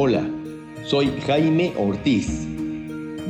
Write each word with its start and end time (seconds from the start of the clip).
Hola, 0.00 0.24
soy 0.84 1.10
Jaime 1.26 1.72
Ortiz. 1.76 2.46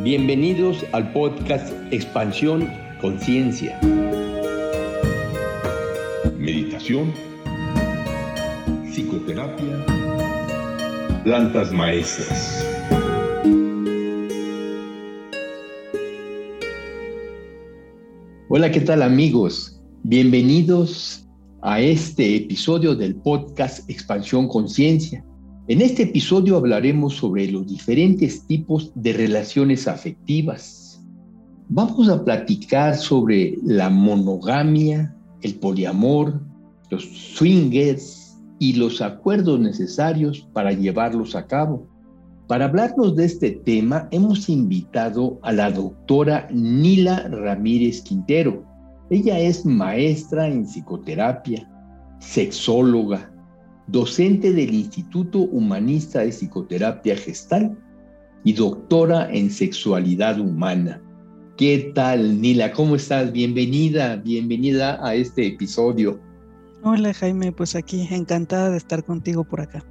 Bienvenidos 0.03 0.85
al 0.93 1.11
podcast 1.15 1.73
Expansión 1.91 2.69
Conciencia. 3.01 3.81
Meditación, 6.39 7.11
psicoterapia, 8.93 9.87
plantas 11.25 11.73
maestras. 11.73 12.63
Hola, 18.51 18.71
¿qué 18.71 18.83
tal 18.83 19.01
amigos? 19.01 19.81
Bienvenidos 20.03 21.27
a 21.63 21.81
este 21.81 22.37
episodio 22.37 22.95
del 22.95 23.17
podcast 23.17 23.89
Expansión 23.89 24.49
Conciencia. 24.49 25.25
En 25.69 25.83
este 25.83 26.05
episodio 26.05 26.57
hablaremos 26.57 27.17
sobre 27.17 27.47
los 27.51 27.67
diferentes 27.67 28.47
tipos 28.47 28.91
de 28.95 29.13
relaciones 29.13 29.87
afectivas. 29.87 30.99
Vamos 31.69 32.09
a 32.09 32.25
platicar 32.25 32.97
sobre 32.97 33.59
la 33.63 33.91
monogamia, 33.91 35.15
el 35.43 35.57
poliamor, 35.57 36.41
los 36.89 37.05
swingers 37.05 38.35
y 38.59 38.77
los 38.77 39.03
acuerdos 39.03 39.61
necesarios 39.61 40.49
para 40.55 40.73
llevarlos 40.73 41.37
a 41.37 41.47
cabo. 41.47 41.87
Para 42.47 42.65
hablarnos 42.65 43.15
de 43.15 43.27
este 43.27 43.51
tema 43.51 44.09
hemos 44.11 44.49
invitado 44.49 45.39
a 45.43 45.53
la 45.53 45.71
doctora 45.71 46.49
Nila 46.51 47.29
Ramírez 47.29 48.01
Quintero. 48.01 48.65
Ella 49.11 49.39
es 49.39 49.67
maestra 49.67 50.49
en 50.49 50.65
psicoterapia, 50.65 51.71
sexóloga, 52.21 53.31
docente 53.89 54.53
del 54.53 54.75
Instituto 54.75 55.41
Humanista 55.41 56.21
de 56.21 56.31
Psicoterapia 56.31 57.17
Gestal 57.17 57.77
y 58.45 58.53
doctora 58.53 59.29
en 59.33 59.51
sexualidad 59.51 60.39
humana. 60.39 61.03
¿Qué 61.57 61.91
tal, 61.95 62.41
Nila? 62.41 62.73
¿Cómo 62.73 62.97
estás? 62.97 63.33
Bienvenida, 63.33 64.17
bienvenida 64.17 65.05
a 65.05 65.15
este 65.15 65.49
episodio. 65.49 66.21
Hola, 66.85 67.13
Jaime, 67.13 67.51
pues 67.51 67.75
aquí, 67.75 68.07
encantada 68.11 68.71
de 68.71 68.77
estar 68.77 69.03
contigo 69.03 69.43
por 69.43 69.61
acá. 69.61 69.85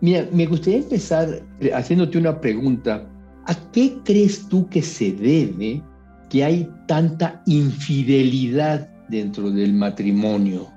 Mira, 0.00 0.28
me 0.32 0.46
gustaría 0.46 0.78
empezar 0.78 1.42
haciéndote 1.74 2.18
una 2.18 2.40
pregunta. 2.40 3.10
¿A 3.46 3.54
qué 3.72 3.98
crees 4.04 4.48
tú 4.48 4.68
que 4.68 4.82
se 4.82 5.10
debe 5.12 5.82
que 6.30 6.44
hay 6.44 6.70
tanta 6.86 7.42
infidelidad 7.46 8.88
dentro 9.08 9.50
del 9.50 9.72
matrimonio? 9.72 10.68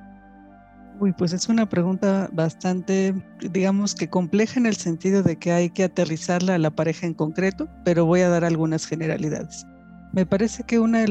Uy, 1.01 1.13
pues 1.13 1.33
es 1.33 1.49
una 1.49 1.67
pregunta 1.67 2.29
bastante, 2.31 3.15
digamos 3.51 3.95
que 3.95 4.07
compleja 4.07 4.59
en 4.59 4.67
el 4.67 4.75
sentido 4.75 5.23
de 5.23 5.35
que 5.35 5.51
hay 5.51 5.71
que 5.71 5.85
aterrizarla 5.85 6.53
a 6.53 6.59
la 6.59 6.69
pareja 6.69 7.07
en 7.07 7.15
concreto, 7.15 7.67
pero 7.83 8.05
voy 8.05 8.21
a 8.21 8.29
dar 8.29 8.45
algunas 8.45 8.85
generalidades. 8.85 9.65
Me 10.13 10.27
parece 10.27 10.63
que 10.63 10.77
una 10.77 10.99
de, 10.99 11.07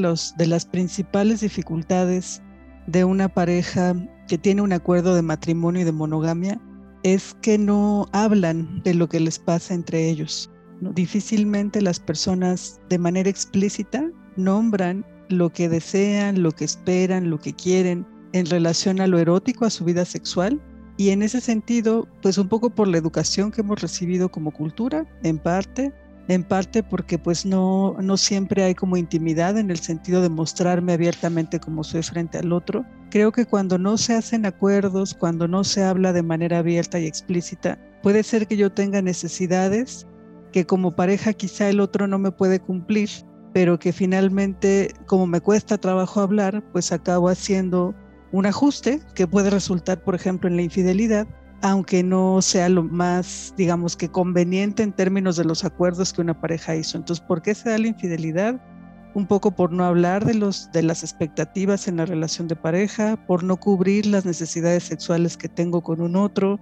las 0.47 0.65
principales 0.65 1.41
dificultades 1.41 2.41
de 2.87 3.03
una 3.03 3.29
pareja 3.29 3.97
que 4.29 4.39
tiene 4.39 4.63
un 4.63 4.73
acuerdo 4.73 5.17
de 5.17 5.23
matrimonio 5.23 5.83
y 5.83 5.85
de 5.85 5.91
monogamia 5.91 6.61
es 7.03 7.35
que 7.43 7.59
no 7.59 8.07
hablan 8.13 8.83
de 8.85 8.95
lo 8.95 9.09
que 9.09 9.19
les 9.19 9.41
pasa 9.41 9.75
entre 9.75 10.09
ellos. 10.09 10.49
Difícilmente 10.95 11.83
las 11.83 11.99
personas 11.99 12.81
de 12.91 12.99
manera 12.99 13.29
explícita 13.29 14.09
nombran 14.37 15.05
lo 15.31 15.51
que 15.51 15.69
desean, 15.69 16.45
lo 16.45 16.53
que 16.53 16.65
esperan, 16.65 17.29
lo 17.29 17.41
que 17.41 17.55
quieren, 17.55 18.07
en 18.33 18.47
relación 18.47 19.01
a 19.01 19.07
lo 19.07 19.19
erótico, 19.19 19.65
a 19.65 19.71
su 19.71 19.85
vida 19.85 20.05
sexual. 20.05 20.61
Y 20.97 21.11
en 21.11 21.23
ese 21.23 21.41
sentido, 21.41 22.07
pues 22.23 22.37
un 22.39 22.49
poco 22.49 22.71
por 22.71 22.87
la 22.89 22.99
educación 22.99 23.51
que 23.51 23.63
hemos 23.63 23.81
recibido 23.81 24.31
como 24.31 24.51
cultura, 24.51 25.07
en 25.23 25.39
parte, 25.39 25.93
en 26.29 26.45
parte 26.45 26.83
porque 26.83 27.19
pues 27.19 27.45
no, 27.45 27.97
no 28.01 28.17
siempre 28.17 28.63
hay 28.63 28.75
como 28.75 28.97
intimidad 28.97 29.59
en 29.59 29.71
el 29.71 29.79
sentido 29.79 30.23
de 30.23 30.29
mostrarme 30.29 30.93
abiertamente 30.93 31.59
como 31.59 31.83
soy 31.85 32.03
frente 32.03 32.39
al 32.39 32.53
otro. 32.53 32.85
Creo 33.11 33.33
que 33.33 33.47
cuando 33.47 33.79
no 33.79 33.97
se 33.97 34.15
hacen 34.15 34.47
acuerdos, 34.47 35.15
cuando 35.15 35.49
no 35.49 35.65
se 35.65 35.83
habla 35.83 36.13
de 36.13 36.23
manera 36.23 36.59
abierta 36.59 37.01
y 37.01 37.07
explícita, 37.07 37.79
puede 38.03 38.23
ser 38.23 38.47
que 38.47 38.57
yo 38.57 38.71
tenga 38.71 39.03
necesidades 39.03 40.07
que 40.53 40.67
como 40.67 40.95
pareja 40.95 41.33
quizá 41.33 41.69
el 41.69 41.81
otro 41.81 42.07
no 42.07 42.19
me 42.19 42.31
puede 42.31 42.61
cumplir, 42.61 43.09
pero 43.53 43.79
que 43.79 43.93
finalmente 43.93 44.93
como 45.07 45.27
me 45.27 45.41
cuesta 45.41 45.79
trabajo 45.79 46.21
hablar, 46.21 46.63
pues 46.73 46.93
acabo 46.93 47.29
haciendo 47.29 47.95
un 48.33 48.47
ajuste 48.47 49.01
que 49.15 49.27
puede 49.27 49.51
resultar, 49.51 50.03
por 50.03 50.15
ejemplo, 50.15 50.49
en 50.49 50.57
la 50.57 50.63
infidelidad, 50.63 51.27
aunque 51.63 52.03
no 52.03 52.41
sea 52.41 52.69
lo 52.69 52.85
más, 52.85 53.53
digamos 53.57 53.97
que 53.97 54.09
conveniente 54.09 54.83
en 54.83 54.93
términos 54.93 55.37
de 55.37 55.45
los 55.45 55.65
acuerdos 55.65 56.13
que 56.13 56.23
una 56.23 56.41
pareja 56.41 56.77
hizo. 56.77 56.97
Entonces, 56.97 57.25
¿por 57.27 57.43
qué 57.43 57.55
se 57.55 57.71
da 57.71 57.79
la 57.79 57.89
infidelidad? 57.89 58.61
Un 59.15 59.27
poco 59.27 59.51
por 59.51 59.73
no 59.73 59.85
hablar 59.85 60.25
de, 60.25 60.35
los, 60.35 60.71
de 60.73 60.83
las 60.83 61.03
expectativas 61.03 61.89
en 61.89 61.97
la 61.97 62.07
relación 62.07 62.47
de 62.49 62.57
pareja, 62.57 63.17
por 63.27 63.43
no 63.43 63.57
cubrir 63.57 64.07
las 64.07 64.25
necesidades 64.25 64.85
sexuales 64.85 65.37
que 65.37 65.49
tengo 65.49 65.83
con 65.83 66.01
un 66.01 66.15
otro, 66.17 66.61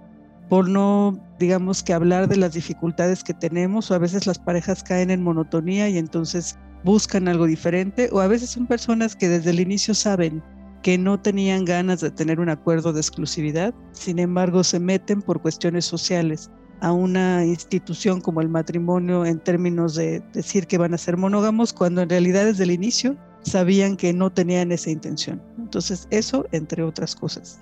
por 0.49 0.67
no, 0.67 1.23
digamos 1.37 1.83
que 1.83 1.93
hablar 1.93 2.27
de 2.27 2.37
las 2.37 2.53
dificultades 2.53 3.23
que 3.23 3.35
tenemos, 3.35 3.91
o 3.91 3.93
a 3.93 3.99
veces 3.99 4.25
las 4.25 4.39
parejas 4.39 4.83
caen 4.83 5.11
en 5.11 5.21
monotonía 5.21 5.87
y 5.89 5.99
entonces 5.99 6.57
buscan 6.83 7.27
algo 7.27 7.45
diferente, 7.45 8.09
o 8.11 8.19
a 8.19 8.27
veces 8.27 8.49
son 8.49 8.65
personas 8.65 9.15
que 9.15 9.29
desde 9.29 9.51
el 9.51 9.59
inicio 9.59 9.93
saben 9.93 10.41
que 10.81 10.97
no 10.97 11.19
tenían 11.19 11.65
ganas 11.65 12.01
de 12.01 12.11
tener 12.11 12.39
un 12.39 12.49
acuerdo 12.49 12.93
de 12.93 12.99
exclusividad, 12.99 13.73
sin 13.91 14.19
embargo 14.19 14.63
se 14.63 14.79
meten 14.79 15.21
por 15.21 15.41
cuestiones 15.41 15.85
sociales 15.85 16.49
a 16.81 16.91
una 16.91 17.45
institución 17.45 18.21
como 18.21 18.41
el 18.41 18.49
matrimonio 18.49 19.25
en 19.25 19.39
términos 19.39 19.95
de 19.95 20.23
decir 20.33 20.67
que 20.67 20.77
van 20.77 20.93
a 20.93 20.97
ser 20.97 21.17
monógamos, 21.17 21.73
cuando 21.73 22.01
en 22.01 22.09
realidad 22.09 22.45
desde 22.45 22.63
el 22.63 22.71
inicio 22.71 23.17
sabían 23.41 23.97
que 23.97 24.13
no 24.13 24.31
tenían 24.31 24.71
esa 24.71 24.89
intención. 24.89 25.41
Entonces 25.57 26.07
eso, 26.09 26.45
entre 26.51 26.83
otras 26.83 27.15
cosas. 27.15 27.59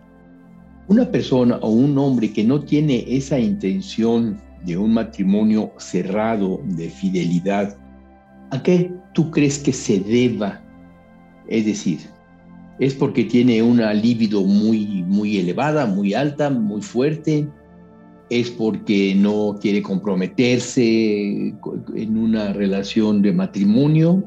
Una 0.88 1.09
persona 1.09 1.57
o 1.61 1.69
un 1.69 1.97
hombre 1.97 2.31
que 2.31 2.44
no 2.44 2.61
tiene 2.61 3.03
esa 3.07 3.39
intención 3.39 4.39
de 4.66 4.78
un 4.78 4.94
matrimonio 4.94 5.72
cerrado, 5.78 6.61
de 6.63 6.89
fidelidad, 6.89 7.75
¿a 8.51 8.61
qué 8.61 8.91
tú 9.13 9.29
crees 9.31 9.59
que 9.59 9.73
se 9.73 9.99
deba? 9.99 10.61
Es 11.47 11.66
decir, 11.66 11.99
es 12.79 12.93
porque 12.93 13.23
tiene 13.23 13.61
una 13.61 13.93
libido 13.93 14.43
muy, 14.43 15.03
muy 15.07 15.38
elevada, 15.38 15.85
muy 15.85 16.13
alta, 16.13 16.49
muy 16.49 16.81
fuerte, 16.81 17.47
es 18.29 18.51
porque 18.51 19.15
no 19.15 19.57
quiere 19.59 19.81
comprometerse 19.81 21.55
en 21.95 22.17
una 22.17 22.53
relación 22.53 23.21
de 23.21 23.33
matrimonio. 23.33 24.23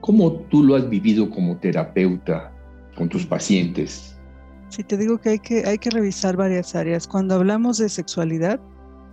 ¿Cómo 0.00 0.32
tú 0.50 0.64
lo 0.64 0.74
has 0.74 0.88
vivido 0.88 1.30
como 1.30 1.56
terapeuta 1.56 2.52
con 2.96 3.08
tus 3.08 3.24
pacientes? 3.24 4.18
Sí, 4.68 4.82
te 4.82 4.96
digo 4.96 5.18
que 5.18 5.30
hay 5.30 5.38
que, 5.38 5.64
hay 5.64 5.78
que 5.78 5.90
revisar 5.90 6.36
varias 6.36 6.74
áreas. 6.74 7.06
Cuando 7.06 7.36
hablamos 7.36 7.78
de 7.78 7.88
sexualidad, 7.88 8.60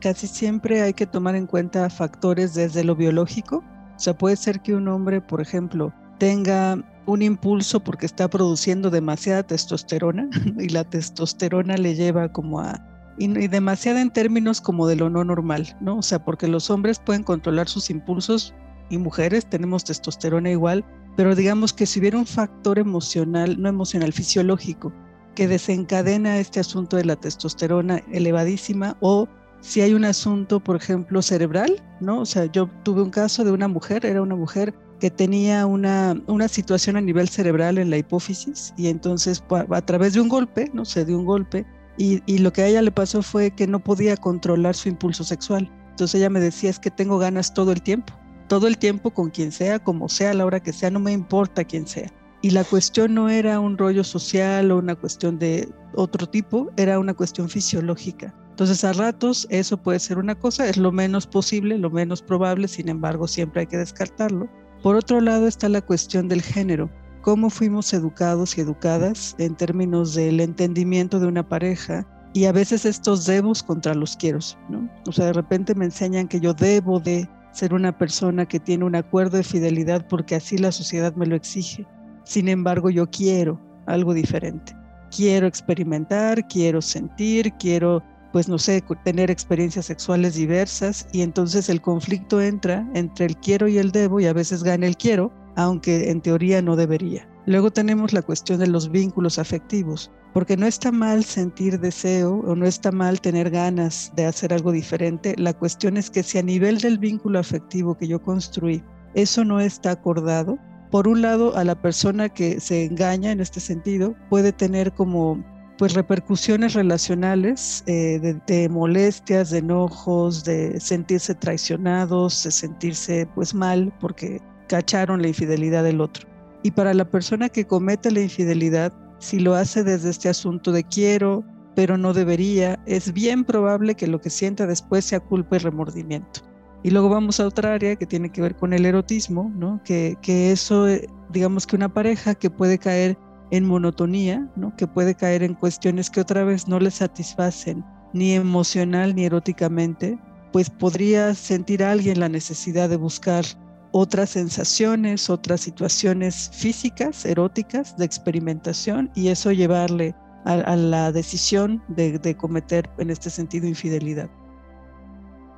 casi 0.02 0.28
siempre 0.28 0.82
hay 0.82 0.94
que 0.94 1.06
tomar 1.06 1.36
en 1.36 1.46
cuenta 1.46 1.90
factores 1.90 2.56
desde 2.56 2.84
lo 2.84 2.96
biológico. 2.96 3.64
O 3.96 4.00
sea, 4.00 4.18
puede 4.18 4.36
ser 4.36 4.62
que 4.62 4.74
un 4.74 4.88
hombre, 4.88 5.22
por 5.22 5.40
ejemplo, 5.40 5.94
tenga 6.18 6.84
un 7.06 7.22
impulso 7.22 7.80
porque 7.80 8.06
está 8.06 8.30
produciendo 8.30 8.90
demasiada 8.90 9.44
testosterona 9.44 10.30
y 10.60 10.70
la 10.70 10.84
testosterona 10.84 11.78
le 11.78 11.96
lleva 11.96 12.32
como 12.32 12.60
a 12.60 12.80
y, 13.18 13.48
demasiada 13.48 14.02
en 14.02 14.12
términos 14.12 14.62
como 14.62 14.88
de 14.88 14.96
lo 14.96 15.10
no 15.10 15.24
normal, 15.24 15.76
¿no? 15.80 15.98
O 15.98 16.02
sea, 16.02 16.24
porque 16.24 16.48
los 16.48 16.70
hombres 16.70 17.00
pueden 17.00 17.24
controlar 17.24 17.68
sus 17.68 17.90
impulsos 17.90 18.54
y 18.90 18.98
mujeres 18.98 19.46
tenemos 19.46 19.84
testosterona 19.84 20.50
igual, 20.50 20.84
pero 21.16 21.36
digamos 21.36 21.74
que 21.74 21.86
si 21.86 22.00
hubiera 22.00 22.18
un 22.18 22.26
factor 22.26 22.80
emocional, 22.80 23.62
no 23.62 23.70
emocional, 23.70 24.12
fisiológico, 24.14 24.92
que 25.36 25.48
desencadena 25.48 26.40
este 26.40 26.60
asunto 26.60 26.98
de 26.98 27.06
la 27.06 27.16
testosterona 27.16 28.02
elevadísima 28.12 28.98
o 29.02 29.28
si 29.62 29.82
hay 29.82 29.94
un 29.94 30.06
asunto, 30.06 30.60
por 30.60 30.76
ejemplo, 30.76 31.22
cerebral, 31.22 31.82
¿no? 32.00 32.22
O 32.22 32.26
sea, 32.26 32.46
yo 32.46 32.70
tuve 32.84 33.04
un 33.04 33.12
caso 33.12 33.44
de 33.44 33.52
una 33.52 33.68
mujer, 33.68 34.06
era 34.06 34.22
una 34.22 34.36
mujer 34.36 34.74
que 35.02 35.10
tenía 35.10 35.66
una, 35.66 36.16
una 36.28 36.48
situación 36.48 36.96
a 36.96 37.02
nivel 37.02 37.28
cerebral 37.28 37.80
en 37.80 37.90
la 37.90 37.98
hipófisis 37.98 38.72
y 38.78 38.88
entonces 38.88 39.44
a 39.50 39.82
través 39.82 40.14
de 40.14 40.22
un 40.22 40.30
golpe, 40.30 40.70
no 40.74 40.86
sé, 40.86 41.06
de 41.06 41.16
un 41.16 41.26
golpe, 41.26 41.66
y, 41.98 42.22
y, 42.28 42.38
lo 42.38 42.54
que 42.54 42.62
a 42.62 42.68
ella 42.68 42.84
le 42.84 42.92
pasó 42.92 43.24
fue 43.24 43.50
que 43.52 43.66
no 43.66 43.80
podía 43.80 44.16
controlar 44.16 44.76
su 44.76 44.90
impulso 44.90 45.24
sexual. 45.24 45.70
Entonces 45.90 46.20
ella 46.20 46.30
me 46.30 46.40
decía, 46.40 46.70
es 46.70 46.80
que 46.80 46.92
tengo 46.92 47.18
ganas 47.18 47.54
todo 47.54 47.72
el 47.72 47.82
tiempo, 47.82 48.14
todo 48.48 48.68
el 48.68 48.78
tiempo 48.78 49.12
con 49.12 49.32
quien 49.32 49.52
sea, 49.52 49.80
como 49.80 50.08
sea, 50.08 50.32
a 50.32 50.34
la 50.36 50.46
hora 50.46 50.62
que 50.62 50.72
sea, 50.72 50.92
no 50.92 51.00
me 51.00 51.12
importa 51.12 51.64
quién 51.64 51.88
sea. 51.88 52.12
Y 52.44 52.52
la 52.52 52.64
cuestión 52.64 53.16
no 53.16 53.28
era 53.28 53.60
un 53.60 53.78
rollo 53.78 54.04
social 54.04 54.72
o 54.72 54.78
una 54.78 54.96
cuestión 54.96 55.40
de 55.40 55.68
otro 55.96 56.28
tipo, 56.28 56.72
era 56.78 57.00
una 57.00 57.16
cuestión 57.16 57.50
fisiológica. 57.50 58.34
Entonces 58.52 58.84
a 58.84 58.94
ratos 58.94 59.48
eso 59.50 59.78
puede 59.78 60.00
ser 60.00 60.20
una 60.20 60.36
cosa, 60.36 60.68
es 60.68 60.78
lo 60.78 60.92
menos 60.92 61.26
posible, 61.26 61.78
lo 61.78 61.90
menos 61.90 62.22
probable, 62.22 62.68
sin 62.68 62.90
embargo 62.90 63.28
siempre 63.28 63.62
hay 63.62 63.68
que 63.68 63.78
descartarlo. 63.78 64.48
Por 64.82 64.96
otro 64.96 65.22
lado 65.22 65.48
está 65.48 65.70
la 65.70 65.82
cuestión 65.82 66.28
del 66.28 66.42
género. 66.42 66.90
¿Cómo 67.22 67.52
fuimos 67.52 67.94
educados 67.94 68.58
y 68.58 68.62
educadas 68.62 69.36
en 69.38 69.56
términos 69.56 70.16
del 70.16 70.40
entendimiento 70.40 71.20
de 71.20 71.28
una 71.28 71.48
pareja 71.48 72.08
Y 72.34 72.46
a 72.46 72.52
veces 72.52 72.86
estos 72.86 73.26
debos 73.26 73.62
contra 73.62 73.94
los 73.94 74.16
quieros, 74.16 74.58
¿no? 74.70 74.90
O 75.06 75.12
sea, 75.12 75.26
de 75.26 75.34
repente 75.34 75.76
me 75.76 75.86
enseñan 75.86 76.28
que 76.28 76.40
yo 76.40 76.54
debo 76.54 77.00
de 77.00 77.30
ser 77.52 77.74
una 77.74 77.96
persona 77.98 78.46
que 78.46 78.60
tiene 78.60 78.86
un 78.86 78.96
acuerdo 78.96 79.38
de 79.38 79.44
fidelidad 79.44 80.08
porque 80.08 80.36
así 80.36 80.58
la 80.58 80.72
sociedad 80.72 81.14
me 81.16 81.26
lo 81.26 81.36
exige. 81.36 81.86
Sin 82.24 82.48
embargo, 82.48 82.90
yo 82.90 83.10
quiero 83.10 83.60
algo 83.86 84.14
diferente. 84.14 84.76
Quiero 85.16 85.46
experimentar, 85.46 86.48
quiero 86.48 86.82
sentir, 86.82 87.52
quiero, 87.60 88.02
pues 88.32 88.48
no 88.48 88.58
sé, 88.58 88.84
tener 89.04 89.30
experiencias 89.30 89.86
sexuales 89.86 90.36
diversas 90.36 91.08
y 91.12 91.22
entonces 91.22 91.70
el 91.70 91.82
conflicto 91.82 92.42
entra 92.42 92.88
entre 92.94 93.26
el 93.26 93.38
quiero 93.38 93.68
y 93.68 93.78
el 93.78 93.92
debo 93.92 94.20
y 94.20 94.26
a 94.26 94.34
veces 94.34 94.64
gana 94.64 94.88
el 94.88 94.98
quiero, 94.98 95.32
aunque 95.56 96.10
en 96.10 96.22
teoría 96.22 96.62
no 96.62 96.76
debería. 96.76 97.28
Luego 97.46 97.72
tenemos 97.72 98.14
la 98.14 98.22
cuestión 98.22 98.60
de 98.60 98.68
los 98.68 98.92
vínculos 98.92 99.40
afectivos, 99.40 100.12
porque 100.34 100.56
no 100.56 100.68
está 100.68 100.92
mal 100.92 101.24
sentir 101.24 101.80
deseo 101.80 102.36
o 102.46 102.56
no 102.56 102.66
está 102.66 102.92
mal 102.92 103.20
tener 103.20 103.50
ganas 103.50 104.12
de 104.16 104.26
hacer 104.26 104.54
algo 104.54 104.72
diferente. 104.72 105.36
La 105.38 105.54
cuestión 105.54 105.98
es 105.98 106.10
que 106.10 106.24
si 106.24 106.38
a 106.38 106.44
nivel 106.44 106.78
del 106.78 107.00
vínculo 107.00 107.40
afectivo 107.40 107.98
que 107.98 108.08
yo 108.08 108.22
construí, 108.22 108.84
eso 109.16 109.44
no 109.44 109.60
está 109.60 109.92
acordado, 109.92 110.58
por 110.92 111.08
un 111.08 111.22
lado 111.22 111.56
a 111.56 111.64
la 111.64 111.82
persona 111.82 112.30
que 112.30 112.60
se 112.60 112.86
engaña 112.86 113.32
en 113.32 113.40
este 113.40 113.60
sentido 113.60 114.14
puede 114.30 114.52
tener 114.52 114.92
como 114.94 115.44
pues 115.82 115.96
repercusiones 115.96 116.76
relacionales 116.76 117.84
eh, 117.88 118.20
de, 118.20 118.40
de, 118.46 118.70
molestias, 118.70 119.50
de 119.50 119.58
enojos, 119.58 120.44
de 120.44 120.80
sentirse 120.80 121.34
traicionados, 121.34 122.44
de 122.44 122.52
sentirse 122.52 123.28
pues 123.34 123.56
mal 123.56 123.92
porque 124.00 124.40
cacharon 124.68 125.24
la 125.24 125.30
infidelidad 125.30 125.84
del 125.84 126.00
otro. 126.00 126.28
Y 126.62 126.70
para 126.70 126.94
la 126.94 127.06
persona 127.06 127.50
que 127.50 127.66
comete 127.66 128.12
la 128.12 128.22
infidelidad, 128.22 128.94
si 129.18 129.40
lo 129.40 129.56
hace 129.56 129.84
desde 129.84 130.12
este 130.12 130.30
asunto 130.30 130.72
de 130.72 130.84
quiero, 130.84 131.44
pero 131.76 131.98
no 131.98 132.14
debería, 132.14 132.80
es 132.86 133.12
bien 133.12 133.44
probable 133.44 133.96
que 133.96 134.06
lo 134.06 134.22
que 134.22 134.30
sienta 134.30 134.68
después 134.68 135.06
sea 135.06 135.20
culpa 135.20 135.56
y 135.56 135.60
remordimiento. 135.62 136.42
Y 136.84 136.92
luego 136.92 137.10
vamos 137.10 137.40
a 137.40 137.48
otra 137.48 137.74
área 137.74 137.96
que 137.96 138.06
tiene 138.06 138.32
que 138.32 138.44
ver 138.44 138.56
con 138.56 138.74
el 138.74 138.86
erotismo, 138.86 139.52
¿no? 139.56 139.82
Que, 139.84 140.16
que 140.22 140.52
eso, 140.52 140.88
eh, 140.88 141.08
digamos 141.32 141.66
que 141.66 141.76
una 141.76 141.92
pareja 141.92 142.36
que 142.36 142.52
puede 142.52 142.78
caer 142.78 143.18
en 143.52 143.66
monotonía, 143.66 144.50
¿no? 144.56 144.76
Que 144.76 144.88
puede 144.88 145.14
caer 145.16 145.44
en 145.44 145.54
cuestiones 145.54 146.10
que 146.10 146.22
otra 146.22 146.44
vez 146.44 146.68
no 146.68 146.80
le 146.80 146.90
satisfacen 146.90 147.84
ni 148.14 148.34
emocional 148.34 149.16
ni 149.16 149.26
eróticamente, 149.26 150.18
pues 150.52 150.70
podría 150.70 151.34
sentir 151.36 151.84
alguien 151.84 152.20
la 152.20 152.30
necesidad 152.30 152.90
de 152.90 152.98
buscar 152.98 153.46
otras 153.92 154.32
sensaciones, 154.32 155.30
otras 155.30 155.62
situaciones 155.62 156.50
físicas, 156.54 157.26
eróticas, 157.26 157.98
de 157.98 158.06
experimentación, 158.06 159.12
y 159.16 159.28
eso 159.28 159.52
llevarle 159.52 160.16
a, 160.46 160.76
la 160.76 161.12
decisión 161.12 161.84
de, 161.90 162.18
de 162.18 162.36
cometer 162.36 162.90
en 162.98 163.12
este 163.12 163.30
sentido 163.30 163.68
infidelidad. 163.68 164.30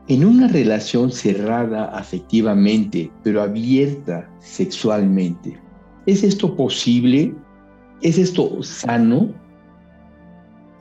En 0.08 0.26
una 0.26 0.48
relación 0.48 1.12
cerrada 1.12 1.86
afectivamente, 1.86 3.10
pero 3.24 3.42
abierta 3.42 4.30
sexualmente, 4.40 5.58
¿es 6.06 6.24
esto 6.24 6.56
posible? 6.58 7.34
¿Es 8.04 8.18
esto 8.18 8.62
sano? 8.62 9.34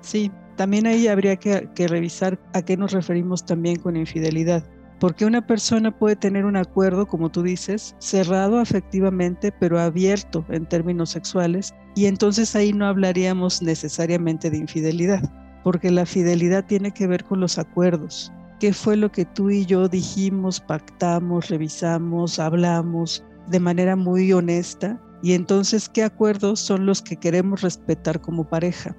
Sí, 0.00 0.30
también 0.56 0.86
ahí 0.86 1.06
habría 1.06 1.36
que, 1.36 1.70
revisar 1.88 2.38
a 2.52 2.62
qué 2.62 2.76
nos 2.76 2.92
referimos 2.92 3.46
también 3.46 3.76
con 3.76 3.96
infidelidad 3.96 4.64
porque 4.98 5.24
una 5.24 5.44
persona 5.44 5.90
puede 5.90 6.14
tener 6.14 6.44
un 6.44 6.54
acuerdo, 6.54 7.06
como 7.06 7.28
tú 7.28 7.42
dices, 7.42 7.96
cerrado 7.98 8.60
afectivamente, 8.60 9.50
pero 9.50 9.80
abierto 9.80 10.44
en 10.48 10.64
términos 10.64 11.10
sexuales, 11.10 11.74
y 11.96 12.06
entonces 12.06 12.54
ahí 12.54 12.72
no 12.72 12.86
hablaríamos 12.86 13.62
necesariamente 13.62 14.48
de 14.48 14.58
infidelidad, 14.58 15.20
porque 15.64 15.90
la 15.90 16.06
fidelidad 16.06 16.66
tiene 16.66 16.92
que 16.92 17.08
ver 17.08 17.24
con 17.24 17.40
los 17.40 17.58
acuerdos. 17.58 18.32
¿Qué 18.60 18.72
fue 18.72 18.96
lo 18.96 19.10
que 19.10 19.24
tú 19.24 19.50
y 19.50 19.66
yo 19.66 19.88
dijimos, 19.88 20.60
pactamos, 20.60 21.48
revisamos, 21.48 22.38
hablamos 22.38 23.24
de 23.48 23.58
manera 23.58 23.96
muy 23.96 24.32
honesta? 24.32 25.00
Y 25.22 25.34
entonces, 25.34 25.88
¿qué 25.88 26.02
acuerdos 26.02 26.60
son 26.60 26.86
los 26.86 27.00
que 27.00 27.16
queremos 27.16 27.62
respetar 27.62 28.20
como 28.20 28.48
pareja? 28.48 28.96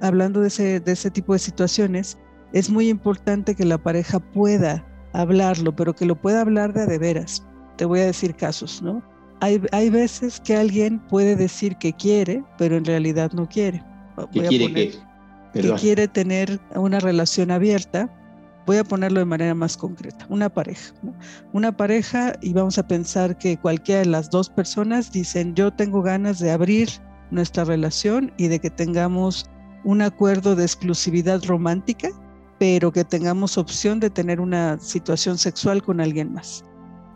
Hablando 0.00 0.40
de 0.40 0.48
ese, 0.48 0.80
de 0.80 0.92
ese 0.92 1.10
tipo 1.10 1.32
de 1.32 1.38
situaciones, 1.38 2.18
es 2.52 2.70
muy 2.70 2.88
importante 2.88 3.54
que 3.54 3.64
la 3.64 3.78
pareja 3.78 4.18
pueda 4.18 4.86
hablarlo, 5.12 5.74
pero 5.74 5.94
que 5.94 6.06
lo 6.06 6.20
pueda 6.20 6.40
hablar 6.40 6.72
de 6.72 6.82
a 6.82 6.86
de 6.86 6.98
veras. 6.98 7.46
Te 7.76 7.84
voy 7.84 8.00
a 8.00 8.06
decir 8.06 8.34
casos, 8.34 8.82
¿no? 8.82 9.02
Hay, 9.40 9.60
hay 9.72 9.90
veces 9.90 10.40
que 10.40 10.56
alguien 10.56 10.98
puede 11.08 11.36
decir 11.36 11.76
que 11.76 11.92
quiere, 11.92 12.42
pero 12.56 12.76
en 12.76 12.86
realidad 12.86 13.32
no 13.32 13.46
quiere. 13.46 13.84
¿Qué 14.32 14.42
quiere 14.42 14.72
que, 14.72 14.94
que 15.52 15.72
quiere 15.74 16.08
tener 16.08 16.60
una 16.74 17.00
relación 17.00 17.50
abierta. 17.50 18.10
Voy 18.66 18.78
a 18.78 18.84
ponerlo 18.84 19.20
de 19.20 19.26
manera 19.26 19.54
más 19.54 19.76
concreta. 19.76 20.26
Una 20.28 20.48
pareja. 20.48 20.92
Una 21.52 21.76
pareja 21.76 22.34
y 22.42 22.52
vamos 22.52 22.78
a 22.78 22.86
pensar 22.86 23.38
que 23.38 23.56
cualquiera 23.56 24.00
de 24.00 24.06
las 24.06 24.28
dos 24.30 24.50
personas 24.50 25.12
dicen 25.12 25.54
yo 25.54 25.72
tengo 25.72 26.02
ganas 26.02 26.40
de 26.40 26.50
abrir 26.50 26.88
nuestra 27.30 27.64
relación 27.64 28.32
y 28.36 28.48
de 28.48 28.58
que 28.58 28.70
tengamos 28.70 29.48
un 29.84 30.02
acuerdo 30.02 30.56
de 30.56 30.64
exclusividad 30.64 31.42
romántica 31.44 32.10
pero 32.58 32.92
que 32.92 33.04
tengamos 33.04 33.58
opción 33.58 34.00
de 34.00 34.10
tener 34.10 34.40
una 34.40 34.78
situación 34.78 35.38
sexual 35.38 35.82
con 35.82 36.00
alguien 36.00 36.32
más. 36.32 36.64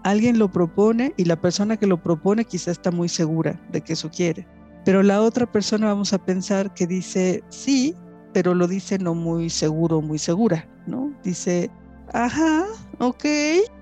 Alguien 0.03 0.39
lo 0.39 0.51
propone 0.51 1.15
y 1.17 1.25
la 1.25 1.41
persona 1.41 1.77
que 1.77 1.87
lo 1.87 2.03
propone 2.03 2.45
quizá 2.45 2.71
está 2.71 2.91
muy 2.91 3.09
segura 3.09 3.61
de 3.71 3.81
que 3.81 3.95
eso 3.95 4.11
quiere, 4.11 4.47
pero 4.85 5.03
la 5.03 5.21
otra 5.23 5.51
persona 5.51 5.87
vamos 5.87 6.13
a 6.13 6.25
pensar 6.25 6.73
que 6.75 6.87
dice 6.87 7.43
sí, 7.49 7.95
pero 8.33 8.55
lo 8.55 8.67
dice 8.67 8.99
no 8.99 9.15
muy 9.15 9.51
seguro, 9.51 10.01
muy 10.01 10.19
segura, 10.19 10.67
¿no? 10.87 11.13
Dice, 11.23 11.71
ajá, 12.13 12.67
ok, 12.99 13.25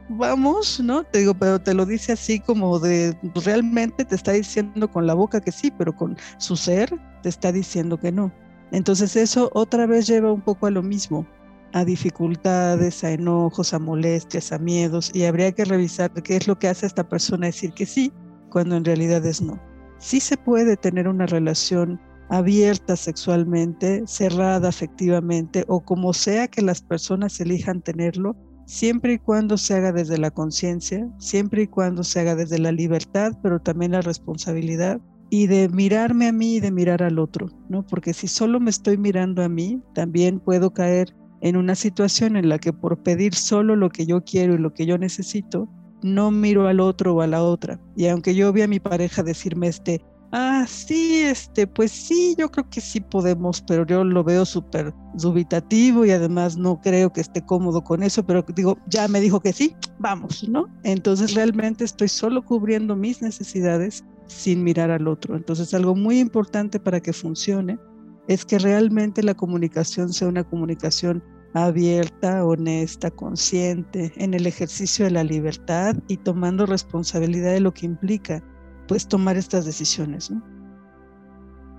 vamos, 0.09 0.81
¿no? 0.81 1.05
Te 1.05 1.21
digo, 1.21 1.35
pero 1.35 1.61
te 1.61 1.75
lo 1.75 1.87
dice 1.87 2.13
así 2.13 2.41
como 2.41 2.79
de, 2.79 3.17
pues, 3.33 3.45
realmente 3.45 4.05
te 4.05 4.15
está 4.15 4.33
diciendo 4.33 4.91
con 4.91 5.07
la 5.07 5.15
boca 5.15 5.41
que 5.41 5.53
sí, 5.53 5.71
pero 5.77 5.95
con 5.95 6.17
su 6.39 6.57
ser 6.57 6.93
te 7.23 7.29
está 7.29 7.53
diciendo 7.53 7.99
que 7.99 8.13
no. 8.13 8.33
Entonces 8.71 9.17
eso 9.17 9.51
otra 9.55 9.87
vez 9.87 10.07
lleva 10.07 10.33
un 10.33 10.43
poco 10.43 10.67
a 10.67 10.71
lo 10.71 10.83
mismo 10.83 11.27
a 11.73 11.85
dificultades, 11.85 13.05
a 13.05 13.11
enojos, 13.11 13.75
a 13.75 13.79
molestias, 13.79 14.53
a 14.53 14.59
miedos, 14.59 15.11
y 15.15 15.25
habría 15.25 15.53
que 15.53 15.65
revisar 15.65 16.11
qué 16.23 16.37
es 16.37 16.49
lo 16.49 16.59
que 16.59 16.69
hace 16.69 16.87
esta 16.87 17.09
persona 17.09 17.47
decir 17.47 17.73
que 17.73 17.87
sí, 17.87 18.13
cuando 18.51 18.77
en 18.77 18.85
realidad 18.85 19.25
es 19.27 19.43
no. 19.43 19.61
Sí 19.99 20.21
se 20.21 20.37
puede 20.37 20.77
tener 20.77 21.09
una 21.09 21.27
relación 21.27 22.01
abierta 22.29 22.97
sexualmente, 22.97 24.03
cerrada 24.07 24.69
afectivamente, 24.69 25.65
o 25.69 25.81
como 25.81 26.13
sea 26.13 26.49
que 26.49 26.63
las 26.63 26.83
personas 26.83 27.41
elijan 27.41 27.83
tenerlo, 27.83 28.37
siempre 28.67 29.15
y 29.15 29.19
cuando 29.19 29.57
se 29.57 29.75
haga 29.75 29.93
desde 29.93 30.19
la 30.19 30.31
conciencia, 30.31 31.09
siempre 31.19 31.63
y 31.63 31.67
cuando 31.67 32.05
se 32.05 32.21
haga 32.21 32.35
desde 32.35 32.59
la 32.59 32.73
libertad, 32.73 33.33
pero 33.43 33.61
también 33.61 33.93
la 33.93 34.03
responsabilidad 34.03 35.01
y 35.31 35.47
de 35.47 35.69
mirarme 35.69 36.29
a 36.29 36.33
mí 36.33 36.57
y 36.57 36.61
de 36.61 36.71
mirar 36.71 37.03
al 37.03 37.19
otro, 37.19 37.49
¿no? 37.69 37.87
Porque 37.87 38.15
si 38.15 38.29
solo 38.29 38.61
me 38.61 38.71
estoy 38.71 38.97
mirando 38.97 39.43
a 39.43 39.49
mí, 39.49 39.81
también 39.95 40.41
puedo 40.41 40.73
caer 40.73 41.15
en 41.41 41.57
una 41.57 41.75
situación 41.75 42.37
en 42.37 42.49
la 42.49 42.59
que 42.59 42.73
por 42.73 43.03
pedir 43.03 43.35
solo 43.35 43.77
lo 43.77 43.91
que 43.91 44.07
yo 44.07 44.25
quiero 44.25 44.55
y 44.55 44.59
lo 44.59 44.73
que 44.73 44.87
yo 44.87 44.99
necesito, 44.99 45.69
no 46.03 46.31
miro 46.31 46.67
al 46.69 46.81
otro 46.81 47.15
o 47.15 47.21
a 47.21 47.27
la 47.27 47.43
otra. 47.43 47.81
Y 47.97 48.07
aunque 48.07 48.35
yo 48.35 48.53
vi 48.53 48.63
a 48.63 48.69
mi 48.69 48.81
pareja 48.81 49.23
decirme 49.23 49.69
este, 49.69 50.01
ah, 50.33 50.65
sí, 50.69 51.23
este, 51.23 51.67
pues 51.67 51.91
sí, 51.91 52.35
yo 52.39 52.51
creo 52.51 52.69
que 52.69 52.81
sí 52.81 53.01
podemos, 53.01 53.63
pero 53.63 53.87
yo 53.87 54.05
lo 54.05 54.25
veo 54.25 54.45
súper 54.45 54.95
dubitativo 55.15 56.05
y 56.05 56.11
además 56.11 56.57
no 56.57 56.81
creo 56.81 57.13
que 57.13 57.21
esté 57.21 57.45
cómodo 57.45 57.83
con 57.83 58.03
eso, 58.03 58.25
pero 58.25 58.45
digo, 58.55 58.79
ya 58.89 59.09
me 59.09 59.21
dijo 59.21 59.41
que 59.41 59.53
sí, 59.53 59.75
vamos, 59.99 60.49
¿no? 60.49 60.67
Entonces 60.85 61.35
realmente 61.35 61.85
estoy 61.85 62.09
solo 62.09 62.45
cubriendo 62.45 62.97
mis 62.97 63.23
necesidades 63.23 64.05
sin 64.27 64.63
mirar 64.63 64.91
al 64.91 65.09
otro. 65.09 65.37
Entonces 65.37 65.73
algo 65.75 65.95
muy 65.95 66.19
importante 66.19 66.79
para 66.79 67.01
que 67.01 67.13
funcione 67.13 67.79
es 68.29 68.45
que 68.45 68.59
realmente 68.59 69.23
la 69.23 69.35
comunicación 69.35 70.13
sea 70.13 70.29
una 70.29 70.45
comunicación 70.45 71.23
abierta, 71.55 72.45
honesta, 72.45 73.11
consciente, 73.11 74.13
en 74.17 74.35
el 74.35 74.47
ejercicio 74.47 75.07
de 75.07 75.13
la 75.13 75.25
libertad 75.25 75.97
y 76.07 76.19
tomando 76.19 76.67
responsabilidad 76.67 77.53
de 77.53 77.61
lo 77.61 77.73
que 77.73 77.87
implica, 77.87 78.43
pues 78.89 79.07
tomar 79.07 79.37
estas 79.37 79.65
decisiones. 79.67 80.33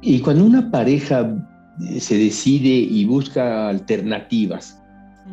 Y 0.01 0.19
cuando 0.21 0.45
una 0.45 0.71
pareja 0.71 1.35
eh, 1.89 1.99
se 1.99 2.17
decide 2.17 2.69
y 2.69 3.03
busca 3.03 3.67
alternativas, 3.67 4.79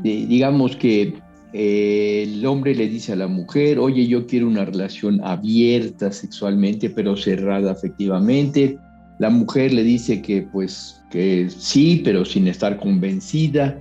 eh, 0.03 0.27
digamos 0.29 0.75
que 0.75 1.15
eh, 1.53 2.25
el 2.27 2.45
hombre 2.45 2.75
le 2.75 2.89
dice 2.89 3.13
a 3.13 3.17
la 3.17 3.29
mujer, 3.29 3.79
oye, 3.79 4.07
yo 4.07 4.27
quiero 4.27 4.49
una 4.49 4.65
relación 4.65 5.21
abierta 5.23 6.11
sexualmente, 6.11 6.91
pero 6.91 7.17
cerrada 7.17 7.73
afectivamente. 7.73 8.79
La 9.19 9.31
mujer 9.31 9.73
le 9.73 9.83
dice 9.83 10.21
que 10.21 10.43
pues 10.43 11.01
que 11.11 11.49
sí, 11.49 12.03
pero 12.05 12.25
sin 12.25 12.49
estar 12.49 12.79
convencida. 12.79 13.81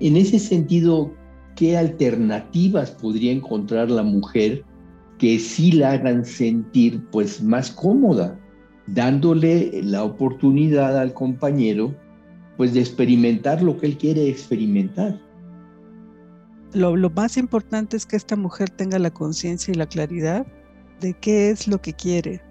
En 0.00 0.16
ese 0.16 0.38
sentido, 0.38 1.14
¿qué 1.54 1.76
alternativas 1.76 2.90
podría 2.92 3.30
encontrar 3.30 3.90
la 3.90 4.02
mujer 4.02 4.64
que 5.22 5.38
sí 5.38 5.70
la 5.70 5.92
hagan 5.92 6.24
sentir 6.24 7.00
pues 7.12 7.40
más 7.40 7.70
cómoda, 7.70 8.36
dándole 8.88 9.80
la 9.84 10.02
oportunidad 10.02 10.98
al 10.98 11.14
compañero 11.14 11.94
pues 12.56 12.74
de 12.74 12.80
experimentar 12.80 13.62
lo 13.62 13.78
que 13.78 13.86
él 13.86 13.98
quiere 13.98 14.28
experimentar. 14.28 15.16
Lo, 16.74 17.08
más 17.08 17.36
importante 17.36 17.96
es 17.96 18.04
que 18.04 18.16
esta 18.16 18.34
mujer 18.34 18.68
tenga 18.70 18.98
la 18.98 19.12
conciencia 19.12 19.70
y 19.70 19.76
la 19.76 19.86
claridad 19.86 20.44
de 21.00 21.14
qué 21.14 21.50
es 21.50 21.68
lo 21.68 21.80
que 21.80 21.92
quiere, 21.92 22.42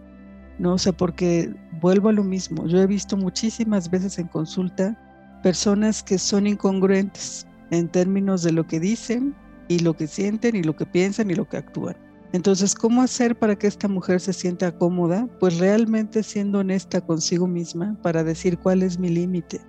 ¿no? 0.57 0.75
O 0.75 0.77
sea, 0.77 0.93
porque 0.93 1.53
vuelvo 1.81 2.07
a 2.07 2.13
lo 2.13 2.23
mismo, 2.23 2.67
yo 2.67 2.81
he 2.81 2.87
visto 2.87 3.17
muchísimas 3.17 3.91
veces 3.91 4.17
en 4.17 4.27
consulta 4.29 4.97
personas 5.43 6.01
que 6.01 6.17
son 6.17 6.47
incongruentes 6.47 7.45
en 7.69 7.89
términos 7.89 8.43
de 8.43 8.53
lo 8.53 8.65
que 8.65 8.79
dicen 8.79 9.35
y 9.67 9.79
lo 9.79 9.93
que 9.93 10.07
sienten 10.07 10.55
y 10.55 10.63
lo 10.63 10.77
que 10.77 10.85
piensan 10.85 11.31
y 11.31 11.35
lo 11.35 11.49
que 11.49 11.57
actúan. 11.57 11.97
Entonces, 12.33 12.75
¿cómo 12.75 13.01
hacer 13.01 13.37
para 13.37 13.57
que 13.57 13.67
esta 13.67 13.89
mujer 13.89 14.21
se 14.21 14.31
sienta 14.31 14.71
cómoda? 14.71 15.27
Pues 15.39 15.59
realmente 15.59 16.23
siendo 16.23 16.59
honesta 16.59 17.01
consigo 17.01 17.45
misma 17.45 17.97
para 18.01 18.23
decir 18.23 18.57
cuál 18.57 18.83
es 18.83 18.97
mi 18.97 19.09
límite, 19.09 19.59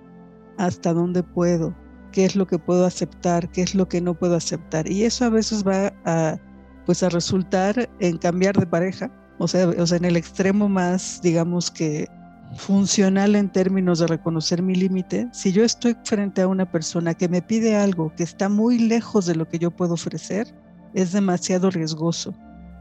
hasta 0.57 0.93
dónde 0.93 1.23
puedo, 1.23 1.75
qué 2.13 2.23
es 2.23 2.37
lo 2.37 2.47
que 2.47 2.59
puedo 2.59 2.85
aceptar, 2.85 3.51
qué 3.51 3.63
es 3.63 3.75
lo 3.75 3.89
que 3.89 3.99
no 3.99 4.13
puedo 4.13 4.35
aceptar. 4.35 4.89
Y 4.89 5.03
eso 5.03 5.25
a 5.25 5.29
veces 5.29 5.67
va 5.67 5.93
a, 6.05 6.37
pues 6.85 7.03
a 7.03 7.09
resultar 7.09 7.89
en 7.99 8.17
cambiar 8.17 8.55
de 8.55 8.65
pareja, 8.65 9.11
o 9.39 9.47
sea, 9.47 9.67
o 9.67 9.85
sea, 9.85 9.97
en 9.97 10.05
el 10.05 10.15
extremo 10.15 10.69
más, 10.69 11.19
digamos 11.21 11.69
que 11.69 12.07
funcional 12.55 13.35
en 13.35 13.51
términos 13.51 13.99
de 13.99 14.07
reconocer 14.07 14.61
mi 14.61 14.75
límite, 14.75 15.27
si 15.33 15.51
yo 15.51 15.63
estoy 15.63 15.97
frente 16.05 16.41
a 16.41 16.47
una 16.47 16.71
persona 16.71 17.13
que 17.13 17.27
me 17.27 17.41
pide 17.41 17.75
algo 17.75 18.13
que 18.15 18.23
está 18.23 18.47
muy 18.47 18.77
lejos 18.77 19.25
de 19.25 19.35
lo 19.35 19.47
que 19.49 19.59
yo 19.59 19.71
puedo 19.71 19.95
ofrecer, 19.95 20.53
es 20.93 21.11
demasiado 21.11 21.71
riesgoso, 21.71 22.33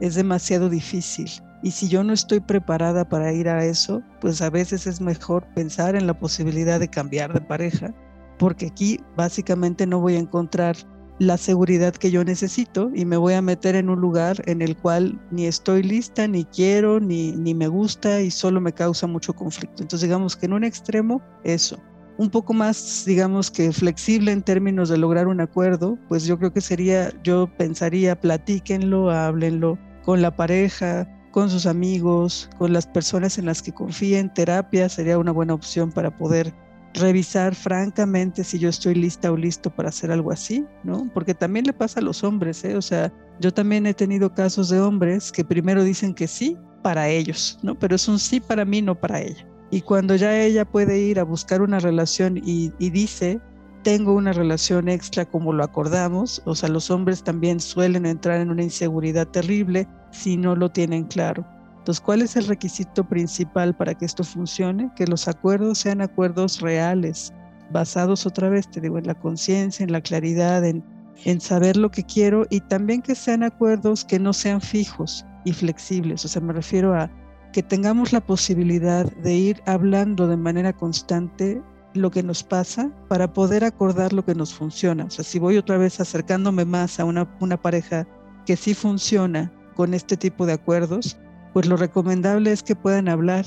es 0.03 0.17
demasiado 0.17 0.69
difícil. 0.69 1.31
Y 1.63 1.71
si 1.71 1.89
yo 1.89 2.03
no 2.03 2.13
estoy 2.13 2.41
preparada 2.41 3.09
para 3.09 3.33
ir 3.33 3.49
a 3.49 3.65
eso, 3.65 4.03
pues 4.21 4.43
a 4.43 4.51
veces 4.51 4.89
es 4.89 5.01
mejor 5.01 5.47
pensar 5.55 5.95
en 5.95 6.09
la 6.09 6.19
posibilidad 6.19 6.81
de 6.81 6.89
cambiar 6.89 7.33
de 7.33 7.41
pareja, 7.41 7.95
porque 8.37 8.67
aquí 8.67 8.99
básicamente 9.17 9.87
no 9.87 10.01
voy 10.01 10.17
a 10.17 10.19
encontrar 10.19 10.77
la 11.21 11.37
seguridad 11.37 11.95
que 11.95 12.11
yo 12.11 12.25
necesito 12.25 12.91
y 12.93 13.05
me 13.05 13.17
voy 13.17 13.35
a 13.35 13.43
meter 13.43 13.77
en 13.77 13.91
un 13.91 14.01
lugar 14.01 14.43
en 14.47 14.61
el 14.61 14.77
cual 14.77 15.21
ni 15.31 15.47
estoy 15.47 15.85
lista, 15.85 16.27
ni 16.27 16.47
quiero, 16.47 16.99
ni, 16.99 17.31
ni 17.31 17.55
me 17.55 17.69
gusta 17.69 18.23
y 18.23 18.33
solo 18.33 18.61
me 18.61 18.73
causa 18.73 19.07
mucho 19.07 19.33
conflicto. 19.33 19.85
Entonces 19.85 20.09
digamos 20.09 20.35
que 20.35 20.47
en 20.47 20.55
un 20.55 20.65
extremo, 20.65 21.23
eso. 21.45 21.79
Un 22.19 22.29
poco 22.29 22.55
más, 22.55 23.05
digamos 23.07 23.53
que 23.53 23.71
flexible 23.71 24.33
en 24.33 24.43
términos 24.43 24.89
de 24.89 24.99
lograr 24.99 25.29
un 25.29 25.41
acuerdo, 25.41 25.97
pues 26.09 26.25
yo 26.25 26.37
creo 26.39 26.53
que 26.53 26.61
sería, 26.61 27.13
yo 27.23 27.49
pensaría, 27.57 28.21
platíquenlo, 28.21 29.09
háblenlo 29.09 29.79
con 30.05 30.23
la 30.23 30.35
pareja, 30.35 31.09
con 31.31 31.51
sus 31.51 31.67
amigos, 31.67 32.49
con 32.59 32.73
las 32.73 32.87
personas 32.87 33.39
en 33.39 33.47
las 33.47 33.63
que 33.63 33.73
confíen. 33.73 34.33
Terapia 34.33 34.89
sería 34.89 35.19
una 35.19 35.33
buena 35.33 35.55
opción 35.55 35.91
para 35.91 36.17
poder 36.17 36.55
revisar 36.95 37.55
francamente 37.55 38.45
si 38.45 38.59
yo 38.59 38.69
estoy 38.69 38.95
lista 38.95 39.33
o 39.33 39.37
listo 39.37 39.71
para 39.71 39.89
hacer 39.89 40.11
algo 40.11 40.31
así, 40.31 40.65
¿no? 40.85 41.11
Porque 41.15 41.35
también 41.35 41.65
le 41.67 41.73
pasa 41.73 42.01
a 42.01 42.03
los 42.03 42.23
hombres, 42.23 42.63
¿eh? 42.65 42.77
O 42.77 42.83
sea, 42.83 43.13
yo 43.41 43.53
también 43.53 43.87
he 43.87 43.95
tenido 43.95 44.33
casos 44.35 44.69
de 44.69 44.79
hombres 44.79 45.33
que 45.33 45.45
primero 45.45 45.83
dicen 45.85 46.15
que 46.15 46.29
sí 46.29 46.57
para 46.83 47.09
ellos, 47.09 47.59
¿no? 47.63 47.79
Pero 47.79 47.97
es 47.97 48.07
un 48.09 48.19
sí 48.19 48.41
para 48.41 48.65
mí, 48.65 48.83
no 48.83 48.95
para 48.95 49.23
ella. 49.23 49.47
Y 49.71 49.81
cuando 49.81 50.17
ya 50.17 50.39
ella 50.39 50.67
puede 50.67 50.99
ir 50.99 51.19
a 51.19 51.25
buscar 51.25 51.63
una 51.63 51.79
relación 51.79 52.37
y 52.37 52.71
dice, 52.91 53.41
tengo 53.83 54.15
una 54.15 54.33
relación 54.33 54.89
extra 54.89 55.25
como 55.25 55.53
lo 55.53 55.65
acordamos, 55.65 56.43
o 56.45 56.55
sea, 56.55 56.69
los 56.69 56.91
hombres 56.91 57.23
también 57.23 57.61
suelen 57.61 58.07
entrar 58.07 58.41
en 58.41 58.51
una 58.51 58.63
inseguridad 58.63 59.29
terrible 59.29 59.87
si 60.11 60.37
no 60.37 60.55
lo 60.55 60.71
tienen 60.71 61.05
claro. 61.05 61.45
Entonces, 61.79 62.01
¿cuál 62.01 62.23
es 62.23 62.37
el 62.37 62.47
requisito 62.47 63.03
principal 63.03 63.75
para 63.75 63.95
que 63.95 64.05
esto 64.05 64.23
funcione? 64.23 64.93
Que 64.95 65.07
los 65.07 65.27
acuerdos 65.27 65.79
sean 65.79 66.01
acuerdos 66.01 66.61
reales, 66.61 67.33
basados 67.73 68.25
otra 68.25 68.49
vez, 68.49 68.71
te 68.71 68.81
digo, 68.81 68.99
en 68.99 69.07
la 69.09 69.15
conciencia, 69.15 69.83
en 69.83 69.91
la 69.91 70.01
claridad, 70.01 70.65
en, 70.65 70.85
saber 71.41 71.77
lo 71.77 71.91
que 71.91 72.05
quiero 72.05 72.47
y 72.51 72.61
también 72.61 73.03
que 73.03 73.15
sean 73.15 73.43
acuerdos 73.43 74.05
que 74.05 74.19
no 74.19 74.33
sean 74.33 74.61
fijos 74.61 75.27
y 75.45 75.53
flexibles. 75.53 76.25
O 76.25 76.29
sea, 76.29 76.41
me 76.41 76.53
refiero 76.53 76.95
a 76.95 77.11
que 77.53 77.63
tengamos 77.63 78.13
la 78.13 78.21
posibilidad 78.21 79.05
de 79.17 79.35
ir 79.35 79.63
hablando 79.67 80.29
de 80.29 80.37
manera 80.37 80.73
constante 80.73 81.61
lo 81.95 82.11
que 82.11 82.23
nos 82.23 82.43
pasa 82.43 82.91
para 83.09 83.33
poder 83.33 83.65
acordar 83.65 84.13
lo 84.13 84.25
que 84.25 84.35
nos 84.35 84.55
funciona. 84.55 85.05
O 85.05 85.11
sea, 85.11 85.25
si 85.25 85.39
voy 85.39 85.57
otra 85.57 85.79
vez 85.79 86.01
acercándome 86.01 86.65
más 86.65 86.99
a 87.01 87.05
una, 87.05 87.27
pareja 87.61 88.07
que 88.47 88.57
sí 88.57 88.75
funciona 88.75 89.53
con 89.75 89.95
este 89.95 90.17
tipo 90.17 90.47
de 90.47 90.55
acuerdos, 90.55 91.19
pues 91.53 91.67
lo 91.67 91.77
recomendable 91.77 92.53
es 92.53 92.63
que 92.63 92.77
puedan 92.77 93.09
hablar. 93.09 93.45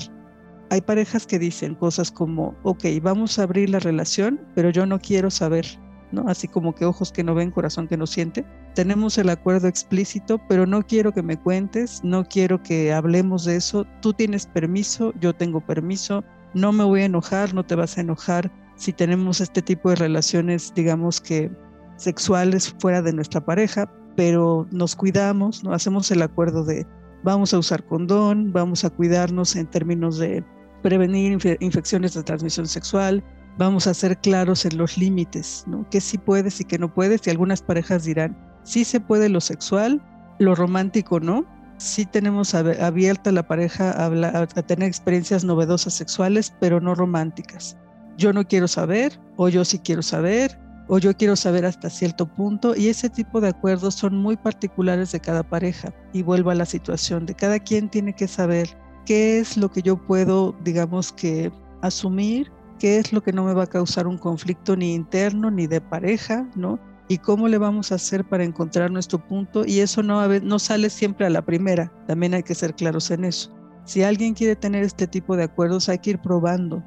Hay 0.70 0.80
parejas 0.80 1.26
que 1.26 1.38
dicen 1.38 1.74
cosas 1.74 2.10
como, 2.10 2.56
ok, 2.62 2.84
vamos 3.02 3.38
a 3.38 3.44
abrir 3.44 3.70
la 3.70 3.78
relación, 3.78 4.40
pero 4.54 4.70
yo 4.70 4.86
no 4.86 4.98
quiero 4.98 5.30
saber, 5.30 5.66
¿no? 6.12 6.24
Así 6.28 6.48
como 6.48 6.74
que 6.74 6.84
ojos 6.84 7.12
que 7.12 7.24
no 7.24 7.34
ven, 7.34 7.50
corazón 7.50 7.86
que 7.86 7.96
no 7.96 8.06
siente. 8.06 8.44
Tenemos 8.74 9.16
el 9.18 9.30
acuerdo 9.30 9.68
explícito, 9.68 10.40
pero 10.48 10.66
no 10.66 10.82
quiero 10.82 11.12
que 11.12 11.22
me 11.22 11.36
cuentes, 11.36 12.02
no 12.02 12.24
quiero 12.24 12.62
que 12.62 12.92
hablemos 12.92 13.44
de 13.44 13.56
eso. 13.56 13.86
Tú 14.02 14.12
tienes 14.12 14.46
permiso, 14.46 15.12
yo 15.20 15.32
tengo 15.34 15.60
permiso, 15.60 16.24
no 16.56 16.72
me 16.72 16.84
voy 16.84 17.02
a 17.02 17.04
enojar, 17.04 17.52
no 17.52 17.64
te 17.64 17.74
vas 17.74 17.98
a 17.98 18.00
enojar 18.00 18.50
si 18.76 18.92
tenemos 18.92 19.42
este 19.42 19.60
tipo 19.60 19.90
de 19.90 19.96
relaciones, 19.96 20.72
digamos 20.74 21.20
que 21.20 21.50
sexuales 21.96 22.74
fuera 22.80 23.02
de 23.02 23.12
nuestra 23.12 23.44
pareja, 23.44 23.92
pero 24.16 24.66
nos 24.70 24.96
cuidamos, 24.96 25.62
¿no? 25.62 25.74
Hacemos 25.74 26.10
el 26.10 26.22
acuerdo 26.22 26.64
de 26.64 26.86
vamos 27.22 27.52
a 27.52 27.58
usar 27.58 27.84
condón, 27.84 28.52
vamos 28.52 28.84
a 28.84 28.90
cuidarnos 28.90 29.54
en 29.54 29.66
términos 29.66 30.16
de 30.18 30.42
prevenir 30.82 31.38
infecciones 31.60 32.14
de 32.14 32.22
transmisión 32.22 32.66
sexual, 32.66 33.22
vamos 33.58 33.86
a 33.86 33.92
ser 33.92 34.18
claros 34.18 34.64
en 34.64 34.78
los 34.78 34.96
límites, 34.96 35.64
¿no? 35.66 35.86
¿Qué 35.90 36.00
sí 36.00 36.16
puedes 36.16 36.58
y 36.60 36.64
qué 36.64 36.78
no 36.78 36.92
puedes? 36.92 37.26
Y 37.26 37.30
algunas 37.30 37.60
parejas 37.60 38.04
dirán, 38.04 38.34
sí 38.62 38.84
se 38.84 39.00
puede 39.00 39.28
lo 39.28 39.42
sexual, 39.42 40.02
lo 40.38 40.54
romántico 40.54 41.20
no. 41.20 41.44
Sí 41.78 42.06
tenemos 42.06 42.54
abierta 42.54 43.32
la 43.32 43.46
pareja 43.46 44.06
a, 44.06 44.46
tener 44.46 44.88
experiencias 44.88 45.44
novedosas 45.44 45.92
sexuales, 45.94 46.54
pero 46.58 46.80
no 46.80 46.94
románticas. 46.94 47.76
Yo 48.16 48.32
no 48.32 48.46
quiero 48.46 48.66
saber 48.66 49.20
o 49.36 49.48
yo 49.48 49.64
sí 49.64 49.78
quiero 49.78 50.02
saber 50.02 50.58
o 50.88 50.98
yo 50.98 51.14
quiero 51.14 51.36
saber 51.36 51.66
hasta 51.66 51.90
cierto 51.90 52.26
punto 52.26 52.74
y 52.74 52.88
ese 52.88 53.10
tipo 53.10 53.40
de 53.40 53.48
acuerdos 53.48 53.94
son 53.94 54.16
muy 54.16 54.36
particulares 54.36 55.12
de 55.12 55.20
cada 55.20 55.42
pareja 55.42 55.92
y 56.12 56.22
vuelvo 56.22 56.50
a 56.50 56.54
la 56.54 56.64
situación 56.64 57.26
de 57.26 57.34
cada 57.34 57.58
quien 57.58 57.90
tiene 57.90 58.14
que 58.14 58.28
saber 58.28 58.68
qué 59.04 59.38
es 59.38 59.56
lo 59.56 59.70
que 59.70 59.82
yo 59.82 59.96
puedo 59.96 60.54
digamos 60.62 61.12
que 61.12 61.52
asumir 61.82 62.52
qué 62.78 62.98
es 62.98 63.12
lo 63.12 63.22
que 63.22 63.32
no 63.32 63.44
me 63.44 63.54
va 63.54 63.64
a 63.64 63.68
causar 63.68 64.06
un 64.06 64.16
conflicto 64.16 64.76
ni 64.76 64.94
interno 64.94 65.50
ni 65.50 65.66
de 65.66 65.80
pareja 65.80 66.48
no 66.54 66.78
y 67.08 67.18
cómo 67.18 67.48
le 67.48 67.58
vamos 67.58 67.92
a 67.92 67.96
hacer 67.96 68.24
para 68.24 68.44
encontrar 68.44 68.90
nuestro 68.90 69.24
punto 69.26 69.64
y 69.64 69.80
eso 69.80 70.02
no, 70.02 70.58
sale 70.58 70.90
siempre 70.90 71.26
a 71.26 71.30
la 71.30 71.44
primera 71.44 71.92
también 72.06 72.34
hay 72.34 72.42
que 72.42 72.54
ser 72.54 72.74
claros 72.74 73.10
en 73.10 73.24
eso 73.24 73.50
si 73.84 74.02
alguien 74.02 74.34
quiere 74.34 74.56
tener 74.56 74.82
este 74.82 75.06
tipo 75.06 75.36
de 75.36 75.44
acuerdos 75.44 75.88
hay 75.88 75.98
que 75.98 76.10
ir 76.10 76.18
probando 76.18 76.82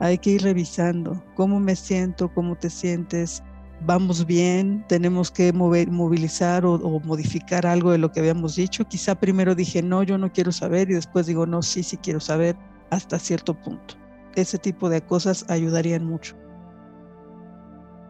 hay 0.00 0.18
que 0.18 0.30
ir 0.30 0.42
revisando 0.42 1.22
cómo 1.34 1.60
me 1.60 1.76
siento, 1.76 2.32
cómo 2.34 2.56
te 2.56 2.68
sientes, 2.68 3.42
vamos 3.86 4.26
bien, 4.26 4.84
tenemos 4.88 5.30
que 5.30 5.52
mover, 5.52 5.90
movilizar 5.90 6.64
o, 6.64 6.74
o, 6.74 7.00
modificar 7.00 7.66
algo 7.66 7.92
de 7.92 7.98
lo 7.98 8.10
que 8.10 8.20
habíamos 8.20 8.56
dicho. 8.56 8.86
Quizá 8.86 9.14
primero 9.14 9.54
dije, 9.54 9.82
no, 9.82 10.02
yo 10.02 10.18
no 10.18 10.32
quiero 10.32 10.52
saber 10.52 10.90
y 10.90 10.94
después 10.94 11.26
digo, 11.26 11.46
no, 11.46 11.62
sí, 11.62 11.82
sí 11.82 11.96
quiero 11.96 12.20
saber 12.20 12.56
hasta 12.90 13.18
cierto 13.18 13.54
punto. 13.54 13.94
Ese 14.34 14.58
tipo 14.58 14.88
de 14.88 15.02
cosas 15.02 15.44
ayudarían 15.48 16.04
mucho. 16.04 16.36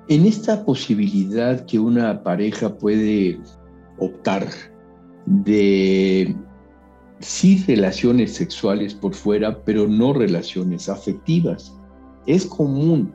En 0.09 0.27
esta 0.27 0.65
posibilidad 0.65 1.65
que 1.65 1.79
una 1.79 2.23
pareja 2.23 2.77
puede 2.77 3.41
optar 3.99 4.47
de 5.27 6.37
sí 7.21 7.65
relaciones 7.67 8.35
sexuales 8.35 8.95
por 8.95 9.15
fuera, 9.15 9.65
pero 9.65 9.89
no 9.89 10.13
relaciones 10.13 10.89
afectivas. 10.89 11.75
Es 12.27 12.45
común 12.45 13.13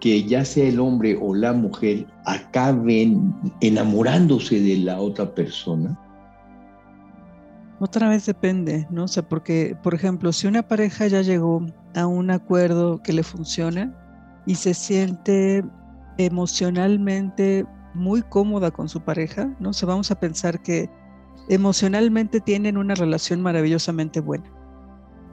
que 0.00 0.24
ya 0.24 0.44
sea 0.44 0.66
el 0.66 0.80
hombre 0.80 1.16
o 1.20 1.34
la 1.34 1.52
mujer 1.52 2.06
acaben 2.26 3.34
enamorándose 3.60 4.60
de 4.60 4.78
la 4.78 5.00
otra 5.00 5.32
persona. 5.34 5.98
Otra 7.80 8.08
vez 8.08 8.26
depende, 8.26 8.86
¿no? 8.90 9.04
O 9.04 9.08
sea, 9.08 9.28
porque, 9.28 9.76
por 9.82 9.94
ejemplo, 9.94 10.32
si 10.32 10.46
una 10.46 10.66
pareja 10.66 11.06
ya 11.06 11.22
llegó 11.22 11.64
a 11.94 12.06
un 12.06 12.30
acuerdo 12.30 13.02
que 13.02 13.12
le 13.12 13.22
funciona 13.22 13.94
y 14.46 14.56
se 14.56 14.74
siente 14.74 15.64
emocionalmente 16.18 17.66
muy 17.94 18.22
cómoda 18.22 18.70
con 18.70 18.88
su 18.88 19.00
pareja, 19.00 19.54
¿no? 19.60 19.70
O 19.70 19.72
sea, 19.72 19.88
vamos 19.88 20.10
a 20.10 20.18
pensar 20.18 20.60
que 20.62 20.90
emocionalmente 21.48 22.40
tienen 22.40 22.76
una 22.76 22.94
relación 22.94 23.40
maravillosamente 23.40 24.20
buena 24.20 24.50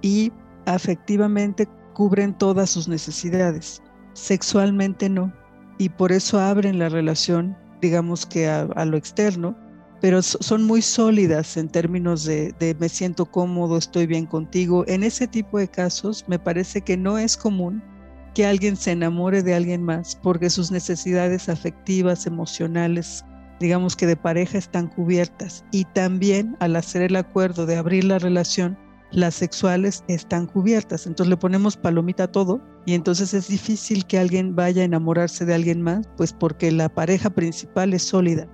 y 0.02 0.32
afectivamente 0.66 1.68
cubren 1.94 2.38
todas 2.38 2.70
sus 2.70 2.88
necesidades. 2.88 3.82
Sexualmente 4.14 5.10
no. 5.10 5.34
Y 5.78 5.90
por 5.90 6.12
eso 6.12 6.40
abren 6.40 6.80
la 6.80 6.90
relación, 6.90 7.58
digamos 7.82 8.26
que 8.26 8.48
a, 8.48 8.86
lo 8.86 8.98
externo, 8.98 9.56
pero 10.00 10.22
son 10.22 10.64
muy 10.64 10.82
sólidas 10.82 11.58
en 11.58 11.70
términos 11.70 12.24
de, 12.26 12.54
de 12.60 12.76
me 12.76 12.90
siento 12.90 13.26
cómodo, 13.26 13.78
estoy 13.78 14.06
bien 14.06 14.26
contigo. 14.26 14.84
En 14.88 15.04
ese 15.04 15.28
tipo 15.28 15.58
de 15.58 15.68
casos 15.68 16.26
me 16.28 16.38
parece 16.38 16.82
que 16.82 16.98
no 16.98 17.18
es 17.18 17.38
común 17.38 17.82
que 18.34 18.46
alguien 18.46 18.76
se 18.76 18.92
enamore 18.92 19.44
de 19.44 19.56
alguien 19.56 19.84
más 19.84 20.18
porque 20.22 20.50
sus 20.50 20.72
necesidades 20.72 21.50
afectivas, 21.50 22.26
emocionales, 22.26 23.26
digamos 23.60 23.96
que 23.96 24.08
de 24.08 24.16
pareja 24.16 24.58
están 24.58 24.88
cubiertas 24.88 25.64
y 25.72 25.86
también 25.86 26.56
al 26.60 26.76
hacer 26.76 27.04
el 27.04 27.16
acuerdo 27.16 27.66
de 27.66 27.78
abrir 27.78 28.06
la 28.06 28.20
relación, 28.20 28.78
las 29.12 29.36
sexuales 29.36 30.04
están 30.08 30.48
cubiertas. 30.48 31.06
Entonces 31.06 31.30
le 31.30 31.38
ponemos 31.38 31.78
palomita 31.78 32.24
a 32.24 32.32
todo 32.32 32.62
y 32.86 32.94
entonces 32.94 33.34
es 33.34 33.48
difícil 33.48 34.06
que 34.06 34.18
alguien 34.18 34.56
vaya 34.56 34.82
a 34.82 34.86
enamorarse 34.86 35.46
de 35.46 35.54
alguien 35.54 35.82
más, 35.82 36.08
pues 36.18 36.34
porque 36.34 36.72
la 36.72 36.90
pareja 36.90 37.30
principal 37.30 37.94
es 37.94 38.04
sólida, 38.04 38.48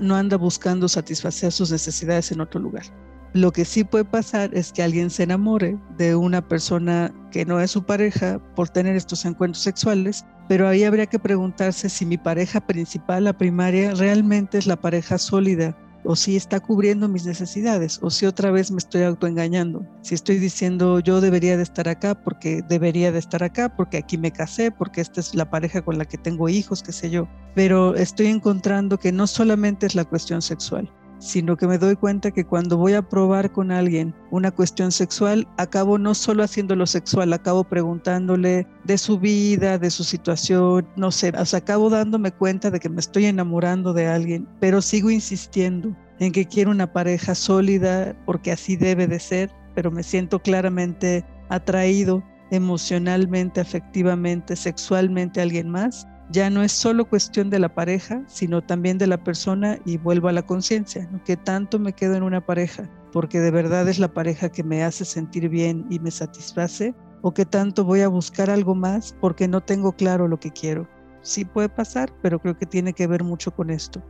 no 0.00 0.16
anda 0.16 0.36
buscando 0.36 0.88
satisfacer 0.88 1.52
sus 1.52 1.70
necesidades 1.70 2.32
en 2.32 2.40
otro 2.40 2.60
lugar. 2.60 2.84
Lo 3.32 3.52
que 3.52 3.64
sí 3.64 3.84
puede 3.84 4.04
pasar 4.04 4.50
es 4.54 4.72
que 4.72 4.82
alguien 4.82 5.08
se 5.08 5.22
enamore 5.22 5.78
de 5.96 6.16
una 6.16 6.46
persona 6.46 7.14
que 7.30 7.44
no 7.44 7.60
es 7.60 7.70
su 7.70 7.84
pareja 7.84 8.40
por 8.56 8.68
tener 8.68 8.96
estos 8.96 9.24
encuentros 9.24 9.62
sexuales, 9.62 10.24
pero 10.48 10.66
ahí 10.66 10.82
habría 10.82 11.06
que 11.06 11.20
preguntarse 11.20 11.88
si 11.88 12.04
mi 12.04 12.18
pareja 12.18 12.60
principal, 12.60 13.24
la 13.24 13.32
primaria, 13.38 13.94
realmente 13.94 14.58
es 14.58 14.66
la 14.66 14.80
pareja 14.80 15.16
sólida 15.16 15.76
o 16.04 16.16
si 16.16 16.36
está 16.36 16.60
cubriendo 16.60 17.08
mis 17.08 17.26
necesidades 17.26 17.98
o 18.02 18.10
si 18.10 18.26
otra 18.26 18.50
vez 18.50 18.70
me 18.70 18.78
estoy 18.78 19.02
autoengañando. 19.02 19.86
Si 20.02 20.14
estoy 20.14 20.38
diciendo 20.38 21.00
yo 21.00 21.20
debería 21.20 21.56
de 21.56 21.62
estar 21.62 21.88
acá 21.88 22.20
porque 22.20 22.62
debería 22.68 23.12
de 23.12 23.18
estar 23.18 23.42
acá, 23.42 23.74
porque 23.76 23.98
aquí 23.98 24.18
me 24.18 24.32
casé, 24.32 24.70
porque 24.70 25.00
esta 25.00 25.20
es 25.20 25.34
la 25.34 25.50
pareja 25.50 25.82
con 25.82 25.98
la 25.98 26.04
que 26.04 26.18
tengo 26.18 26.48
hijos, 26.48 26.82
qué 26.82 26.92
sé 26.92 27.10
yo. 27.10 27.28
Pero 27.54 27.94
estoy 27.94 28.26
encontrando 28.26 28.98
que 28.98 29.12
no 29.12 29.26
solamente 29.26 29.86
es 29.86 29.94
la 29.94 30.04
cuestión 30.04 30.42
sexual, 30.42 30.90
sino 31.20 31.56
que 31.56 31.68
me 31.68 31.78
doy 31.78 31.96
cuenta 31.96 32.30
que 32.30 32.44
cuando 32.44 32.78
voy 32.78 32.94
a 32.94 33.02
probar 33.02 33.52
con 33.52 33.70
alguien 33.70 34.14
una 34.30 34.50
cuestión 34.50 34.90
sexual, 34.90 35.46
acabo 35.58 35.98
no 35.98 36.14
solo 36.14 36.42
haciendo 36.42 36.74
lo 36.74 36.86
sexual, 36.86 37.32
acabo 37.32 37.62
preguntándole 37.62 38.66
de 38.84 38.98
su 38.98 39.18
vida, 39.18 39.78
de 39.78 39.90
su 39.90 40.02
situación, 40.02 40.88
no 40.96 41.10
sé, 41.12 41.32
o 41.36 41.44
sea, 41.44 41.58
acabo 41.58 41.90
dándome 41.90 42.32
cuenta 42.32 42.70
de 42.70 42.80
que 42.80 42.88
me 42.88 43.00
estoy 43.00 43.26
enamorando 43.26 43.92
de 43.92 44.08
alguien, 44.08 44.48
pero 44.60 44.80
sigo 44.80 45.10
insistiendo 45.10 45.94
en 46.18 46.32
que 46.32 46.46
quiero 46.46 46.70
una 46.70 46.92
pareja 46.92 47.34
sólida 47.34 48.16
porque 48.24 48.52
así 48.52 48.76
debe 48.76 49.06
de 49.06 49.20
ser, 49.20 49.50
pero 49.74 49.90
me 49.90 50.02
siento 50.02 50.40
claramente 50.40 51.24
atraído 51.50 52.24
emocionalmente, 52.50 53.60
afectivamente, 53.60 54.56
sexualmente 54.56 55.40
a 55.40 55.42
alguien 55.42 55.68
más 55.68 56.06
ya 56.30 56.48
no 56.48 56.62
es 56.62 56.72
solo 56.72 57.08
cuestión 57.08 57.50
de 57.50 57.58
la 57.58 57.74
pareja, 57.74 58.22
sino 58.26 58.62
también 58.62 58.98
de 58.98 59.06
la 59.06 59.22
persona 59.22 59.78
y 59.84 59.98
vuelvo 59.98 60.28
a 60.28 60.32
la 60.32 60.42
conciencia, 60.42 61.08
que 61.24 61.36
tanto 61.36 61.78
me 61.78 61.92
quedo 61.92 62.14
en 62.14 62.22
una 62.22 62.44
pareja, 62.44 62.88
porque 63.12 63.40
de 63.40 63.50
verdad 63.50 63.88
es 63.88 63.98
la 63.98 64.12
pareja 64.12 64.48
que 64.48 64.62
me 64.62 64.84
hace 64.84 65.04
sentir 65.04 65.48
bien 65.48 65.86
y 65.90 65.98
me 65.98 66.10
satisface, 66.10 66.94
o 67.22 67.34
que 67.34 67.44
tanto 67.44 67.84
voy 67.84 68.00
a 68.00 68.08
buscar 68.08 68.48
algo 68.48 68.74
más 68.74 69.14
porque 69.20 69.48
no 69.48 69.60
tengo 69.60 69.92
claro 69.92 70.28
lo 70.28 70.38
que 70.38 70.50
quiero. 70.50 70.88
Sí 71.22 71.44
puede 71.44 71.68
pasar, 71.68 72.10
pero 72.22 72.38
creo 72.38 72.56
que 72.56 72.64
tiene 72.66 72.92
que 72.92 73.06
ver 73.06 73.24
mucho 73.24 73.50
con 73.50 73.68
esto. 73.68 74.02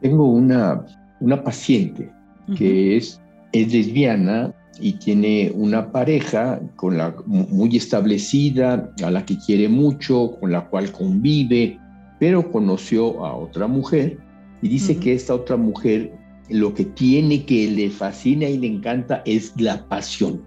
Tengo 0.00 0.26
una, 0.26 0.84
una 1.20 1.42
paciente 1.42 2.12
que 2.56 2.96
es, 2.96 3.20
es 3.52 3.72
lesbiana 3.72 4.54
y 4.80 4.92
tiene 4.94 5.52
una 5.54 5.90
pareja 5.90 6.60
con 6.76 6.98
la, 6.98 7.14
muy 7.26 7.76
establecida, 7.76 8.92
a 9.02 9.10
la 9.10 9.24
que 9.24 9.36
quiere 9.38 9.68
mucho, 9.68 10.36
con 10.40 10.52
la 10.52 10.68
cual 10.68 10.92
convive, 10.92 11.78
pero 12.20 12.50
conoció 12.50 13.24
a 13.24 13.34
otra 13.34 13.66
mujer 13.66 14.18
y 14.62 14.68
dice 14.68 14.96
que 14.96 15.14
esta 15.14 15.34
otra 15.34 15.56
mujer 15.56 16.12
lo 16.48 16.72
que 16.74 16.84
tiene 16.84 17.44
que 17.44 17.68
le 17.70 17.90
fascina 17.90 18.48
y 18.48 18.58
le 18.58 18.68
encanta 18.68 19.22
es 19.26 19.52
la 19.58 19.86
pasión. 19.88 20.42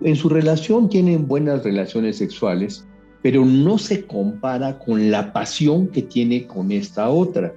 En 0.00 0.16
su 0.16 0.28
relación 0.28 0.88
tienen 0.88 1.26
buenas 1.26 1.64
relaciones 1.64 2.16
sexuales, 2.18 2.86
pero 3.22 3.44
no 3.44 3.78
se 3.78 4.06
compara 4.06 4.78
con 4.78 5.10
la 5.10 5.32
pasión 5.32 5.88
que 5.88 6.02
tiene 6.02 6.46
con 6.46 6.70
esta 6.70 7.08
otra. 7.08 7.54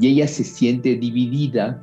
Y 0.00 0.08
ella 0.08 0.26
se 0.26 0.42
siente 0.42 0.96
dividida 0.96 1.82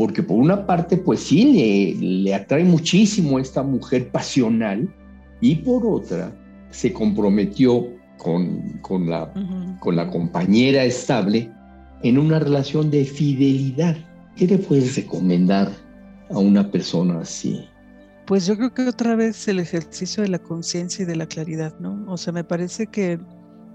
porque 0.00 0.22
por 0.22 0.38
una 0.38 0.64
parte, 0.66 0.96
pues 0.96 1.20
sí, 1.20 1.94
le, 2.00 2.34
atrae 2.34 2.64
muchísimo 2.64 3.38
esta 3.38 3.62
mujer 3.62 4.10
pasional, 4.10 4.88
y 5.42 5.56
por 5.56 5.86
otra, 5.86 6.34
se 6.70 6.90
comprometió 6.90 7.86
con, 8.16 8.78
con, 8.80 9.10
la, 9.10 9.30
con 9.78 9.96
la 9.96 10.08
compañera 10.08 10.84
estable 10.84 11.52
en 12.02 12.16
una 12.16 12.38
relación 12.38 12.90
de 12.90 13.04
fidelidad. 13.04 13.94
¿Qué 14.36 14.46
le 14.46 14.56
puedes 14.56 14.96
recomendar 14.96 15.70
a 16.30 16.38
una 16.38 16.70
persona 16.70 17.20
así? 17.20 17.68
Pues 18.24 18.46
yo 18.46 18.56
creo 18.56 18.72
que 18.72 18.88
otra 18.88 19.16
vez 19.16 19.48
el 19.48 19.60
ejercicio 19.60 20.22
de 20.22 20.30
la 20.30 20.38
conciencia 20.38 21.02
y 21.02 21.06
de 21.06 21.16
la 21.16 21.26
claridad, 21.26 21.78
¿no? 21.78 22.06
O 22.10 22.16
sea, 22.16 22.32
me 22.32 22.42
parece 22.42 22.86
que 22.86 23.20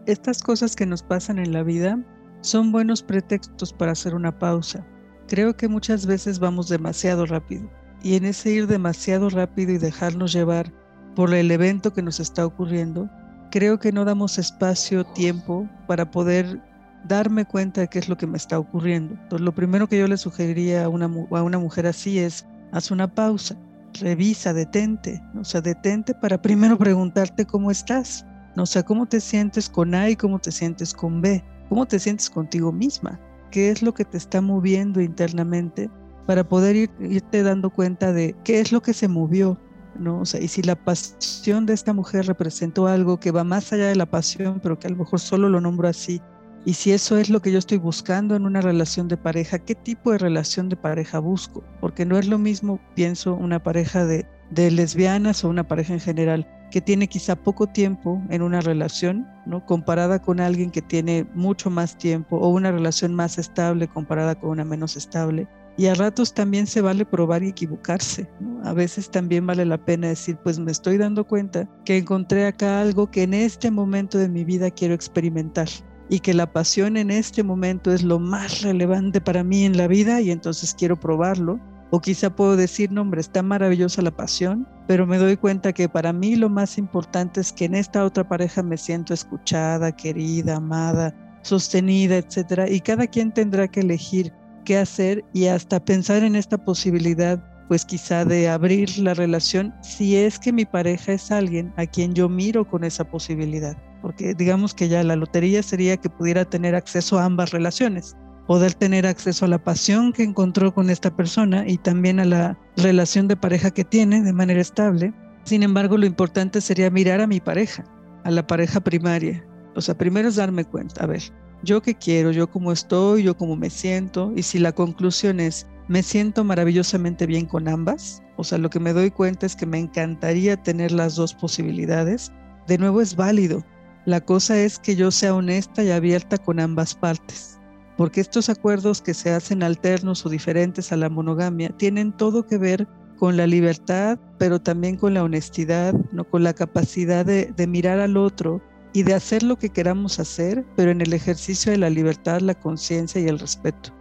estas 0.08 0.42
cosas 0.42 0.76
que 0.76 0.88
nos 0.88 1.04
pasan 1.04 1.38
en 1.38 1.54
la 1.54 1.62
vida 1.62 2.04
son 2.42 2.72
buenos 2.72 3.04
pretextos 3.04 3.72
para 3.72 3.92
hacer 3.92 4.16
una 4.16 4.40
pausa 4.40 4.84
Creo 5.28 5.56
que 5.56 5.68
muchas 5.68 6.06
veces 6.06 6.40
vamos 6.40 6.70
demasiado 6.70 7.26
rápido 7.26 7.70
y 8.04 8.16
en 8.16 8.26
ese 8.26 8.52
ir 8.52 8.68
demasiado 8.68 9.30
rápido 9.30 9.72
y 9.72 9.78
dejarnos 9.80 10.32
llevar 10.32 10.72
por 11.16 11.34
el 11.34 11.50
evento 11.50 11.94
que 11.94 12.04
nos 12.04 12.20
está 12.20 12.46
ocurriendo, 12.46 13.10
creo 13.50 13.80
que 13.80 13.92
no 13.92 14.06
damos 14.06 14.38
espacio, 14.38 15.04
tiempo 15.04 15.68
para 15.88 16.12
poder 16.12 16.62
darme 17.08 17.46
cuenta 17.46 17.82
de 17.82 17.88
qué 17.88 18.00
es 18.00 18.10
lo 18.10 18.18
que 18.18 18.28
me 18.28 18.38
está 18.38 18.60
ocurriendo. 18.60 19.16
Entonces, 19.16 19.46
lo 19.46 19.56
primero 19.56 19.88
que 19.88 19.98
yo 19.98 20.08
le 20.08 20.18
sugeriría 20.18 20.86
a 20.86 20.90
una, 20.90 21.06
a 21.06 21.44
una 21.44 21.58
mujer 21.58 21.88
así 21.88 22.20
es, 22.20 22.46
haz 22.72 22.92
una 22.92 23.08
pausa, 23.08 23.56
revisa, 24.02 24.54
detente, 24.54 25.22
o 25.40 25.44
sea, 25.44 25.62
detente 25.62 26.14
para 26.14 26.42
primero 26.42 26.78
preguntarte 26.78 27.46
cómo 27.46 27.72
estás, 27.72 28.26
o 28.58 28.66
sea, 28.66 28.84
cómo 28.84 29.06
te 29.06 29.20
sientes 29.20 29.70
con 29.70 29.96
A 29.96 30.10
y 30.10 30.16
cómo 30.16 30.38
te 30.38 30.52
sientes 30.52 30.94
con 30.94 31.22
B, 31.22 31.44
cómo 31.70 31.86
te 31.86 32.00
sientes 32.00 32.30
contigo 32.30 32.72
misma, 32.72 33.20
qué 33.56 33.70
es 33.70 33.82
lo 33.82 33.94
que 33.94 34.04
te 34.04 34.18
está 34.18 34.42
moviendo 34.42 35.00
internamente 35.00 35.90
para 36.26 36.44
poder 36.44 36.76
irte 37.00 37.42
dando 37.42 37.70
cuenta 37.70 38.12
de 38.12 38.36
qué 38.44 38.60
es 38.60 38.74
lo 38.74 38.82
que 38.82 38.92
se 38.92 39.08
movió, 39.08 39.58
¿no? 39.98 40.20
O 40.20 40.26
sea, 40.26 40.42
y 40.42 40.50
si 40.50 40.62
la 40.62 40.76
pasión 40.76 41.66
de 41.66 41.74
esta 41.74 41.94
mujer 41.94 42.26
representó 42.26 42.88
algo 42.88 43.18
que 43.18 43.32
va 43.32 43.46
más 43.46 43.72
allá 43.72 43.88
de 43.88 43.96
la 43.96 44.08
pasión, 44.08 44.60
pero 44.62 44.78
que 44.78 44.88
a 44.88 44.90
lo 44.90 44.98
mejor 44.98 45.22
solo 45.22 45.48
lo 45.48 45.62
nombro 45.62 45.88
así, 45.88 46.22
y 46.66 46.74
si 46.74 46.92
eso 46.92 47.18
es 47.18 47.30
lo 47.30 47.42
que 47.42 47.54
yo 47.54 47.58
estoy 47.58 47.78
buscando 47.78 48.36
en 48.36 48.46
una 48.46 48.60
relación 48.60 49.08
de 49.08 49.16
pareja, 49.16 49.58
¿qué 49.58 49.74
tipo 49.74 50.12
de 50.12 50.18
relación 50.18 50.68
de 50.68 50.76
pareja 50.76 51.20
busco? 51.20 51.64
Porque 51.80 52.06
no 52.06 52.18
es 52.18 52.28
lo 52.28 52.38
mismo, 52.38 52.82
pienso, 52.94 53.36
una 53.36 53.64
pareja 53.64 54.06
de, 54.06 54.26
de 54.50 54.70
lesbianas 54.70 55.46
o 55.46 55.50
una 55.50 55.66
pareja 55.66 55.94
en 55.94 56.02
general 56.02 56.46
que 56.76 56.82
tiene 56.82 57.08
quizá 57.08 57.38
poco 57.38 57.68
tiempo 57.68 58.22
en 58.30 58.42
una 58.42 58.60
relación, 58.60 59.26
¿no? 59.46 59.66
comparada 59.66 60.22
con 60.22 60.42
alguien 60.42 60.72
que 60.72 60.82
tiene 60.82 61.26
mucho 61.34 61.70
más 61.70 61.98
tiempo 61.98 62.36
o 62.36 62.50
una 62.50 62.70
relación 62.70 63.16
más 63.16 63.38
estable 63.38 63.88
comparada 63.88 64.36
con 64.36 64.50
una 64.50 64.66
menos 64.66 64.98
estable. 64.98 65.48
Y 65.78 65.86
a 65.86 65.94
ratos 65.94 66.34
también 66.34 66.68
se 66.68 66.82
vale 66.82 67.06
probar 67.06 67.44
y 67.44 67.48
equivocarse. 67.48 68.30
A 68.66 68.74
veces 68.74 69.10
también 69.10 69.48
vale 69.48 69.64
la 69.64 69.78
pena 69.78 70.10
decir, 70.10 70.36
pues 70.44 70.60
me 70.60 70.74
estoy 70.74 70.98
dando 70.98 71.26
cuenta 71.26 71.66
que 71.86 71.96
encontré 71.96 72.46
acá 72.46 72.82
algo 72.82 73.10
que 73.10 73.24
en 73.24 73.34
este 73.34 73.72
momento 73.72 74.18
de 74.18 74.28
mi 74.28 74.44
vida 74.44 74.70
quiero 74.70 74.96
experimentar 74.96 75.70
y 76.10 76.20
que 76.20 76.34
la 76.34 76.52
pasión 76.52 76.98
en 76.98 77.10
este 77.10 77.42
momento 77.42 77.94
es 77.94 78.04
lo 78.04 78.20
más 78.20 78.64
relevante 78.64 79.22
para 79.22 79.46
mí 79.46 79.64
en 79.64 79.78
la 79.78 79.88
vida 79.88 80.20
y 80.20 80.30
entonces 80.30 80.76
quiero 80.78 81.00
probarlo 81.00 81.58
o 81.92 82.00
quizá 82.02 82.30
puedo 82.30 82.56
decir, 82.56 82.92
no, 82.92 83.02
hombre, 83.02 83.22
está 83.22 83.44
maravillosa 83.44 84.02
la 84.02 84.12
pasión, 84.12 84.68
pero 84.88 85.06
me 85.06 85.18
doy 85.18 85.38
cuenta 85.38 85.74
que 85.74 85.88
para 85.88 86.14
mí 86.14 86.36
lo 86.36 86.50
más 86.50 86.78
importante 86.78 87.42
es 87.42 87.52
que 87.52 87.66
en 87.66 87.76
esta 87.76 88.04
otra 88.04 88.28
pareja 88.28 88.64
me 88.64 88.78
siento 88.78 89.14
escuchada, 89.14 89.96
querida, 89.96 90.58
amada, 90.58 91.16
sostenida, 91.44 92.18
etcétera. 92.18 92.70
Y 92.70 92.82
cada 92.82 93.08
quien 93.08 93.32
tendrá 93.32 93.68
que 93.68 93.82
elegir 93.82 94.34
qué 94.66 94.78
hacer 94.78 95.24
y 95.34 95.46
hasta 95.46 95.84
pensar 95.84 96.24
en 96.24 96.36
esta 96.36 96.58
posibilidad, 96.58 97.42
pues 97.68 97.86
quizá 97.86 98.26
de 98.26 98.50
abrir 98.50 98.98
la 98.98 99.14
relación 99.14 99.74
si 99.82 100.16
es 100.16 100.40
que 100.40 100.52
mi 100.52 100.66
pareja 100.66 101.14
es 101.14 101.32
alguien 101.32 101.72
a 101.78 101.86
quien 101.86 102.14
yo 102.14 102.28
miro 102.30 102.68
con 102.68 102.84
esa 102.84 103.04
posibilidad. 103.04 103.78
Porque 104.02 104.34
digamos 104.34 104.74
que 104.74 104.88
ya 104.88 105.04
la 105.04 105.16
lotería 105.16 105.64
sería 105.64 105.98
que 105.98 106.10
pudiera 106.10 106.46
tener 106.46 106.76
acceso 106.76 107.18
a 107.18 107.26
ambas 107.26 107.52
relaciones 107.52 108.16
poder 108.48 108.74
tener 108.74 109.08
acceso 109.08 109.46
a 109.46 109.48
la 109.48 109.64
pasión 109.64 110.14
que 110.14 110.24
encontró 110.24 110.74
con 110.74 110.90
esta 110.90 111.16
persona 111.16 111.68
y 111.68 111.78
también 111.78 112.20
a 112.20 112.26
la 112.26 112.60
relación 112.78 113.28
de 113.28 113.36
pareja 113.36 113.72
que 113.72 113.84
tiene 113.84 114.22
de 114.22 114.34
manera 114.34 114.62
estable. 114.62 115.14
Sin 115.44 115.64
embargo, 115.64 115.98
lo 115.98 116.06
importante 116.06 116.62
sería 116.62 116.90
mirar 116.90 117.22
a 117.22 117.28
mi 117.28 117.40
pareja, 117.40 117.84
a 118.24 118.32
la 118.32 118.46
pareja 118.46 118.80
primaria. 118.80 119.46
O 119.76 119.82
sea, 119.82 119.98
primero 119.98 120.30
es 120.30 120.36
darme 120.36 120.66
cuenta, 120.66 121.04
a 121.04 121.08
ver, 121.08 121.24
yo 121.64 121.82
qué 121.82 121.96
quiero, 121.96 122.32
yo 122.32 122.50
cómo 122.50 122.72
estoy, 122.72 123.24
yo 123.24 123.36
cómo 123.36 123.56
me 123.56 123.70
siento, 123.70 124.32
y 124.36 124.44
si 124.44 124.60
la 124.60 124.72
conclusión 124.72 125.40
es, 125.40 125.68
me 125.88 126.02
siento 126.02 126.44
maravillosamente 126.44 127.26
bien 127.26 127.46
con 127.46 127.68
ambas, 127.68 128.24
o 128.38 128.44
sea, 128.44 128.58
lo 128.58 128.70
que 128.70 128.80
me 128.80 128.94
doy 128.94 129.12
cuenta 129.12 129.46
es 129.46 129.56
que 129.56 129.66
me 129.66 129.80
encantaría 129.80 130.62
tener 130.62 130.92
las 130.92 131.16
dos 131.16 131.34
posibilidades, 131.34 132.32
de 132.68 132.78
nuevo 132.78 133.02
es 133.02 133.16
válido. 133.16 133.64
La 134.06 134.22
cosa 134.22 134.58
es 134.58 134.80
que 134.80 134.96
yo 134.96 135.12
sea 135.12 135.34
honesta 135.34 135.84
y 135.84 135.92
abierta 135.92 136.38
con 136.38 136.60
ambas 136.60 136.96
partes 136.96 137.55
porque 137.98 138.22
estos 138.22 138.50
acuerdos 138.50 139.02
que 139.02 139.14
se 139.14 139.32
hacen 139.32 139.64
alternos 139.64 140.26
o 140.26 140.30
diferentes 140.30 140.92
a 140.92 140.98
la 140.98 141.10
monogamia 141.10 141.70
tienen 141.70 142.12
todo 142.12 142.46
que 142.46 142.58
ver 142.58 142.88
con 143.18 143.38
la 143.38 143.48
libertad, 143.48 144.20
pero 144.38 144.60
también 144.60 144.98
con 144.98 145.14
la 145.14 145.24
honestidad, 145.24 145.94
¿no? 146.12 146.26
con 146.26 146.44
la 146.44 146.54
capacidad 146.54 147.26
de, 147.26 147.54
de 147.56 147.68
mirar 147.68 148.00
al 148.00 148.18
otro 148.18 148.62
y 148.94 149.04
de 149.04 149.14
hacer 149.14 149.44
lo 149.44 149.58
que 149.58 149.70
queramos 149.70 150.20
hacer, 150.20 150.66
pero 150.76 150.92
en 150.92 151.02
el 151.02 151.14
ejercicio 151.14 151.72
de 151.72 151.78
la 151.78 151.90
libertad, 151.90 152.42
la 152.42 152.56
conciencia 152.56 153.22
y 153.22 153.28
el 153.28 153.40
respeto. 153.40 153.94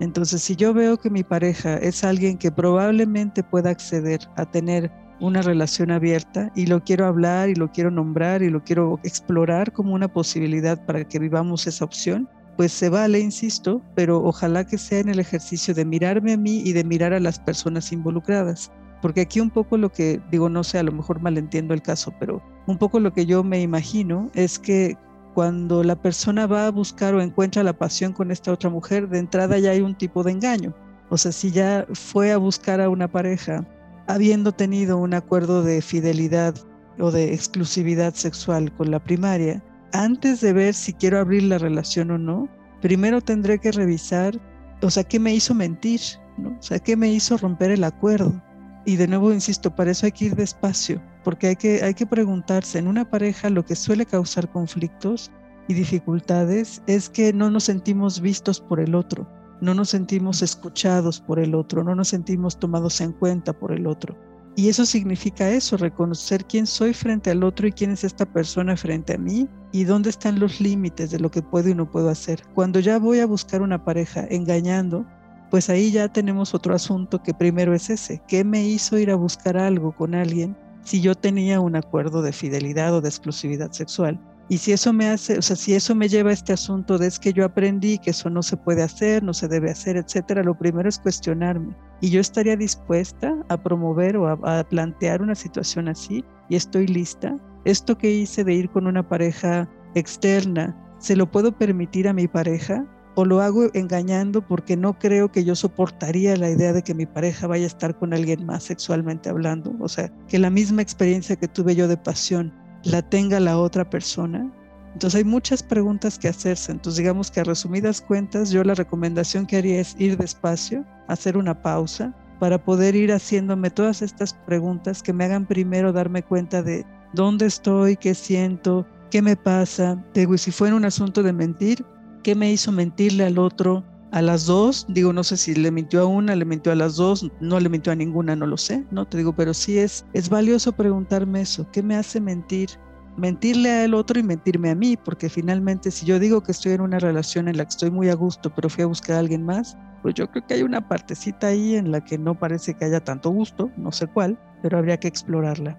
Entonces, 0.00 0.42
si 0.42 0.54
yo 0.54 0.72
veo 0.72 0.96
que 0.96 1.10
mi 1.10 1.24
pareja 1.24 1.76
es 1.76 2.04
alguien 2.04 2.38
que 2.38 2.52
probablemente 2.52 3.42
pueda 3.42 3.70
acceder 3.70 4.20
a 4.36 4.44
tener 4.46 4.92
una 5.20 5.42
relación 5.42 5.90
abierta 5.90 6.52
y 6.54 6.66
lo 6.66 6.82
quiero 6.82 7.06
hablar 7.06 7.48
y 7.48 7.54
lo 7.54 7.72
quiero 7.72 7.90
nombrar 7.90 8.42
y 8.42 8.50
lo 8.50 8.62
quiero 8.62 9.00
explorar 9.02 9.72
como 9.72 9.94
una 9.94 10.08
posibilidad 10.08 10.84
para 10.86 11.04
que 11.04 11.18
vivamos 11.18 11.66
esa 11.66 11.84
opción, 11.84 12.28
pues 12.58 12.72
se 12.72 12.88
vale, 12.88 13.20
insisto, 13.20 13.80
pero 13.94 14.20
ojalá 14.20 14.66
que 14.66 14.78
sea 14.78 14.98
en 14.98 15.08
el 15.08 15.20
ejercicio 15.20 15.74
de 15.74 15.84
mirarme 15.84 16.32
a 16.32 16.36
mí 16.36 16.60
y 16.64 16.72
de 16.72 16.82
mirar 16.82 17.12
a 17.12 17.20
las 17.20 17.38
personas 17.38 17.92
involucradas. 17.92 18.72
Porque 19.00 19.20
aquí 19.20 19.38
un 19.38 19.48
poco 19.48 19.76
lo 19.76 19.92
que 19.92 20.20
digo, 20.32 20.48
no 20.48 20.64
sé, 20.64 20.76
a 20.80 20.82
lo 20.82 20.90
mejor 20.90 21.20
malentiendo 21.20 21.72
el 21.72 21.82
caso, 21.82 22.12
pero 22.18 22.42
un 22.66 22.76
poco 22.76 22.98
lo 22.98 23.12
que 23.12 23.26
yo 23.26 23.44
me 23.44 23.60
imagino 23.60 24.28
es 24.34 24.58
que 24.58 24.96
cuando 25.34 25.84
la 25.84 26.02
persona 26.02 26.48
va 26.48 26.66
a 26.66 26.72
buscar 26.72 27.14
o 27.14 27.22
encuentra 27.22 27.62
la 27.62 27.78
pasión 27.78 28.12
con 28.12 28.32
esta 28.32 28.50
otra 28.50 28.70
mujer, 28.70 29.08
de 29.08 29.20
entrada 29.20 29.56
ya 29.60 29.70
hay 29.70 29.80
un 29.80 29.96
tipo 29.96 30.24
de 30.24 30.32
engaño. 30.32 30.74
O 31.10 31.16
sea, 31.16 31.30
si 31.30 31.52
ya 31.52 31.86
fue 31.92 32.32
a 32.32 32.38
buscar 32.38 32.80
a 32.80 32.88
una 32.88 33.06
pareja 33.06 33.64
habiendo 34.08 34.50
tenido 34.50 34.98
un 34.98 35.14
acuerdo 35.14 35.62
de 35.62 35.80
fidelidad 35.80 36.56
o 36.98 37.12
de 37.12 37.34
exclusividad 37.34 38.14
sexual 38.14 38.72
con 38.72 38.90
la 38.90 38.98
primaria, 38.98 39.62
antes 39.92 40.40
de 40.40 40.52
ver 40.52 40.74
si 40.74 40.92
quiero 40.92 41.18
abrir 41.18 41.44
la 41.44 41.58
relación 41.58 42.10
o 42.10 42.18
no, 42.18 42.48
primero 42.80 43.20
tendré 43.20 43.58
que 43.58 43.72
revisar, 43.72 44.40
o 44.82 44.90
sea, 44.90 45.04
qué 45.04 45.18
me 45.18 45.34
hizo 45.34 45.54
mentir. 45.54 46.00
O 46.46 46.62
sea, 46.62 46.78
qué 46.78 46.96
me 46.96 47.08
hizo 47.08 47.36
romper 47.36 47.70
el 47.70 47.84
acuerdo. 47.84 48.40
Y 48.84 48.96
de 48.96 49.08
nuevo, 49.08 49.32
insisto, 49.32 49.74
para 49.74 49.90
eso 49.90 50.06
hay 50.06 50.12
que 50.12 50.26
ir 50.26 50.36
despacio, 50.36 51.02
porque 51.24 51.48
hay 51.48 51.56
que, 51.56 51.82
hay 51.82 51.94
que 51.94 52.06
preguntarse, 52.06 52.78
en 52.78 52.88
una 52.88 53.08
pareja 53.08 53.50
lo 53.50 53.64
que 53.64 53.76
suele 53.76 54.06
causar 54.06 54.50
conflictos 54.50 55.30
y 55.66 55.74
dificultades 55.74 56.82
es 56.86 57.10
que 57.10 57.32
no 57.32 57.50
nos 57.50 57.64
sentimos 57.64 58.20
vistos 58.20 58.60
por 58.60 58.80
el 58.80 58.94
otro, 58.94 59.28
no 59.60 59.74
nos 59.74 59.90
sentimos 59.90 60.40
escuchados 60.40 61.20
por 61.20 61.38
el 61.38 61.54
otro, 61.54 61.84
no 61.84 61.94
nos 61.94 62.08
sentimos 62.08 62.58
tomados 62.58 63.00
en 63.00 63.12
cuenta 63.12 63.52
por 63.52 63.72
el 63.72 63.86
otro. 63.86 64.16
Y 64.58 64.68
eso 64.68 64.84
significa 64.84 65.48
eso, 65.50 65.76
reconocer 65.76 66.44
quién 66.44 66.66
soy 66.66 66.92
frente 66.92 67.30
al 67.30 67.44
otro 67.44 67.68
y 67.68 67.70
quién 67.70 67.92
es 67.92 68.02
esta 68.02 68.26
persona 68.26 68.76
frente 68.76 69.14
a 69.14 69.16
mí 69.16 69.46
y 69.70 69.84
dónde 69.84 70.10
están 70.10 70.40
los 70.40 70.60
límites 70.60 71.12
de 71.12 71.20
lo 71.20 71.30
que 71.30 71.42
puedo 71.42 71.68
y 71.68 71.76
no 71.76 71.88
puedo 71.88 72.08
hacer. 72.08 72.42
Cuando 72.56 72.80
ya 72.80 72.98
voy 72.98 73.20
a 73.20 73.26
buscar 73.26 73.62
una 73.62 73.84
pareja 73.84 74.26
engañando, 74.28 75.06
pues 75.48 75.70
ahí 75.70 75.92
ya 75.92 76.12
tenemos 76.12 76.54
otro 76.54 76.74
asunto 76.74 77.22
que 77.22 77.34
primero 77.34 77.72
es 77.72 77.88
ese. 77.88 78.20
¿Qué 78.26 78.42
me 78.42 78.66
hizo 78.66 78.98
ir 78.98 79.12
a 79.12 79.14
buscar 79.14 79.56
algo 79.56 79.92
con 79.92 80.16
alguien 80.16 80.56
si 80.82 81.00
yo 81.00 81.14
tenía 81.14 81.60
un 81.60 81.76
acuerdo 81.76 82.20
de 82.20 82.32
fidelidad 82.32 82.92
o 82.96 83.00
de 83.00 83.10
exclusividad 83.10 83.70
sexual? 83.70 84.18
Y 84.50 84.58
si 84.58 84.72
eso 84.72 84.92
me 84.92 85.08
hace, 85.08 85.38
o 85.38 85.42
sea, 85.42 85.56
si 85.56 85.74
eso 85.74 85.94
me 85.94 86.08
lleva 86.08 86.30
a 86.30 86.32
este 86.32 86.54
asunto 86.54 86.96
de 86.96 87.06
es 87.06 87.18
que 87.18 87.32
yo 87.34 87.44
aprendí 87.44 87.98
que 87.98 88.10
eso 88.10 88.30
no 88.30 88.42
se 88.42 88.56
puede 88.56 88.82
hacer, 88.82 89.22
no 89.22 89.34
se 89.34 89.46
debe 89.46 89.70
hacer, 89.70 89.96
etcétera, 89.96 90.42
lo 90.42 90.56
primero 90.56 90.88
es 90.88 90.98
cuestionarme. 90.98 91.76
Y 92.00 92.10
yo 92.10 92.20
estaría 92.20 92.56
dispuesta 92.56 93.34
a 93.48 93.62
promover 93.62 94.16
o 94.16 94.28
a, 94.28 94.60
a 94.60 94.64
plantear 94.64 95.20
una 95.20 95.34
situación 95.34 95.88
así 95.88 96.24
y 96.48 96.56
estoy 96.56 96.86
lista. 96.86 97.38
Esto 97.64 97.98
que 97.98 98.10
hice 98.10 98.42
de 98.42 98.54
ir 98.54 98.70
con 98.70 98.86
una 98.86 99.06
pareja 99.06 99.68
externa, 99.94 100.74
¿se 100.98 101.14
lo 101.14 101.30
puedo 101.30 101.52
permitir 101.52 102.08
a 102.08 102.14
mi 102.14 102.26
pareja? 102.26 102.86
o 103.18 103.24
lo 103.24 103.40
hago 103.40 103.66
engañando 103.74 104.46
porque 104.46 104.76
no 104.76 104.96
creo 104.96 105.32
que 105.32 105.44
yo 105.44 105.56
soportaría 105.56 106.36
la 106.36 106.50
idea 106.50 106.72
de 106.72 106.84
que 106.84 106.94
mi 106.94 107.04
pareja 107.04 107.48
vaya 107.48 107.64
a 107.64 107.66
estar 107.66 107.98
con 107.98 108.14
alguien 108.14 108.46
más 108.46 108.62
sexualmente 108.62 109.28
hablando. 109.28 109.74
O 109.80 109.88
sea, 109.88 110.08
que 110.28 110.38
la 110.38 110.50
misma 110.50 110.82
experiencia 110.82 111.34
que 111.34 111.48
tuve 111.48 111.74
yo 111.74 111.88
de 111.88 111.96
pasión 111.96 112.54
la 112.84 113.02
tenga 113.02 113.40
la 113.40 113.58
otra 113.58 113.88
persona. 113.88 114.50
Entonces 114.92 115.18
hay 115.18 115.24
muchas 115.24 115.62
preguntas 115.62 116.18
que 116.18 116.28
hacerse. 116.28 116.72
Entonces 116.72 116.98
digamos 116.98 117.30
que 117.30 117.40
a 117.40 117.44
resumidas 117.44 118.00
cuentas 118.00 118.50
yo 118.50 118.64
la 118.64 118.74
recomendación 118.74 119.46
que 119.46 119.56
haría 119.56 119.80
es 119.80 119.94
ir 119.98 120.16
despacio, 120.16 120.84
hacer 121.06 121.36
una 121.36 121.62
pausa 121.62 122.14
para 122.40 122.62
poder 122.62 122.94
ir 122.94 123.12
haciéndome 123.12 123.70
todas 123.70 124.02
estas 124.02 124.32
preguntas 124.46 125.02
que 125.02 125.12
me 125.12 125.24
hagan 125.24 125.46
primero 125.46 125.92
darme 125.92 126.22
cuenta 126.22 126.62
de 126.62 126.86
dónde 127.12 127.46
estoy, 127.46 127.96
qué 127.96 128.14
siento, 128.14 128.86
qué 129.10 129.22
me 129.22 129.36
pasa. 129.36 130.02
Digo, 130.14 130.34
y 130.34 130.38
si 130.38 130.52
fuera 130.52 130.76
un 130.76 130.84
asunto 130.84 131.22
de 131.22 131.32
mentir, 131.32 131.84
¿Qué 132.22 132.34
me 132.34 132.52
hizo 132.52 132.72
mentirle 132.72 133.24
al 133.24 133.38
otro? 133.38 133.84
A 134.10 134.22
las 134.22 134.46
dos, 134.46 134.86
digo, 134.88 135.12
no 135.12 135.22
sé 135.22 135.36
si 135.36 135.54
le 135.54 135.70
mintió 135.70 136.00
a 136.00 136.06
una, 136.06 136.34
le 136.34 136.44
mintió 136.46 136.72
a 136.72 136.74
las 136.74 136.96
dos, 136.96 137.30
no 137.40 137.60
le 137.60 137.68
mintió 137.68 137.92
a 137.92 137.96
ninguna, 137.96 138.34
no 138.34 138.46
lo 138.46 138.56
sé, 138.56 138.84
no 138.90 139.06
te 139.06 139.18
digo, 139.18 139.34
pero 139.34 139.52
sí 139.52 139.78
es, 139.78 140.06
es 140.14 140.30
valioso 140.30 140.72
preguntarme 140.72 141.42
eso, 141.42 141.70
¿qué 141.72 141.82
me 141.82 141.94
hace 141.94 142.20
mentir? 142.20 142.70
Mentirle 143.18 143.82
al 143.82 143.94
otro 143.94 144.18
y 144.18 144.22
mentirme 144.22 144.70
a 144.70 144.74
mí, 144.74 144.96
porque 144.96 145.28
finalmente 145.28 145.90
si 145.90 146.06
yo 146.06 146.18
digo 146.18 146.42
que 146.42 146.52
estoy 146.52 146.72
en 146.72 146.80
una 146.80 146.98
relación 146.98 147.48
en 147.48 147.58
la 147.58 147.64
que 147.64 147.70
estoy 147.70 147.90
muy 147.90 148.08
a 148.08 148.14
gusto, 148.14 148.50
pero 148.54 148.70
fui 148.70 148.84
a 148.84 148.86
buscar 148.86 149.16
a 149.16 149.18
alguien 149.18 149.44
más, 149.44 149.76
pues 150.02 150.14
yo 150.14 150.30
creo 150.30 150.46
que 150.46 150.54
hay 150.54 150.62
una 150.62 150.88
partecita 150.88 151.48
ahí 151.48 151.74
en 151.74 151.90
la 151.90 152.02
que 152.02 152.16
no 152.16 152.38
parece 152.38 152.74
que 152.74 152.86
haya 152.86 153.00
tanto 153.00 153.30
gusto, 153.30 153.70
no 153.76 153.92
sé 153.92 154.06
cuál, 154.06 154.38
pero 154.62 154.78
habría 154.78 154.98
que 154.98 155.08
explorarla. 155.08 155.78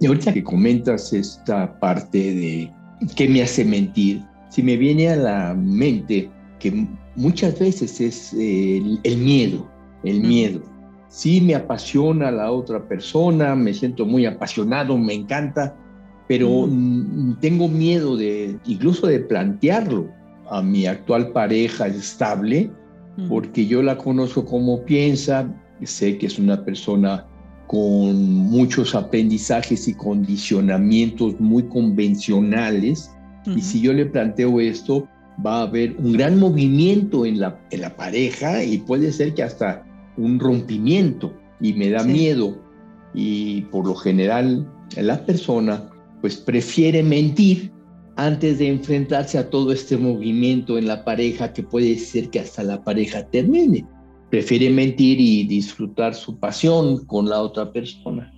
Y 0.00 0.06
ahorita 0.06 0.34
que 0.34 0.44
comentas 0.44 1.12
esta 1.12 1.78
parte 1.78 2.18
de 2.18 2.72
¿Qué 3.16 3.28
me 3.28 3.42
hace 3.42 3.64
mentir? 3.64 4.22
Si 4.50 4.62
me 4.62 4.76
viene 4.76 5.08
a 5.08 5.16
la 5.16 5.54
mente 5.54 6.30
que 6.58 6.86
muchas 7.16 7.58
veces 7.58 8.00
es 8.00 8.32
el, 8.34 9.16
miedo, 9.16 9.66
el 10.04 10.20
miedo. 10.20 10.60
Sí 11.08 11.40
me 11.40 11.54
apasiona 11.54 12.30
la 12.30 12.52
otra 12.52 12.86
persona, 12.86 13.54
me 13.54 13.72
siento 13.74 14.04
muy 14.06 14.26
apasionado, 14.26 14.96
me 14.98 15.14
encanta, 15.14 15.74
pero 16.28 16.68
tengo 17.40 17.68
miedo 17.68 18.16
de 18.16 18.56
incluso 18.66 19.06
de 19.06 19.20
plantearlo 19.20 20.08
a 20.50 20.62
mi 20.62 20.86
actual 20.86 21.32
pareja 21.32 21.88
estable, 21.88 22.70
porque 23.28 23.66
yo 23.66 23.82
la 23.82 23.96
conozco 23.96 24.44
como 24.44 24.84
piensa, 24.84 25.48
sé 25.82 26.18
que 26.18 26.26
es 26.26 26.38
una 26.38 26.64
persona 26.64 27.26
con 27.66 28.16
muchos 28.50 28.94
aprendizajes 28.94 29.86
y 29.86 29.94
condicionamientos 29.94 31.38
muy 31.38 31.62
convencionales. 31.64 33.10
Y 33.46 33.60
si 33.60 33.80
yo 33.80 33.92
le 33.92 34.06
planteo 34.06 34.60
esto, 34.60 35.08
va 35.44 35.60
a 35.60 35.62
haber 35.62 35.96
un 35.98 36.12
gran 36.12 36.38
movimiento 36.38 37.24
en 37.24 37.40
la, 37.40 37.58
en 37.70 37.80
la 37.80 37.96
pareja 37.96 38.62
y 38.62 38.78
puede 38.78 39.12
ser 39.12 39.34
que 39.34 39.42
hasta 39.42 39.84
un 40.16 40.38
rompimiento. 40.38 41.32
Y 41.60 41.74
me 41.74 41.90
da 41.90 42.02
miedo. 42.04 42.58
Y 43.14 43.62
por 43.62 43.86
lo 43.86 43.94
general, 43.94 44.66
la 44.96 45.24
persona 45.24 45.90
pues 46.20 46.36
prefiere 46.36 47.02
mentir 47.02 47.72
antes 48.16 48.58
de 48.58 48.68
enfrentarse 48.68 49.38
a 49.38 49.48
todo 49.48 49.72
este 49.72 49.96
movimiento 49.96 50.76
en 50.76 50.86
la 50.86 51.04
pareja 51.04 51.52
que 51.52 51.62
puede 51.62 51.96
ser 51.96 52.28
que 52.30 52.40
hasta 52.40 52.62
la 52.62 52.82
pareja 52.84 53.26
termine 53.28 53.86
prefiere 54.30 54.70
mentir 54.70 55.20
y 55.20 55.44
disfrutar 55.46 56.14
su 56.14 56.38
pasión 56.38 57.04
con 57.06 57.28
la 57.28 57.42
otra 57.42 57.70
persona. 57.72 58.32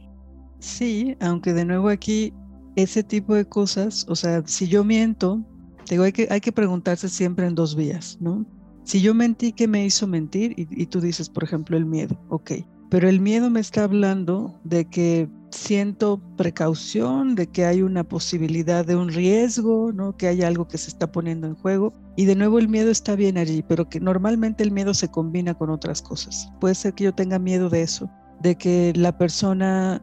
Sí, 0.59 1.15
aunque 1.21 1.53
de 1.53 1.65
nuevo 1.65 1.89
aquí 1.89 2.33
ese 2.77 3.03
tipo 3.03 3.35
de 3.35 3.45
cosas, 3.45 4.07
o 4.09 4.17
sea, 4.17 4.43
si 4.47 4.69
yo 4.69 4.85
miento, 4.85 5.45
digo, 5.89 6.05
hay 6.05 6.13
que, 6.13 6.29
hay 6.31 6.41
que 6.41 6.53
preguntarse 6.53 7.09
siempre 7.09 7.47
en 7.47 7.55
dos 7.55 7.77
vías, 7.77 8.19
¿no? 8.21 8.47
Si 8.85 9.01
yo 9.01 9.15
mentí, 9.15 9.53
¿qué 9.53 9.69
me 9.69 9.85
hizo 9.85 10.07
mentir? 10.07 10.55
Y, 10.57 10.87
tú 10.87 11.01
dices, 11.01 11.29
por 11.29 11.45
ejemplo, 11.45 11.77
el 11.77 11.87
miedo, 11.87 12.19
ok, 12.29 12.53
pero 12.91 13.09
el 13.09 13.21
miedo 13.21 13.49
me 13.49 13.61
está 13.61 13.85
hablando 13.85 14.61
de 14.65 14.85
que 14.87 15.29
siento 15.51 16.21
precaución, 16.37 17.35
de 17.35 17.47
que 17.47 17.65
hay 17.65 17.83
una 17.83 18.05
posibilidad 18.05 18.85
de 18.85 18.97
un 18.97 19.09
riesgo, 19.09 19.93
¿no? 19.93 20.17
que 20.17 20.27
hay 20.27 20.43
algo 20.43 20.67
que 20.67 20.79
se 20.79 20.89
está 20.89 21.11
poniendo 21.13 21.47
en 21.47 21.55
juego. 21.55 21.95
Y 22.17 22.25
de 22.25 22.35
nuevo 22.35 22.59
el 22.59 22.69
miedo 22.69 22.91
está 22.91 23.15
bien 23.17 23.39
allí, 23.39 23.63
pero 23.67 23.89
que 23.89 24.01
normalmente 24.01 24.63
el 24.63 24.73
miedo 24.73 24.93
se 24.95 25.09
combina 25.09 25.55
con 25.55 25.71
otras 25.71 26.03
cosas. 26.03 26.51
Puede 26.61 26.75
ser 26.75 26.95
que 26.95 27.05
yo 27.05 27.15
tenga 27.15 27.39
miedo 27.39 27.71
de 27.71 27.83
eso, 27.83 28.11
de 28.43 28.57
que 28.57 28.93
la 28.97 29.17
persona 29.17 30.03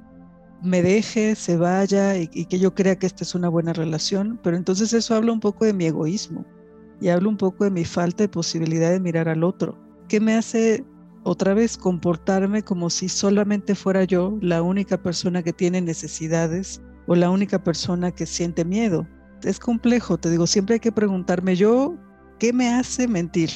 me 0.61 0.81
deje, 0.81 1.35
se 1.35 1.57
vaya 1.57 2.17
y, 2.17 2.27
que 2.27 2.59
yo 2.59 2.73
crea 2.73 2.97
que 2.97 3.05
esta 3.07 3.23
es 3.23 3.35
una 3.35 3.49
buena 3.49 3.73
relación, 3.73 4.39
pero 4.43 4.57
entonces 4.57 4.93
eso 4.93 5.15
habla 5.15 5.31
un 5.31 5.39
poco 5.39 5.65
de 5.65 5.73
mi 5.73 5.85
egoísmo 5.85 6.45
y 7.01 7.09
habla 7.09 7.29
un 7.29 7.37
poco 7.37 7.63
de 7.63 7.71
mi 7.71 7.85
falta 7.85 8.23
de 8.23 8.29
posibilidad 8.29 8.91
de 8.91 8.99
mirar 8.99 9.29
al 9.29 9.43
otro. 9.43 9.77
¿Qué 10.07 10.19
me 10.19 10.35
hace 10.35 10.83
otra 11.23 11.53
vez 11.53 11.77
comportarme 11.77 12.63
como 12.63 12.89
si 12.89 13.09
solamente 13.09 13.75
fuera 13.75 14.03
yo 14.03 14.37
la 14.41 14.61
única 14.61 14.97
persona 14.97 15.43
que 15.43 15.53
tiene 15.53 15.81
necesidades 15.81 16.81
o 17.07 17.15
la 17.15 17.29
única 17.29 17.63
persona 17.63 18.11
que 18.11 18.25
siente 18.25 18.63
miedo. 18.63 19.07
Es 19.43 19.59
complejo, 19.59 20.17
te 20.17 20.29
digo, 20.29 20.47
siempre 20.47 20.75
hay 20.75 20.79
que 20.79 20.91
preguntarme 20.91 21.55
yo, 21.55 21.95
¿qué 22.39 22.53
me 22.53 22.69
hace 22.69 23.07
mentir? 23.07 23.49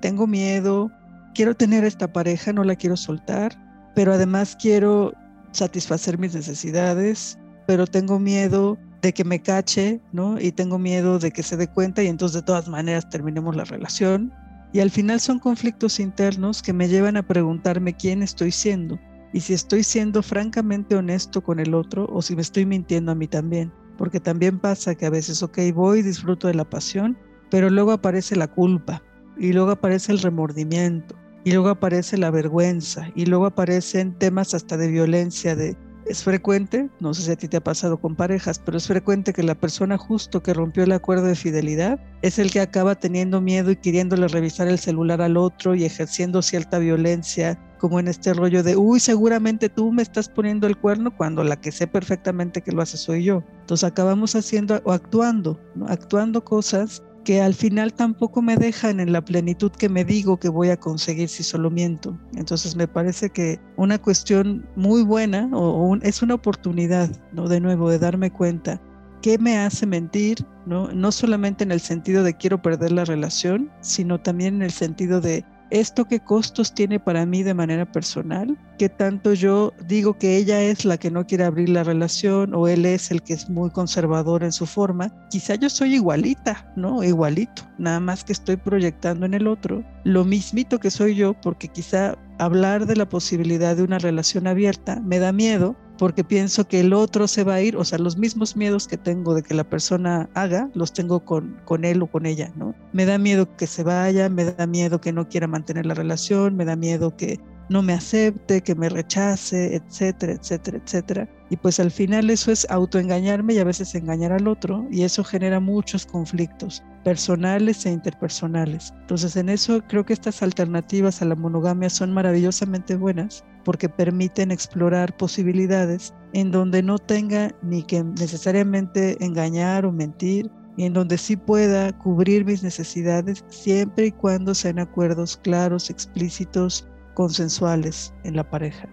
Tengo 0.00 0.26
miedo, 0.26 0.90
quiero 1.34 1.54
tener 1.54 1.84
esta 1.84 2.12
pareja, 2.12 2.52
no 2.52 2.64
la 2.64 2.76
quiero 2.76 2.96
soltar, 2.96 3.56
pero 3.94 4.12
además 4.12 4.56
quiero 4.60 5.12
satisfacer 5.52 6.18
mis 6.18 6.34
necesidades, 6.34 7.38
pero 7.66 7.86
tengo 7.86 8.18
miedo 8.18 8.78
de 9.02 9.12
que 9.12 9.24
me 9.24 9.40
cache, 9.40 10.00
¿no? 10.12 10.40
Y 10.40 10.52
tengo 10.52 10.78
miedo 10.78 11.18
de 11.18 11.30
que 11.30 11.42
se 11.42 11.56
dé 11.56 11.68
cuenta 11.68 12.02
y 12.02 12.08
entonces 12.08 12.40
de 12.40 12.42
todas 12.42 12.68
maneras 12.68 13.08
terminemos 13.08 13.56
la 13.56 13.64
relación 13.64 14.32
Y 14.72 14.80
al 14.80 14.90
final 14.90 15.20
son 15.20 15.38
conflictos 15.38 15.98
internos 15.98 16.62
que 16.62 16.72
me 16.72 16.88
llevan 16.88 17.16
a 17.16 17.26
preguntarme 17.26 17.96
quién 17.96 18.22
estoy 18.22 18.52
siendo 18.52 18.98
y 19.32 19.40
si 19.40 19.54
estoy 19.54 19.82
siendo 19.84 20.22
francamente 20.22 20.96
honesto 20.96 21.42
con 21.42 21.60
el 21.60 21.74
otro 21.74 22.08
o 22.12 22.20
si 22.22 22.34
me 22.34 22.42
estoy 22.42 22.66
mintiendo 22.66 23.12
a 23.12 23.14
mí 23.14 23.28
también. 23.28 23.72
Porque 23.96 24.18
también 24.18 24.58
pasa 24.58 24.94
que 24.94 25.06
a 25.06 25.10
veces, 25.10 25.42
ok, 25.42 25.58
voy, 25.74 26.02
disfruto 26.02 26.48
de 26.48 26.54
la 26.54 26.68
pasión, 26.68 27.16
pero 27.50 27.70
luego 27.70 27.92
aparece 27.92 28.34
la 28.34 28.48
culpa 28.48 29.02
y 29.38 29.52
luego 29.52 29.70
aparece 29.70 30.12
el 30.12 30.18
remordimiento 30.18 31.16
y 31.44 31.52
luego 31.52 31.68
aparece 31.68 32.18
la 32.18 32.30
vergüenza 32.30 33.10
y 33.14 33.26
luego 33.26 33.46
aparecen 33.46 34.12
temas 34.18 34.54
hasta 34.54 34.76
de 34.76 34.88
violencia, 34.88 35.56
de 35.56 35.76
es 36.10 36.24
frecuente, 36.24 36.90
no 36.98 37.14
sé 37.14 37.22
si 37.22 37.30
a 37.30 37.36
ti 37.36 37.46
te 37.46 37.58
ha 37.58 37.62
pasado 37.62 37.96
con 38.00 38.16
parejas, 38.16 38.58
pero 38.58 38.76
es 38.76 38.88
frecuente 38.88 39.32
que 39.32 39.44
la 39.44 39.54
persona 39.54 39.96
justo 39.96 40.42
que 40.42 40.52
rompió 40.52 40.82
el 40.82 40.90
acuerdo 40.90 41.26
de 41.26 41.36
fidelidad 41.36 42.00
es 42.22 42.40
el 42.40 42.50
que 42.50 42.60
acaba 42.60 42.96
teniendo 42.96 43.40
miedo 43.40 43.70
y 43.70 43.76
queriéndole 43.76 44.26
revisar 44.26 44.66
el 44.66 44.80
celular 44.80 45.22
al 45.22 45.36
otro 45.36 45.76
y 45.76 45.84
ejerciendo 45.84 46.42
cierta 46.42 46.80
violencia, 46.80 47.56
como 47.78 48.00
en 48.00 48.08
este 48.08 48.34
rollo 48.34 48.64
de, 48.64 48.76
uy, 48.76 48.98
seguramente 48.98 49.68
tú 49.68 49.92
me 49.92 50.02
estás 50.02 50.28
poniendo 50.28 50.66
el 50.66 50.76
cuerno 50.76 51.16
cuando 51.16 51.44
la 51.44 51.60
que 51.60 51.70
sé 51.70 51.86
perfectamente 51.86 52.60
que 52.60 52.72
lo 52.72 52.82
hace 52.82 52.96
soy 52.96 53.22
yo. 53.22 53.44
Entonces 53.60 53.84
acabamos 53.84 54.34
haciendo 54.34 54.80
o 54.84 54.90
actuando, 54.90 55.60
actuando 55.86 56.42
cosas 56.42 57.04
que 57.24 57.42
al 57.42 57.54
final 57.54 57.92
tampoco 57.92 58.42
me 58.42 58.56
dejan 58.56 59.00
en 59.00 59.12
la 59.12 59.24
plenitud 59.24 59.70
que 59.70 59.88
me 59.88 60.04
digo 60.04 60.38
que 60.38 60.48
voy 60.48 60.70
a 60.70 60.78
conseguir 60.78 61.28
si 61.28 61.42
solo 61.42 61.70
miento. 61.70 62.18
Entonces 62.34 62.76
me 62.76 62.88
parece 62.88 63.30
que 63.30 63.60
una 63.76 63.98
cuestión 63.98 64.66
muy 64.76 65.02
buena 65.02 65.48
o 65.52 65.96
es 66.02 66.22
una 66.22 66.34
oportunidad, 66.34 67.10
¿no? 67.32 67.48
De 67.48 67.60
nuevo, 67.60 67.90
de 67.90 67.98
darme 67.98 68.30
cuenta 68.30 68.80
qué 69.22 69.38
me 69.38 69.58
hace 69.58 69.86
mentir, 69.86 70.46
¿no? 70.66 70.92
No 70.92 71.12
solamente 71.12 71.64
en 71.64 71.72
el 71.72 71.80
sentido 71.80 72.22
de 72.22 72.34
quiero 72.34 72.62
perder 72.62 72.92
la 72.92 73.04
relación, 73.04 73.70
sino 73.80 74.20
también 74.20 74.56
en 74.56 74.62
el 74.62 74.70
sentido 74.70 75.20
de 75.20 75.44
¿Esto 75.70 76.06
qué 76.06 76.18
costos 76.18 76.74
tiene 76.74 76.98
para 76.98 77.24
mí 77.26 77.44
de 77.44 77.54
manera 77.54 77.86
personal? 77.86 78.58
¿Qué 78.76 78.88
tanto 78.88 79.34
yo 79.34 79.72
digo 79.86 80.18
que 80.18 80.36
ella 80.36 80.60
es 80.62 80.84
la 80.84 80.98
que 80.98 81.12
no 81.12 81.26
quiere 81.26 81.44
abrir 81.44 81.68
la 81.68 81.84
relación 81.84 82.54
o 82.54 82.66
él 82.66 82.84
es 82.86 83.12
el 83.12 83.22
que 83.22 83.34
es 83.34 83.48
muy 83.48 83.70
conservador 83.70 84.42
en 84.42 84.50
su 84.50 84.66
forma? 84.66 85.12
Quizá 85.30 85.54
yo 85.54 85.70
soy 85.70 85.94
igualita, 85.94 86.72
¿no? 86.74 87.04
Igualito, 87.04 87.62
nada 87.78 88.00
más 88.00 88.24
que 88.24 88.32
estoy 88.32 88.56
proyectando 88.56 89.26
en 89.26 89.34
el 89.34 89.46
otro 89.46 89.84
lo 90.02 90.24
mismito 90.24 90.80
que 90.80 90.90
soy 90.90 91.14
yo 91.14 91.34
porque 91.40 91.68
quizá 91.68 92.16
hablar 92.40 92.86
de 92.86 92.96
la 92.96 93.08
posibilidad 93.08 93.76
de 93.76 93.82
una 93.82 93.98
relación 93.98 94.46
abierta 94.46 95.00
me 95.04 95.18
da 95.18 95.30
miedo 95.30 95.76
porque 95.98 96.24
pienso 96.24 96.66
que 96.66 96.80
el 96.80 96.94
otro 96.94 97.28
se 97.28 97.44
va 97.44 97.54
a 97.54 97.60
ir, 97.60 97.76
o 97.76 97.84
sea, 97.84 97.98
los 97.98 98.16
mismos 98.16 98.56
miedos 98.56 98.88
que 98.88 98.96
tengo 98.96 99.34
de 99.34 99.42
que 99.42 99.52
la 99.52 99.68
persona 99.68 100.30
haga, 100.32 100.70
los 100.72 100.94
tengo 100.94 101.20
con, 101.20 101.60
con 101.66 101.84
él 101.84 102.00
o 102.00 102.06
con 102.06 102.24
ella, 102.24 102.50
¿no? 102.56 102.74
Me 102.94 103.04
da 103.04 103.18
miedo 103.18 103.54
que 103.56 103.66
se 103.66 103.82
vaya, 103.82 104.30
me 104.30 104.46
da 104.46 104.66
miedo 104.66 105.02
que 105.02 105.12
no 105.12 105.28
quiera 105.28 105.46
mantener 105.46 105.84
la 105.84 105.92
relación, 105.92 106.56
me 106.56 106.64
da 106.64 106.74
miedo 106.74 107.14
que 107.14 107.38
no 107.70 107.82
me 107.82 107.92
acepte, 107.92 108.60
que 108.60 108.74
me 108.74 108.88
rechace, 108.88 109.76
etcétera, 109.76 110.32
etcétera, 110.32 110.78
etcétera. 110.84 111.28
Y 111.50 111.56
pues 111.56 111.80
al 111.80 111.90
final 111.90 112.28
eso 112.28 112.52
es 112.52 112.68
autoengañarme 112.68 113.54
y 113.54 113.58
a 113.58 113.64
veces 113.64 113.94
engañar 113.94 114.32
al 114.32 114.48
otro 114.48 114.86
y 114.90 115.04
eso 115.04 115.24
genera 115.24 115.60
muchos 115.60 116.04
conflictos 116.04 116.82
personales 117.04 117.86
e 117.86 117.92
interpersonales. 117.92 118.92
Entonces 119.00 119.36
en 119.36 119.48
eso 119.48 119.80
creo 119.88 120.04
que 120.04 120.12
estas 120.12 120.42
alternativas 120.42 121.22
a 121.22 121.24
la 121.24 121.36
monogamia 121.36 121.90
son 121.90 122.12
maravillosamente 122.12 122.96
buenas 122.96 123.44
porque 123.64 123.88
permiten 123.88 124.50
explorar 124.50 125.16
posibilidades 125.16 126.12
en 126.32 126.50
donde 126.50 126.82
no 126.82 126.98
tenga 126.98 127.54
ni 127.62 127.84
que 127.84 128.02
necesariamente 128.02 129.16
engañar 129.24 129.86
o 129.86 129.92
mentir, 129.92 130.50
y 130.76 130.84
en 130.84 130.94
donde 130.94 131.18
sí 131.18 131.36
pueda 131.36 131.92
cubrir 131.98 132.44
mis 132.44 132.62
necesidades 132.62 133.44
siempre 133.48 134.06
y 134.06 134.12
cuando 134.12 134.54
sean 134.54 134.78
acuerdos 134.78 135.36
claros, 135.36 135.90
explícitos 135.90 136.88
consensuales 137.14 138.12
en 138.24 138.36
la 138.36 138.48
pareja. 138.48 138.88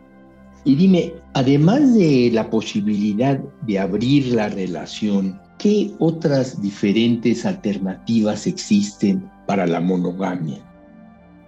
Y 0.64 0.76
dime, 0.76 1.14
además 1.34 1.94
de 1.94 2.30
la 2.34 2.50
posibilidad 2.50 3.40
de 3.62 3.80
abrir 3.80 4.34
la 4.34 4.50
relación, 4.50 5.40
¿qué 5.58 5.94
otras 6.00 6.62
diferentes 6.62 7.46
alternativas 7.46 8.48
existen 8.48 9.30
para 9.46 9.66
la 9.66 9.80
monogamia? 9.80 10.58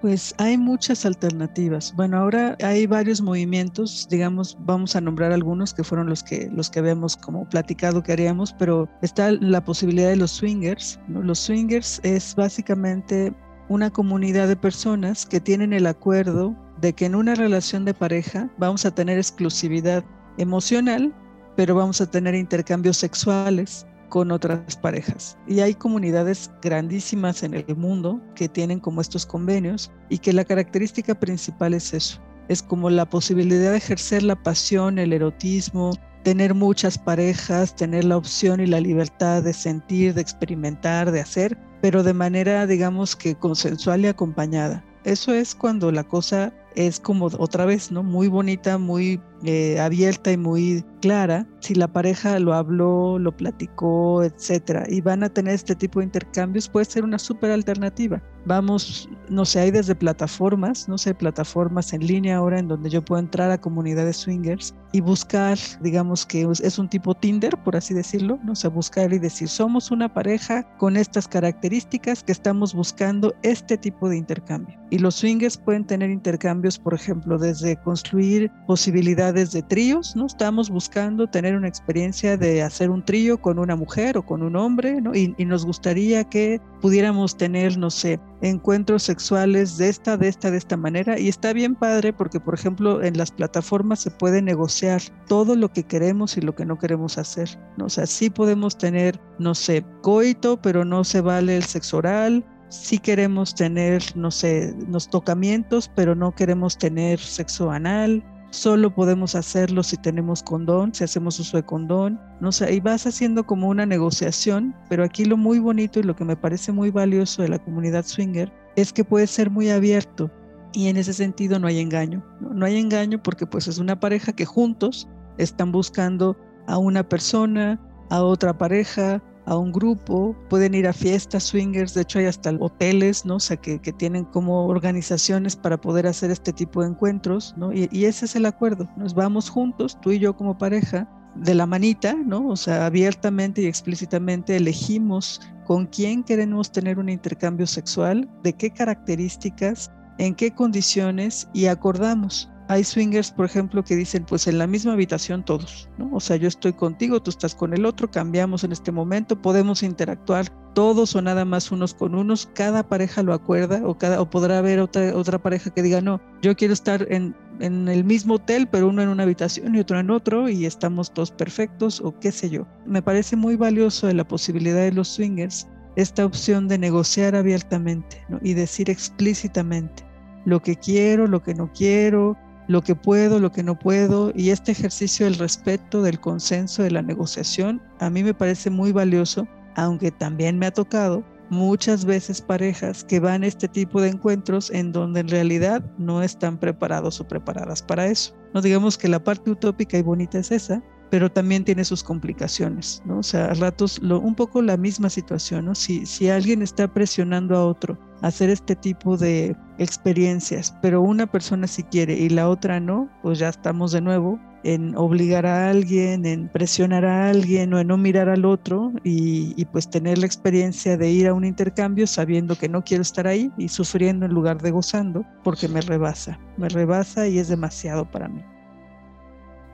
Pues 0.02 0.34
hay 0.38 0.58
muchas 0.58 1.06
alternativas. 1.06 1.94
Bueno, 1.98 2.18
ahora 2.18 2.56
hay 2.64 2.86
varios 2.86 3.20
movimientos, 3.20 4.08
digamos, 4.10 4.58
vamos 4.62 4.96
a 4.96 5.02
nombrar 5.02 5.34
algunos 5.34 5.74
que 5.74 5.84
fueron 5.84 6.08
los 6.08 6.24
que 6.24 6.50
los 6.54 6.70
que 6.70 6.80
habíamos 6.80 7.18
como 7.18 7.44
platicado 7.50 8.02
que 8.02 8.14
haríamos, 8.14 8.54
pero 8.54 8.88
está 9.02 9.34
la 9.34 9.62
posibilidad 9.62 10.08
de 10.08 10.16
los 10.16 10.32
swingers. 10.32 10.98
Los 11.10 11.40
swingers 11.40 12.00
es 12.04 12.34
básicamente 12.34 13.34
una 13.70 13.92
comunidad 13.92 14.48
de 14.48 14.56
personas 14.56 15.26
que 15.26 15.40
tienen 15.40 15.74
el 15.74 15.86
acuerdo 15.86 16.56
de 16.82 16.94
que 16.94 17.06
en 17.06 17.16
una 17.16 17.36
relación 17.36 17.86
de 17.86 17.94
pareja 17.94 18.50
vamos 18.58 18.86
a 18.86 18.94
tener 18.94 19.18
exclusividad 19.18 20.04
emocional, 20.38 21.14
pero 21.56 21.76
vamos 21.76 22.02
a 22.02 22.10
tener 22.10 22.36
intercambios 22.36 22.98
sexuales 22.98 23.86
con 24.10 24.32
otras 24.32 24.76
parejas. 24.76 25.38
Y 25.48 25.60
hay 25.60 25.76
comunidades 25.76 26.50
grandísimas 26.64 27.44
en 27.44 27.54
el 27.54 27.76
mundo 27.76 28.20
que 28.36 28.50
tienen 28.50 28.80
como 28.80 29.02
estos 29.02 29.26
convenios 29.26 29.92
y 30.10 30.18
que 30.18 30.34
la 30.34 30.44
característica 30.44 31.14
principal 31.14 31.76
es 31.76 31.94
eso. 31.94 32.20
Es 32.48 32.64
como 32.64 32.90
la 32.90 33.08
posibilidad 33.08 33.72
de 33.72 33.78
ejercer 33.78 34.24
la 34.24 34.42
pasión, 34.42 34.98
el 34.98 35.14
erotismo, 35.14 35.92
tener 36.24 36.56
muchas 36.56 36.98
parejas, 36.98 37.76
tener 37.76 38.06
la 38.06 38.18
opción 38.18 38.60
y 38.60 38.66
la 38.66 38.82
libertad 38.82 39.44
de 39.44 39.54
sentir, 39.54 40.16
de 40.16 40.22
experimentar, 40.22 41.12
de 41.12 41.22
hacer, 41.22 41.58
pero 41.82 42.04
de 42.04 42.14
manera, 42.14 42.68
digamos 42.68 43.16
que 43.16 43.36
consensual 43.36 44.02
y 44.02 44.08
acompañada. 44.08 44.84
Eso 45.04 45.34
es 45.34 45.56
cuando 45.56 45.92
la 45.92 46.04
cosa 46.04 46.54
es 46.76 47.00
como 47.00 47.26
otra 47.26 47.66
vez, 47.66 47.92
¿no? 47.92 48.04
Muy 48.04 48.28
bonita, 48.28 48.78
muy 48.78 49.20
eh, 49.44 49.80
abierta 49.80 50.32
y 50.32 50.38
muy 50.38 50.84
clara. 51.00 51.48
Si 51.60 51.76
la 51.76 51.88
pareja 51.88 52.40
lo 52.40 52.54
habló, 52.54 53.20
lo 53.20 53.36
platicó, 53.36 54.24
etcétera, 54.24 54.86
y 54.90 55.02
van 55.02 55.24
a 55.24 55.30
tener 55.30 55.54
este 55.54 55.76
tipo 55.76 56.00
de 56.00 56.06
intercambios, 56.06 56.70
puede 56.70 56.86
ser 56.86 57.04
una 57.04 57.20
súper 57.20 57.52
alternativa. 57.52 58.22
Vamos, 58.46 59.10
no 59.30 59.46
sé, 59.46 59.60
hay 59.60 59.72
desde 59.72 59.94
plataformas, 59.94 60.88
no 60.88 60.98
sé, 60.98 61.14
plataformas 61.14 61.94
en 61.94 62.08
línea 62.08 62.38
ahora 62.38 62.60
en 62.60 62.68
donde 62.70 62.90
yo 62.90 63.04
puedo 63.04 63.20
entrar 63.20 63.52
a 63.52 63.60
comunidades 63.60 64.18
swingers 64.18 64.74
y 64.92 65.02
buscar, 65.02 65.58
digamos 65.82 66.26
que 66.26 66.48
es 66.64 66.80
un 66.80 66.90
tipo 66.90 67.14
Tinder, 67.14 67.56
por 67.64 67.76
así 67.76 67.94
decirlo, 67.94 68.40
no 68.44 68.56
sé, 68.56 68.70
buscar 68.70 69.14
y 69.14 69.20
decir, 69.20 69.50
somos 69.50 69.92
una 69.92 70.12
pareja 70.12 70.64
con 70.78 70.98
estas 70.98 71.28
características 71.28 72.24
que 72.24 72.32
estamos 72.32 72.74
buscando 72.74 73.36
este 73.44 73.78
tipo 73.78 74.10
de 74.10 74.18
intercambio. 74.18 74.80
Y 74.90 74.98
los 74.98 75.16
swingers 75.16 75.58
pueden 75.58 75.86
tener 75.86 76.10
intercambios, 76.10 76.80
por 76.80 76.94
ejemplo, 76.94 77.38
desde 77.38 77.76
construir 77.76 78.50
posibilidades 78.66 79.52
de 79.52 79.62
tríos, 79.62 80.16
¿no? 80.16 80.26
Estamos 80.26 80.70
buscando 80.70 80.89
tener 81.32 81.56
una 81.56 81.68
experiencia 81.68 82.38
de 82.38 82.62
hacer 82.62 82.90
un 82.90 83.04
trío 83.04 83.40
con 83.42 83.60
una 83.60 83.76
mujer 83.76 84.18
o 84.18 84.26
con 84.26 84.44
un 84.44 84.56
hombre, 84.56 85.02
¿no? 85.02 85.16
Y, 85.16 85.36
nos 85.50 85.66
gustaría 85.66 86.24
que 86.24 86.62
pudiéramos 86.82 87.36
tener, 87.36 87.78
no 87.78 87.90
sé, 87.90 88.20
encuentros 88.42 89.04
sexuales 89.04 89.78
de 89.78 89.90
esta, 89.90 90.16
de 90.16 90.28
esta, 90.28 90.52
de 90.52 90.58
esta 90.58 90.78
manera. 90.78 91.20
Y 91.20 91.28
está 91.28 91.54
bien 91.54 91.76
padre 91.76 92.14
porque, 92.14 92.40
por 92.40 92.54
ejemplo, 92.54 93.02
en 93.02 93.18
las 93.18 93.32
plataformas 93.32 94.02
se 94.02 94.12
puede 94.12 94.42
negociar 94.42 95.02
todo 95.28 95.56
lo 95.56 95.70
que 95.70 95.84
queremos 95.84 96.38
y 96.38 96.42
lo 96.42 96.54
que 96.54 96.66
no 96.66 96.78
queremos 96.78 97.18
hacer. 97.18 97.50
¿no? 97.78 97.86
O 97.86 97.90
sea, 97.90 98.06
sí 98.06 98.30
podemos 98.30 98.78
tener, 98.78 99.20
no 99.40 99.56
sé, 99.56 99.84
coito, 100.02 100.62
pero 100.62 100.86
no 100.86 101.04
se 101.04 101.22
vale 101.22 101.58
el 101.58 101.64
sexo 101.64 101.98
oral. 101.98 102.46
Sí 102.70 103.00
queremos 103.00 103.56
tener, 103.56 104.04
no 104.16 104.30
sé, 104.30 104.76
los 104.88 105.10
tocamientos, 105.10 105.90
pero 105.96 106.14
no 106.14 106.36
queremos 106.36 106.78
tener 106.78 107.20
sexo 107.20 107.72
anal 107.72 108.24
solo 108.52 108.94
podemos 108.94 109.36
hacerlo 109.36 109.84
si 109.84 109.98
tenemos 109.98 110.44
condón, 110.44 110.94
si 110.94 111.04
hacemos 111.04 111.40
uso 111.40 111.58
de 111.58 111.64
condón, 111.64 112.20
no 112.40 112.52
sé, 112.52 112.74
y 112.74 112.80
vas 112.80 113.06
haciendo 113.06 113.46
como 113.46 113.70
una 113.70 113.86
negociación, 113.86 114.76
pero 114.90 115.04
aquí 115.04 115.26
lo 115.26 115.38
muy 115.38 115.60
bonito 115.60 116.00
y 116.00 116.04
lo 116.04 116.16
que 116.16 116.26
me 116.26 116.36
parece 116.36 116.72
muy 116.72 116.90
valioso 116.92 117.42
de 117.42 117.50
la 117.50 117.60
comunidad 117.60 118.06
swinger 118.06 118.52
es 118.76 118.94
que 118.94 119.04
puede 119.04 119.28
ser 119.28 119.50
muy 119.50 119.70
abierto 119.70 120.32
y 120.74 120.88
en 120.88 120.98
ese 120.98 121.14
sentido 121.14 121.60
no 121.60 121.68
hay 121.68 121.80
engaño, 121.80 122.24
no, 122.40 122.54
no 122.54 122.66
hay 122.66 122.78
engaño 122.78 123.22
porque 123.22 123.46
pues 123.46 123.68
es 123.68 123.78
una 123.78 124.00
pareja 124.00 124.34
que 124.34 124.46
juntos 124.46 125.08
están 125.38 125.72
buscando 125.72 126.38
a 126.68 126.78
una 126.78 127.08
persona, 127.08 127.80
a 128.10 128.24
otra 128.24 128.58
pareja, 128.58 129.22
a 129.50 129.58
un 129.58 129.72
grupo, 129.72 130.36
pueden 130.48 130.76
ir 130.76 130.88
a 130.88 130.94
fiestas 130.94 131.44
swingers, 131.44 131.96
de 131.96 132.04
hecho 132.04 132.20
hay 132.20 132.26
hasta 132.26 132.52
hoteles, 132.60 133.26
¿no? 133.26 133.38
O 133.38 133.40
sea, 133.40 133.58
que, 133.58 133.80
tienen 133.80 134.24
como 134.26 134.68
organizaciones 134.68 135.56
para 135.56 135.82
poder 135.82 136.06
hacer 136.06 136.30
este 136.30 136.54
tipo 136.54 136.84
de 136.84 136.90
encuentros, 136.90 137.56
¿no? 137.58 137.74
Y, 137.74 137.90
y 137.92 138.06
ese 138.06 138.26
es 138.26 138.36
el 138.36 138.46
acuerdo, 138.46 138.88
nos 138.96 139.16
vamos 139.16 139.50
juntos, 139.50 139.98
tú 140.02 140.12
y 140.12 140.20
yo 140.20 140.36
como 140.36 140.58
pareja, 140.58 141.10
de 141.36 141.56
la 141.56 141.66
manita, 141.66 142.14
¿no? 142.14 142.48
O 142.48 142.56
sea, 142.56 142.86
abiertamente 142.86 143.64
y 143.64 143.66
explícitamente 143.66 144.56
elegimos 144.56 145.42
con 145.66 145.88
quién 145.88 146.24
queremos 146.24 146.72
tener 146.72 147.00
un 147.00 147.10
intercambio 147.10 147.66
sexual, 147.66 148.30
de 148.44 148.54
qué 148.54 148.70
características, 148.70 149.92
en 150.20 150.36
qué 150.36 150.52
condiciones 150.52 151.48
y 151.54 151.66
acordamos 151.66 152.50
hay 152.70 152.84
swingers, 152.84 153.32
por 153.32 153.48
ejemplo, 153.48 153.84
que 153.84 153.96
dicen, 153.96 154.24
pues 154.26 154.46
en 154.46 154.60
la 154.60 154.68
misma 154.68 154.94
habitación 154.94 155.44
todos, 155.44 155.90
¿no? 155.98 156.08
O 156.14 156.20
sea, 156.20 156.36
yo 156.36 156.48
estoy 156.48 156.72
contigo, 156.72 157.20
tú 157.20 157.32
estás 157.32 157.56
con 157.56 157.74
el 157.74 157.84
otro, 157.84 158.12
cambiamos 158.12 158.64
en 158.64 158.72
este 158.72 158.92
momento, 158.92 159.42
podemos 159.42 159.82
interactuar 159.82 160.50
todos 160.76 161.16
o 161.16 161.22
nada 161.24 161.46
más 161.46 161.72
unos 161.72 161.96
con 161.96 162.14
unos, 162.14 162.48
cada 162.54 162.88
pareja 162.88 163.24
lo 163.24 163.34
acuerda 163.34 163.82
o, 163.84 163.98
cada, 163.98 164.22
o 164.22 164.30
podrá 164.30 164.60
haber 164.60 164.80
otra, 164.80 165.18
otra 165.18 165.40
pareja 165.40 165.72
que 165.72 165.82
diga, 165.82 166.00
no, 166.00 166.22
yo 166.44 166.56
quiero 166.56 166.76
estar 166.76 167.08
en, 167.12 167.36
en 167.60 167.88
el 167.88 168.04
mismo 168.04 168.36
hotel, 168.36 168.68
pero 168.72 168.88
uno 168.88 169.02
en 169.02 169.10
una 169.10 169.24
habitación 169.24 169.74
y 169.74 169.80
otro 169.80 170.00
en 170.00 170.12
otro 170.12 170.48
y 170.48 170.68
estamos 170.68 171.12
todos 171.12 171.32
perfectos 171.32 172.00
o 172.00 172.20
qué 172.20 172.32
sé 172.32 172.52
yo. 172.52 172.68
Me 172.86 173.02
parece 173.02 173.36
muy 173.36 173.56
valioso 173.56 174.06
de 174.06 174.14
la 174.14 174.28
posibilidad 174.28 174.82
de 174.82 174.92
los 174.92 175.08
swingers 175.08 175.68
esta 175.96 176.24
opción 176.24 176.68
de 176.68 176.78
negociar 176.78 177.36
abiertamente 177.36 178.24
y 178.44 178.54
decir 178.54 178.92
explícitamente 178.92 180.04
lo 180.46 180.62
que 180.62 180.76
quiero, 180.76 181.26
lo 181.26 181.42
que 181.42 181.56
no 181.56 181.72
quiero, 181.74 182.38
lo 182.70 182.84
que 182.84 182.94
puedo, 182.94 183.40
lo 183.40 183.52
que 183.52 183.64
no 183.64 183.78
puedo, 183.78 184.32
y 184.36 184.52
este 184.52 184.72
ejercicio 184.72 185.26
del 185.26 185.40
respeto, 185.40 186.04
del 186.04 186.20
consenso, 186.20 186.84
de 186.84 186.92
la 186.92 187.02
negociación, 187.02 187.82
a 188.00 188.12
mí 188.12 188.24
me 188.24 188.36
parece 188.36 188.70
muy 188.70 188.92
valioso, 188.92 189.48
aunque 189.76 190.12
también 190.12 190.60
me 190.60 190.68
ha 190.68 190.72
tocado 190.72 191.26
muchas 191.50 192.06
veces 192.06 192.42
parejas 192.42 193.04
que 193.04 193.20
van 193.20 193.42
a 193.42 193.48
este 193.48 193.68
tipo 193.68 194.00
de 194.00 194.10
encuentros 194.10 194.70
en 194.70 194.92
donde 194.92 195.22
en 195.22 195.30
realidad 195.30 195.84
no 195.98 196.22
están 196.22 196.60
preparados 196.60 197.20
o 197.20 197.28
preparadas 197.28 197.82
para 197.82 198.06
eso. 198.06 198.36
No 198.54 198.62
digamos 198.62 199.00
que 199.00 199.08
la 199.08 199.24
parte 199.24 199.50
utópica 199.50 199.98
y 199.98 200.04
bonita 200.04 200.38
es 200.38 200.52
esa, 200.52 200.84
pero 201.10 201.32
también 201.32 201.66
tiene 201.66 201.84
sus 201.84 202.04
complicaciones, 202.04 203.02
¿no? 203.04 203.18
O 203.18 203.24
sea, 203.24 203.46
a 203.46 203.56
ratos 203.56 203.98
un 203.98 204.36
poco 204.36 204.62
la 204.62 204.78
misma 204.78 205.10
situación, 205.10 205.66
¿no? 205.66 205.74
Si, 205.74 206.06
si 206.06 206.30
alguien 206.30 206.62
está 206.62 206.88
presionando 206.94 207.58
a 207.58 207.66
otro 207.66 207.98
hacer 208.22 208.50
este 208.50 208.76
tipo 208.76 209.18
de 209.18 209.56
experiencias, 209.78 210.76
pero 210.82 211.02
una 211.02 211.26
persona 211.26 211.68
sí 211.68 211.84
quiere 211.84 212.14
y 212.14 212.30
la 212.30 212.50
otra 212.50 212.80
no, 212.80 213.10
pues 213.22 213.40
ya 213.40 213.50
estamos 213.50 213.92
de 213.92 214.02
nuevo 214.02 214.40
en 214.64 214.96
obligar 214.98 215.46
a 215.46 215.70
alguien, 215.70 216.26
en 216.26 216.50
presionar 216.50 217.06
a 217.06 217.30
alguien 217.30 217.74
o 217.74 217.80
en 217.80 217.88
no 217.88 217.98
mirar 217.98 218.28
al 218.28 218.44
otro 218.44 218.92
y, 219.04 219.54
y, 219.56 219.66
pues 219.66 219.90
tener 219.90 220.18
la 220.18 220.26
experiencia 220.26 220.98
de 220.98 221.10
ir 221.10 221.28
a 221.28 221.34
un 221.34 221.46
intercambio 221.46 222.06
sabiendo 222.08 222.58
que 222.58 222.68
no 222.68 222.84
quiero 222.84 223.02
estar 223.02 223.26
ahí 223.26 223.52
y 223.58 223.70
sufriendo 223.70 224.26
en 224.26 224.34
lugar 224.34 224.62
de 224.62 224.72
gozando 224.72 225.26
porque 225.44 225.68
me 225.68 225.82
rebasa, 225.82 226.38
me 226.58 226.68
rebasa 226.68 227.28
y 227.28 227.40
es 227.40 227.48
demasiado 227.48 228.10
para 228.12 228.28
mí. 228.28 228.42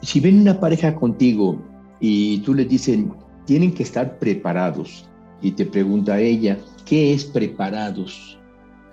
Si 0.02 0.20
ven 0.20 0.42
una 0.42 0.60
pareja 0.60 0.94
contigo 0.94 1.60
y 2.00 2.40
tú 2.40 2.54
le 2.54 2.66
dicen, 2.66 3.12
tienen 3.46 3.74
que 3.74 3.84
estar 3.84 4.20
preparados, 4.20 5.10
y 5.46 5.52
te 5.52 5.64
pregunta 5.64 6.20
ella, 6.20 6.58
¿qué 6.86 7.14
es 7.14 7.24
preparados? 7.24 8.40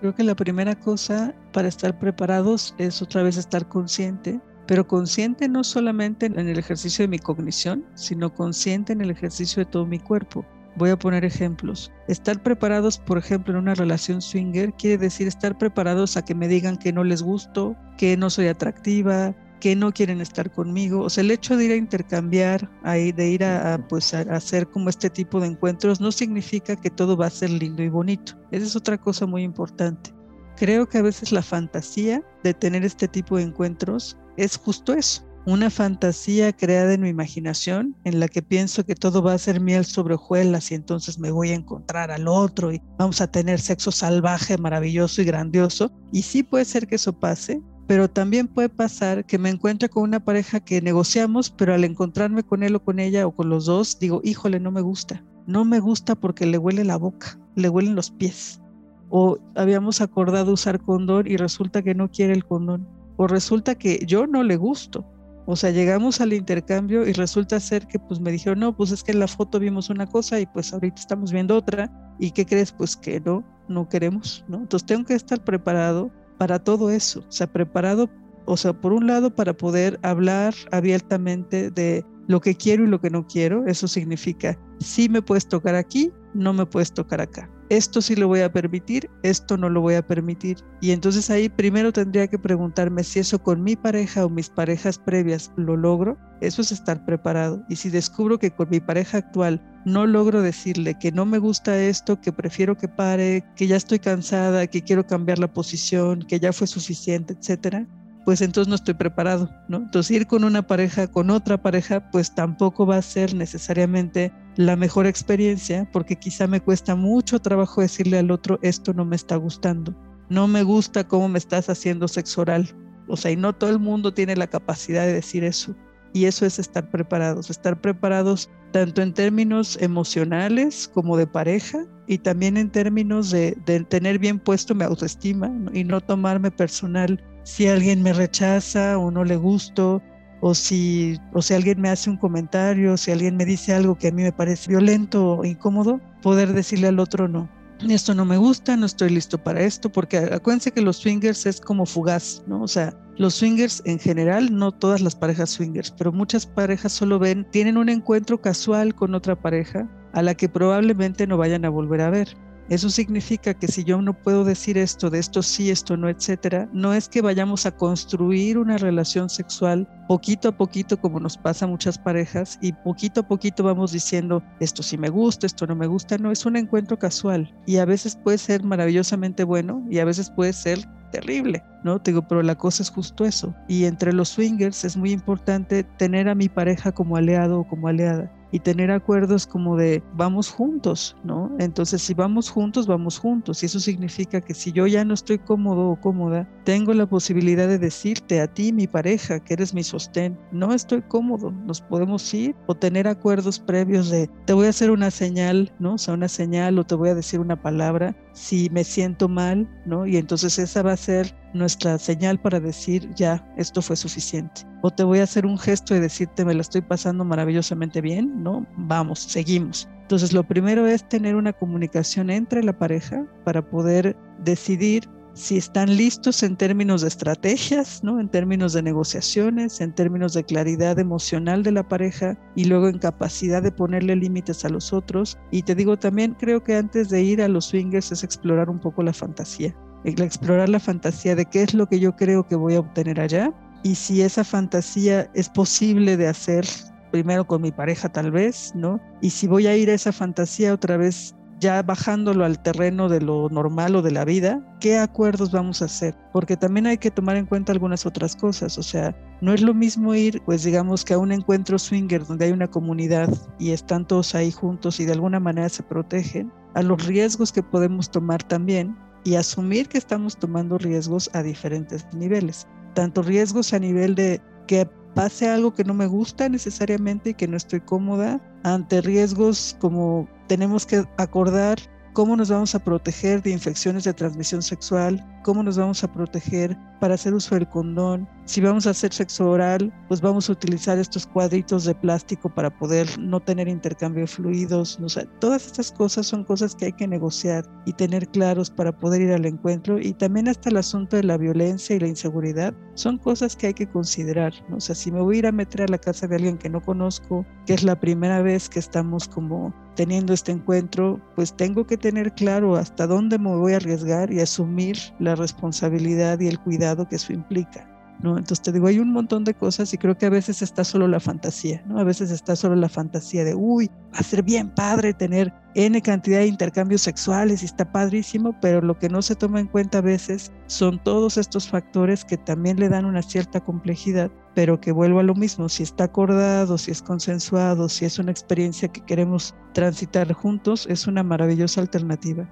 Creo 0.00 0.14
que 0.14 0.22
la 0.22 0.36
primera 0.36 0.78
cosa 0.78 1.34
para 1.50 1.66
estar 1.66 1.98
preparados 1.98 2.74
es 2.76 3.00
otra 3.00 3.22
vez 3.22 3.38
estar 3.38 3.66
consciente, 3.70 4.38
pero 4.66 4.86
consciente 4.86 5.48
no 5.48 5.64
solamente 5.64 6.26
en 6.26 6.38
el 6.38 6.58
ejercicio 6.58 7.04
de 7.04 7.08
mi 7.08 7.18
cognición, 7.18 7.86
sino 7.94 8.34
consciente 8.34 8.92
en 8.92 9.00
el 9.00 9.10
ejercicio 9.10 9.64
de 9.64 9.70
todo 9.70 9.86
mi 9.86 9.98
cuerpo. 9.98 10.44
Voy 10.76 10.90
a 10.90 10.98
poner 10.98 11.24
ejemplos. 11.24 11.90
Estar 12.06 12.42
preparados, 12.42 12.98
por 12.98 13.16
ejemplo, 13.16 13.54
en 13.54 13.60
una 13.60 13.74
relación 13.74 14.20
swinger 14.20 14.74
quiere 14.74 14.98
decir 14.98 15.28
estar 15.28 15.56
preparados 15.56 16.18
a 16.18 16.24
que 16.24 16.34
me 16.34 16.48
digan 16.48 16.76
que 16.76 16.92
no 16.92 17.02
les 17.02 17.22
gusto, 17.22 17.74
que 17.96 18.14
no 18.18 18.28
soy 18.28 18.48
atractiva, 18.48 19.34
que 19.62 19.77
no 19.77 19.92
quieren 19.92 20.20
estar 20.20 20.51
conmigo. 20.51 21.03
O 21.03 21.09
sea, 21.09 21.22
el 21.22 21.31
hecho 21.31 21.57
de 21.57 21.66
ir 21.66 21.70
a 21.70 21.77
intercambiar, 21.77 22.68
de 22.83 23.31
ir 23.31 23.44
a, 23.44 23.79
pues, 23.88 24.12
a 24.12 24.22
hacer 24.22 24.68
como 24.68 24.88
este 24.88 25.09
tipo 25.09 25.38
de 25.38 25.46
encuentros, 25.46 26.01
no 26.01 26.11
significa 26.11 26.75
que 26.75 26.90
todo 26.90 27.16
va 27.16 27.27
a 27.27 27.31
ser 27.31 27.51
lindo 27.51 27.81
y 27.81 27.88
bonito. 27.88 28.33
Esa 28.51 28.66
es 28.66 28.75
otra 28.75 28.98
cosa 28.98 29.25
muy 29.25 29.44
importante. 29.44 30.11
Creo 30.57 30.88
que 30.88 30.98
a 30.98 31.03
veces 31.03 31.31
la 31.31 31.42
fantasía 31.42 32.25
de 32.42 32.55
tener 32.55 32.85
este 32.85 33.07
tipo 33.07 33.37
de 33.37 33.44
encuentros 33.44 34.18
es 34.37 34.57
justo 34.57 34.94
eso. 34.94 35.22
Una 35.46 35.70
fantasía 35.70 36.53
creada 36.53 36.94
en 36.94 37.03
mi 37.03 37.11
imaginación 37.11 37.96
en 38.03 38.18
la 38.18 38.27
que 38.27 38.42
pienso 38.42 38.85
que 38.85 38.96
todo 38.96 39.22
va 39.22 39.35
a 39.35 39.38
ser 39.38 39.61
miel 39.61 39.85
sobre 39.85 40.14
hojuelas 40.14 40.72
y 40.72 40.75
entonces 40.75 41.20
me 41.20 41.31
voy 41.31 41.51
a 41.51 41.55
encontrar 41.55 42.11
al 42.11 42.27
otro 42.27 42.72
y 42.72 42.83
vamos 42.98 43.20
a 43.20 43.31
tener 43.31 43.61
sexo 43.61 43.92
salvaje, 43.92 44.59
maravilloso 44.59 45.22
y 45.22 45.25
grandioso. 45.25 45.92
Y 46.11 46.22
sí 46.22 46.42
puede 46.42 46.64
ser 46.64 46.88
que 46.88 46.96
eso 46.96 47.12
pase, 47.12 47.61
pero 47.92 48.09
también 48.09 48.48
puede 48.48 48.70
pasar 48.70 49.26
que 49.26 49.37
me 49.37 49.50
encuentre 49.50 49.90
con 49.90 50.05
una 50.05 50.18
pareja 50.18 50.61
que 50.61 50.81
negociamos, 50.81 51.50
pero 51.50 51.74
al 51.74 51.85
encontrarme 51.85 52.42
con 52.42 52.62
él 52.62 52.74
o 52.74 52.83
con 52.83 52.98
ella 52.98 53.26
o 53.26 53.33
con 53.33 53.50
los 53.50 53.66
dos, 53.66 53.98
digo, 53.98 54.22
híjole, 54.24 54.61
no 54.61 54.70
me 54.70 54.81
gusta. 54.81 55.22
No 55.46 55.66
me 55.66 55.78
gusta 55.78 56.14
porque 56.14 56.46
le 56.46 56.57
huele 56.57 56.85
la 56.85 56.96
boca, 56.96 57.38
le 57.55 57.68
huelen 57.68 57.94
los 57.94 58.11
pies. 58.11 58.62
O 59.11 59.37
habíamos 59.57 60.00
acordado 60.00 60.55
usar 60.55 60.81
condón 60.81 61.26
y 61.26 61.37
resulta 61.37 61.83
que 61.83 61.94
no 61.94 62.11
quiere 62.11 62.33
el 62.33 62.46
condón. 62.46 62.88
O 63.18 63.26
resulta 63.26 63.74
que 63.74 64.02
yo 64.07 64.26
no 64.26 64.42
le 64.42 64.57
gusto. 64.57 65.07
O 65.44 65.55
sea, 65.55 65.68
llegamos 65.68 66.22
al 66.22 66.33
intercambio 66.33 67.07
y 67.07 67.12
resulta 67.12 67.61
ser 67.61 67.87
que 67.87 67.98
pues 67.98 68.20
me 68.20 68.33
dijeron, 68.33 68.61
no, 68.61 68.74
pues 68.74 68.90
es 68.90 69.05
que 69.05 69.12
en 69.12 69.18
la 69.18 69.28
foto 69.28 69.59
vimos 69.59 69.90
una 69.90 70.07
cosa 70.07 70.40
y 70.40 70.46
pues 70.46 70.72
ahorita 70.72 70.98
estamos 70.98 71.31
viendo 71.31 71.55
otra. 71.55 71.92
¿Y 72.18 72.31
qué 72.31 72.46
crees? 72.46 72.72
Pues 72.72 72.96
que 72.96 73.20
no, 73.20 73.44
no 73.68 73.87
queremos, 73.87 74.46
¿no? 74.48 74.62
Entonces 74.62 74.87
tengo 74.87 75.05
que 75.05 75.12
estar 75.12 75.44
preparado 75.44 76.11
para 76.42 76.59
todo 76.59 76.90
eso, 76.90 77.20
o 77.20 77.31
sea, 77.31 77.46
preparado, 77.46 78.11
o 78.46 78.57
sea, 78.57 78.72
por 78.72 78.92
un 78.92 79.07
lado 79.07 79.33
para 79.33 79.52
poder 79.57 80.00
hablar 80.02 80.52
abiertamente 80.72 81.70
de 81.70 82.05
lo 82.26 82.40
que 82.40 82.57
quiero 82.57 82.83
y 82.83 82.88
lo 82.88 83.00
que 83.00 83.11
no 83.11 83.28
quiero, 83.28 83.64
eso 83.68 83.87
significa, 83.87 84.59
sí 84.81 85.09
me 85.09 85.22
puedes 85.22 85.46
tocar 85.46 85.76
aquí, 85.76 86.11
no 86.34 86.52
me 86.52 86.66
puedes 86.66 86.92
tocar 86.92 87.20
acá. 87.20 87.50
Esto 87.68 88.02
sí 88.02 88.14
lo 88.16 88.28
voy 88.28 88.40
a 88.40 88.52
permitir, 88.52 89.08
esto 89.22 89.56
no 89.56 89.70
lo 89.70 89.80
voy 89.80 89.94
a 89.94 90.06
permitir. 90.06 90.58
Y 90.80 90.90
entonces 90.90 91.30
ahí 91.30 91.48
primero 91.48 91.92
tendría 91.92 92.26
que 92.26 92.38
preguntarme 92.38 93.02
si 93.02 93.20
eso 93.20 93.42
con 93.42 93.62
mi 93.62 93.76
pareja 93.76 94.26
o 94.26 94.28
mis 94.28 94.50
parejas 94.50 94.98
previas 94.98 95.50
lo 95.56 95.76
logro. 95.76 96.18
Eso 96.42 96.60
es 96.60 96.70
estar 96.70 97.04
preparado. 97.06 97.62
Y 97.70 97.76
si 97.76 97.88
descubro 97.88 98.38
que 98.38 98.50
con 98.50 98.68
mi 98.68 98.80
pareja 98.80 99.18
actual 99.18 99.62
no 99.86 100.06
logro 100.06 100.42
decirle 100.42 100.98
que 100.98 101.12
no 101.12 101.24
me 101.24 101.38
gusta 101.38 101.78
esto, 101.78 102.20
que 102.20 102.32
prefiero 102.32 102.76
que 102.76 102.88
pare, 102.88 103.44
que 103.56 103.66
ya 103.66 103.76
estoy 103.76 104.00
cansada, 104.00 104.66
que 104.66 104.82
quiero 104.82 105.06
cambiar 105.06 105.38
la 105.38 105.52
posición, 105.52 106.22
que 106.22 106.40
ya 106.40 106.52
fue 106.52 106.66
suficiente, 106.66 107.34
etcétera, 107.38 107.86
pues 108.24 108.40
entonces 108.40 108.68
no 108.68 108.74
estoy 108.74 108.94
preparado, 108.94 109.50
¿no? 109.68 109.78
Entonces 109.78 110.10
ir 110.10 110.26
con 110.26 110.44
una 110.44 110.62
pareja, 110.62 111.06
con 111.06 111.30
otra 111.30 111.60
pareja, 111.60 112.10
pues 112.10 112.34
tampoco 112.34 112.86
va 112.86 112.96
a 112.96 113.02
ser 113.02 113.34
necesariamente 113.34 114.32
la 114.56 114.76
mejor 114.76 115.06
experiencia, 115.06 115.88
porque 115.92 116.16
quizá 116.16 116.46
me 116.46 116.60
cuesta 116.60 116.94
mucho 116.94 117.38
trabajo 117.38 117.80
decirle 117.80 118.18
al 118.18 118.30
otro, 118.30 118.58
esto 118.62 118.92
no 118.92 119.04
me 119.04 119.16
está 119.16 119.36
gustando, 119.36 119.94
no 120.28 120.48
me 120.48 120.62
gusta 120.62 121.06
cómo 121.06 121.28
me 121.28 121.38
estás 121.38 121.68
haciendo 121.68 122.08
sexo 122.08 122.42
oral. 122.42 122.68
O 123.08 123.16
sea, 123.16 123.30
y 123.30 123.36
no 123.36 123.52
todo 123.52 123.70
el 123.70 123.78
mundo 123.78 124.14
tiene 124.14 124.36
la 124.36 124.46
capacidad 124.46 125.04
de 125.04 125.14
decir 125.14 125.44
eso. 125.44 125.74
Y 126.14 126.26
eso 126.26 126.46
es 126.46 126.58
estar 126.58 126.90
preparados, 126.90 127.50
estar 127.50 127.80
preparados 127.80 128.50
tanto 128.70 129.02
en 129.02 129.12
términos 129.12 129.78
emocionales 129.80 130.90
como 130.92 131.16
de 131.16 131.26
pareja 131.26 131.86
y 132.06 132.18
también 132.18 132.56
en 132.56 132.70
términos 132.70 133.30
de, 133.30 133.52
tener 133.88 134.18
bien 134.18 134.38
puesto 134.38 134.74
mi 134.74 134.84
autoestima 134.84 135.50
y 135.72 135.84
no 135.84 136.00
tomarme 136.00 136.50
personal 136.50 137.22
si 137.44 137.66
alguien 137.66 138.02
me 138.02 138.12
rechaza 138.12 138.98
o 138.98 139.10
no 139.10 139.24
le 139.24 139.36
gusto 139.36 140.02
o 140.44 140.55
si, 140.55 141.20
o 141.33 141.40
si 141.40 141.55
alguien 141.55 141.81
me 141.81 141.88
hace 141.88 142.11
un 142.11 142.16
comentario, 142.16 142.96
si 142.96 143.12
alguien 143.12 143.37
me 143.37 143.44
dice 143.44 143.72
algo 143.72 143.96
que 143.96 144.09
a 144.09 144.12
mí 144.12 144.24
me 144.24 144.33
parece 144.33 144.68
violento 144.68 145.37
o 145.38 145.44
incómodo, 145.44 146.00
poder 146.20 146.52
decirle 146.52 146.88
al 146.88 146.98
otro 146.98 147.28
no. 147.28 147.48
Esto 147.88 148.12
no 148.12 148.24
me 148.24 148.37
gusta, 148.37 148.76
no 148.76 148.87
estoy 148.87 149.11
listo 149.11 149.38
para 149.38 149.61
esto, 149.61 149.90
porque 149.90 150.18
acuérdense 150.18 150.72
que 150.72 150.83
los 150.83 150.96
swingers 150.96 151.46
es 151.46 151.61
como 151.61 151.87
fugaz, 151.87 152.42
¿no? 152.48 152.61
O 152.61 152.68
sea, 152.68 152.92
los 153.18 153.35
swingers 153.35 153.83
en 153.85 154.00
general, 154.00 154.52
no 154.52 154.72
todas 154.72 155.00
las 155.00 155.14
parejas 155.14 155.50
swingers, 155.50 155.92
pero 155.92 156.11
muchas 156.11 156.44
parejas 156.44 156.92
solo 156.92 157.20
ven, 157.20 157.46
tienen 157.52 157.76
un 157.76 157.88
encuentro 157.88 158.40
casual 158.40 158.96
con 158.96 159.14
otra 159.14 159.40
pareja 159.40 159.88
a 160.12 160.22
la 160.22 160.35
que 160.35 160.48
probablemente 160.48 161.24
no 161.28 161.37
vayan 161.37 161.64
a 161.64 161.70
volver 161.70 162.00
a 162.00 162.11
ver. 162.11 162.37
Eso 162.68 162.88
significa 162.90 163.55
que 163.55 163.68
si 163.68 163.85
yo 163.85 164.01
no 164.01 164.14
puedo 164.14 164.44
decir 164.44 164.79
esto, 164.79 165.11
de 165.11 165.18
esto 165.18 165.42
sí, 165.42 165.70
esto 165.70 165.96
no, 165.96 166.09
etcétera, 166.09 166.68
no 166.72 166.94
es 166.94 167.09
que 167.09 167.20
vayamos 167.20 167.66
a 167.66 167.72
construir 167.72 168.59
una 168.59 168.79
relación 168.79 169.29
sexual 169.29 169.88
poquito 170.09 170.48
a 170.48 170.53
poquito 170.53 171.01
como 171.01 171.20
nos 171.20 171.37
pasa 171.37 171.64
a 171.64 171.68
muchas 171.68 171.98
parejas 171.98 172.59
y 172.61 172.72
poquito 172.72 173.20
a 173.20 173.29
poquito 173.29 173.62
vamos 173.62 173.92
diciendo 173.92 174.42
esto 174.61 174.83
sí 174.83 174.96
me 174.98 175.09
gusta, 175.09 175.46
esto 175.46 175.66
no 175.66 175.75
me 175.75 175.87
gusta, 175.87 176.18
no, 176.18 176.31
es 176.31 176.46
un 176.46 176.57
encuentro 176.57 176.98
casual 176.98 177.55
y 177.66 177.77
a 177.79 177.85
veces 177.85 178.16
puede 178.16 178.38
ser 178.38 178.62
maravillosamente 178.62 179.44
bueno 179.44 179.85
y 179.90 179.98
a 179.98 180.05
veces 180.05 180.31
puede 180.31 180.53
ser 180.53 180.79
terrible, 181.11 181.62
¿no? 181.85 182.01
Te 182.01 182.11
digo, 182.11 182.27
pero 182.27 182.42
la 182.42 182.57
cosa 182.57 182.83
es 182.83 182.90
justo 182.90 183.25
eso. 183.25 183.55
Y 183.68 183.85
entre 183.85 184.12
los 184.12 184.31
swingers 184.31 184.85
es 184.85 184.96
muy 184.96 185.13
importante 185.13 185.85
tener 185.85 186.29
a 186.29 186.35
mi 186.35 186.48
pareja 186.48 186.90
como 186.90 187.17
aliado 187.17 187.60
o 187.60 187.69
como 187.69 187.87
aliada 187.87 188.33
y 188.53 188.61
tener 188.61 188.90
acuerdos 188.90 189.46
como 189.46 189.77
de 189.77 190.03
vamos 190.15 190.50
juntos, 190.50 191.17
¿no? 191.25 191.50
Entonces, 191.59 192.03
si 192.03 192.15
vamos 192.15 192.50
juntos, 192.50 192.87
vamos 192.87 193.19
juntos. 193.19 193.63
Y 193.63 193.67
eso 193.67 193.81
significa 193.81 194.40
que 194.40 194.55
si 194.55 194.71
yo 194.71 194.87
ya 194.87 195.05
no 195.05 195.15
estoy 195.15 195.38
cómodo 195.38 195.88
o 195.88 196.00
cómoda, 196.00 196.48
tengo 196.65 196.92
la 196.92 197.07
posibilidad 197.07 197.67
de 197.67 197.79
decirte 197.79 198.40
a 198.40 198.46
ti, 198.46 198.73
mi 198.73 198.87
pareja, 198.87 199.40
que 199.40 199.55
eres 199.55 199.75
mi 199.75 199.83
sostén, 199.83 200.38
no 200.53 200.73
estoy 200.73 201.03
cómodo, 201.03 201.50
nos 201.50 201.81
podemos 201.81 202.33
ir 202.35 202.55
o 202.67 202.75
tener 202.75 203.09
acuerdos 203.09 203.59
previos 203.59 204.11
de 204.11 204.29
te 204.44 204.53
voy 204.53 204.67
a 204.67 204.71
hacer 204.71 204.90
una 204.90 205.11
señal, 205.11 205.73
¿no? 205.79 205.94
O 205.94 205.98
sea, 205.98 206.15
una 206.15 206.29
señal 206.29 206.79
o 206.79 206.85
te 206.85 206.94
voy 206.94 207.09
a 207.09 207.15
decir 207.15 207.40
una 207.40 207.61
palabra 207.61 208.15
si 208.33 208.68
me 208.70 208.85
siento 208.85 209.28
mal, 209.28 209.68
¿no? 209.85 210.06
Y 210.06 210.16
entonces 210.16 210.58
esa 210.58 210.83
va 210.83 210.92
a 210.92 210.96
ser 210.96 211.35
nuestra 211.54 211.98
señal 211.98 212.40
para 212.40 212.60
decir, 212.60 213.10
ya, 213.14 213.46
esto 213.56 213.83
fue 213.83 213.96
suficiente. 213.96 214.62
O 214.83 214.90
te 214.90 215.04
voy 215.04 215.18
a 215.18 215.24
hacer 215.24 215.46
un 215.46 215.58
gesto 215.58 215.94
y 215.94 216.00
decirte, 216.00 216.44
me 216.44 216.54
lo 216.54 216.60
estoy 216.60 216.80
pasando 216.80 217.24
maravillosamente 217.24 218.00
bien, 218.00 218.42
¿no? 218.42 218.66
Vamos, 218.76 219.20
seguimos. 219.20 219.88
Entonces, 220.02 220.33
lo 220.33 220.44
primero 220.44 220.87
es 220.87 221.08
tener 221.08 221.37
una 221.37 221.52
comunicación 221.52 222.30
entre 222.30 222.62
la 222.62 222.76
pareja 222.76 223.24
para 223.44 223.62
poder 223.62 224.16
decidir 224.44 225.08
si 225.35 225.56
están 225.56 225.96
listos 225.96 226.42
en 226.42 226.56
términos 226.56 227.02
de 227.02 227.08
estrategias, 227.08 228.02
¿no? 228.04 228.20
en 228.20 228.28
términos 228.28 228.72
de 228.72 228.83
negociaciones, 228.83 229.80
en 229.80 229.94
términos 229.94 230.35
de 230.35 230.44
claridad 230.44 230.98
emocional 230.98 231.62
de 231.62 231.72
la 231.72 231.88
pareja 231.88 232.37
y 232.54 232.66
luego 232.66 232.88
en 232.88 232.98
capacidad 232.98 233.62
de 233.62 233.72
ponerle 233.72 234.16
límites 234.16 234.64
a 234.64 234.68
los 234.68 234.92
otros. 234.92 235.38
Y 235.50 235.62
te 235.62 235.74
digo 235.74 235.98
también, 235.98 236.37
creo 236.38 236.62
que 236.62 236.76
antes 236.76 237.08
de 237.08 237.22
ir 237.22 237.40
a 237.40 237.48
los 237.48 237.66
swingers 237.66 238.12
es 238.12 238.24
explorar 238.24 238.68
un 238.68 238.78
poco 238.78 239.02
la 239.02 239.12
fantasía, 239.12 239.74
explorar 240.04 240.68
la 240.68 240.80
fantasía 240.80 241.35
de 241.35 241.46
qué 241.46 241.62
es 241.62 241.74
lo 241.74 241.87
que 241.87 241.98
yo 241.98 242.14
creo 242.14 242.46
que 242.46 242.56
voy 242.56 242.74
a 242.74 242.80
obtener 242.80 243.20
allá 243.20 243.52
y 243.83 243.94
si 243.94 244.22
esa 244.22 244.44
fantasía 244.44 245.30
es 245.35 245.48
posible 245.48 246.16
de 246.16 246.28
hacer 246.28 246.66
primero 247.10 247.46
con 247.46 247.62
mi 247.62 247.70
pareja 247.72 248.08
tal 248.08 248.30
vez, 248.30 248.72
¿no? 248.74 249.00
Y 249.20 249.30
si 249.30 249.46
voy 249.46 249.66
a 249.66 249.76
ir 249.76 249.90
a 249.90 249.94
esa 249.94 250.12
fantasía 250.12 250.72
otra 250.72 250.96
vez 250.96 251.35
ya 251.63 251.81
bajándolo 251.81 252.44
al 252.44 252.60
terreno 252.60 253.08
de 253.08 253.21
lo 253.21 253.48
normal 253.48 253.94
o 253.94 254.02
de 254.02 254.10
la 254.10 254.25
vida, 254.25 254.60
¿qué 254.81 254.98
acuerdos 254.98 255.52
vamos 255.52 255.81
a 255.81 255.85
hacer? 255.85 256.13
Porque 256.33 256.56
también 256.56 256.88
hay 256.88 256.98
que 256.98 257.13
tomar 257.13 257.37
en 257.37 257.46
cuenta 257.46 257.71
algunas 257.71 258.04
otras 258.04 258.35
cosas, 258.35 258.77
o 258.79 258.83
sea, 258.83 259.17
no 259.40 259.54
es 259.54 259.63
lo 259.63 259.73
mismo 259.73 260.13
ir, 260.13 260.42
pues 260.44 260.65
digamos 260.65 261.04
que 261.04 261.15
a 261.15 261.19
un 261.19 261.31
encuentro 261.31 261.79
swinger 261.79 262.27
donde 262.27 262.46
hay 262.46 262.52
una 262.52 262.69
comunidad 262.69 263.33
y 263.60 263.71
están 263.71 264.04
todos 264.06 264.35
ahí 264.35 264.50
juntos 264.50 264.98
y 264.98 265.04
de 265.04 265.13
alguna 265.13 265.38
manera 265.38 265.69
se 265.69 265.85
protegen, 265.85 266.52
a 266.75 266.83
los 266.83 267.06
riesgos 267.06 267.52
que 267.52 267.63
podemos 267.63 268.10
tomar 268.10 268.42
también 268.42 268.96
y 269.23 269.37
asumir 269.37 269.88
que 269.88 269.98
estamos 269.98 270.37
tomando 270.37 270.79
riesgos 270.79 271.31
a 271.33 271.44
diferentes 271.44 272.04
niveles, 272.13 272.67
tanto 272.94 273.23
riesgos 273.23 273.73
a 273.73 273.79
nivel 273.79 274.17
de 274.17 274.40
que 274.67 274.88
pase 275.15 275.48
algo 275.48 275.73
que 275.73 275.85
no 275.85 275.94
me 275.94 276.06
gusta 276.06 276.48
necesariamente 276.48 277.31
y 277.31 277.35
que 277.35 277.46
no 277.46 277.56
estoy 277.56 277.81
cómoda, 277.81 278.40
ante 278.65 279.00
riesgos 279.00 279.77
como 279.79 280.29
tenemos 280.53 280.85
que 280.85 281.03
acordar 281.17 281.79
cómo 282.13 282.37
nos 282.37 282.50
vamos 282.50 282.75
a 282.75 282.79
proteger 282.79 283.40
de 283.40 283.53
infecciones 283.53 284.05
de 284.05 284.13
transmisión 284.13 284.61
sexual, 284.61 285.25
cómo 285.42 285.62
nos 285.62 285.78
vamos 285.78 286.02
a 286.04 286.12
proteger 286.12 286.76
para 287.00 287.14
hacer 287.14 287.34
uso 287.34 287.56
del 287.56 287.68
condón. 287.68 288.28
Si 288.44 288.60
vamos 288.60 288.86
a 288.86 288.90
hacer 288.90 289.12
sexo 289.12 289.50
oral, 289.50 289.92
pues 290.08 290.20
vamos 290.20 290.48
a 290.48 290.52
utilizar 290.52 290.98
estos 290.98 291.26
cuadritos 291.26 291.84
de 291.84 291.94
plástico 291.94 292.48
para 292.48 292.70
poder 292.70 293.08
no 293.18 293.40
tener 293.40 293.66
intercambio 293.66 294.22
de 294.22 294.28
fluidos. 294.28 294.98
O 295.02 295.08
sea, 295.08 295.24
todas 295.40 295.66
estas 295.66 295.90
cosas 295.90 296.26
son 296.26 296.44
cosas 296.44 296.74
que 296.76 296.86
hay 296.86 296.92
que 296.92 297.08
negociar 297.08 297.64
y 297.86 297.92
tener 297.92 298.28
claros 298.28 298.70
para 298.70 298.96
poder 298.96 299.22
ir 299.22 299.32
al 299.32 299.46
encuentro. 299.46 299.98
Y 299.98 300.12
también 300.12 300.48
hasta 300.48 300.70
el 300.70 300.76
asunto 300.76 301.16
de 301.16 301.24
la 301.24 301.36
violencia 301.36 301.96
y 301.96 302.00
la 302.00 302.08
inseguridad 302.08 302.72
son 302.94 303.18
cosas 303.18 303.56
que 303.56 303.68
hay 303.68 303.74
que 303.74 303.88
considerar. 303.88 304.52
O 304.70 304.80
sea, 304.80 304.94
si 304.94 305.10
me 305.10 305.20
voy 305.20 305.36
a 305.36 305.38
ir 305.40 305.46
a 305.46 305.52
meter 305.52 305.82
a 305.82 305.88
la 305.88 305.98
casa 305.98 306.28
de 306.28 306.36
alguien 306.36 306.58
que 306.58 306.70
no 306.70 306.80
conozco, 306.80 307.44
que 307.66 307.74
es 307.74 307.82
la 307.82 307.98
primera 307.98 308.42
vez 308.42 308.68
que 308.68 308.78
estamos 308.78 309.26
como 309.26 309.74
teniendo 309.94 310.32
este 310.32 310.52
encuentro, 310.52 311.20
pues 311.34 311.52
tengo 311.54 311.86
que 311.86 311.96
tener 311.96 312.32
claro 312.34 312.76
hasta 312.76 313.06
dónde 313.06 313.38
me 313.38 313.54
voy 313.54 313.72
a 313.72 313.76
arriesgar 313.76 314.32
y 314.32 314.40
asumir 314.40 314.96
la 315.18 315.31
responsabilidad 315.35 316.40
y 316.40 316.48
el 316.48 316.58
cuidado 316.58 317.08
que 317.08 317.16
eso 317.16 317.33
implica. 317.33 317.88
¿no? 318.22 318.38
Entonces 318.38 318.62
te 318.62 318.72
digo, 318.72 318.87
hay 318.87 318.98
un 318.98 319.12
montón 319.12 319.44
de 319.44 319.54
cosas 319.54 319.92
y 319.92 319.98
creo 319.98 320.16
que 320.16 320.26
a 320.26 320.30
veces 320.30 320.62
está 320.62 320.85
solo 320.85 321.08
la 321.08 321.20
fantasía, 321.20 321.83
¿no? 321.87 321.98
A 321.98 322.04
veces 322.04 322.30
está 322.30 322.56
solo 322.56 322.76
la 322.76 322.88
fantasía 322.88 323.44
de, 323.44 323.54
uy, 323.54 323.90
va 324.14 324.18
a 324.18 324.22
ser 324.22 324.42
bien 324.42 324.70
padre 324.70 325.12
tener 325.12 325.52
N 325.74 326.00
cantidad 326.02 326.38
de 326.38 326.46
intercambios 326.46 327.02
sexuales 327.02 327.62
y 327.62 327.66
está 327.66 327.90
padrísimo, 327.90 328.54
pero 328.60 328.80
lo 328.80 328.98
que 328.98 329.08
no 329.08 329.22
se 329.22 329.35
toma 329.35 329.58
en 329.58 329.66
cuenta 329.66 329.98
a 329.98 330.02
veces 330.02 330.52
son 330.66 331.02
todos 331.02 331.37
estos 331.37 331.68
factores 331.68 332.24
que 332.24 332.37
también 332.37 332.78
le 332.78 332.88
dan 332.88 333.06
una 333.06 333.22
cierta 333.22 333.60
complejidad, 333.60 334.30
pero 334.54 334.80
que 334.80 334.92
vuelvo 334.92 335.20
a 335.20 335.24
lo 335.24 335.35
mismo, 335.35 335.68
si 335.68 335.83
está 335.83 336.04
acordado, 336.04 336.78
si 336.78 336.90
es 336.90 337.02
consensuado, 337.02 337.88
si 337.88 338.04
es 338.04 338.18
una 338.18 338.30
experiencia 338.30 338.88
que 338.88 339.04
queremos 339.04 339.54
transitar 339.72 340.33
juntos, 340.33 340.87
es 340.88 341.06
una 341.06 341.22
maravillosa 341.22 341.80
alternativa. 341.80 342.48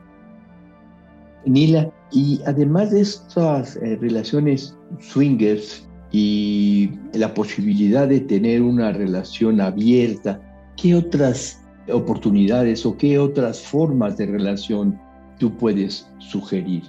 Nila, 1.46 1.90
y 2.12 2.40
además 2.46 2.90
de 2.90 3.00
estas 3.02 3.76
eh, 3.76 3.96
relaciones 4.00 4.76
swingers 4.98 5.86
y 6.12 6.90
la 7.14 7.32
posibilidad 7.32 8.08
de 8.08 8.20
tener 8.20 8.62
una 8.62 8.92
relación 8.92 9.60
abierta, 9.60 10.40
¿qué 10.76 10.94
otras 10.94 11.60
oportunidades 11.92 12.84
o 12.84 12.96
qué 12.96 13.18
otras 13.18 13.60
formas 13.60 14.16
de 14.16 14.26
relación 14.26 14.98
tú 15.38 15.56
puedes 15.56 16.08
sugerir? 16.18 16.82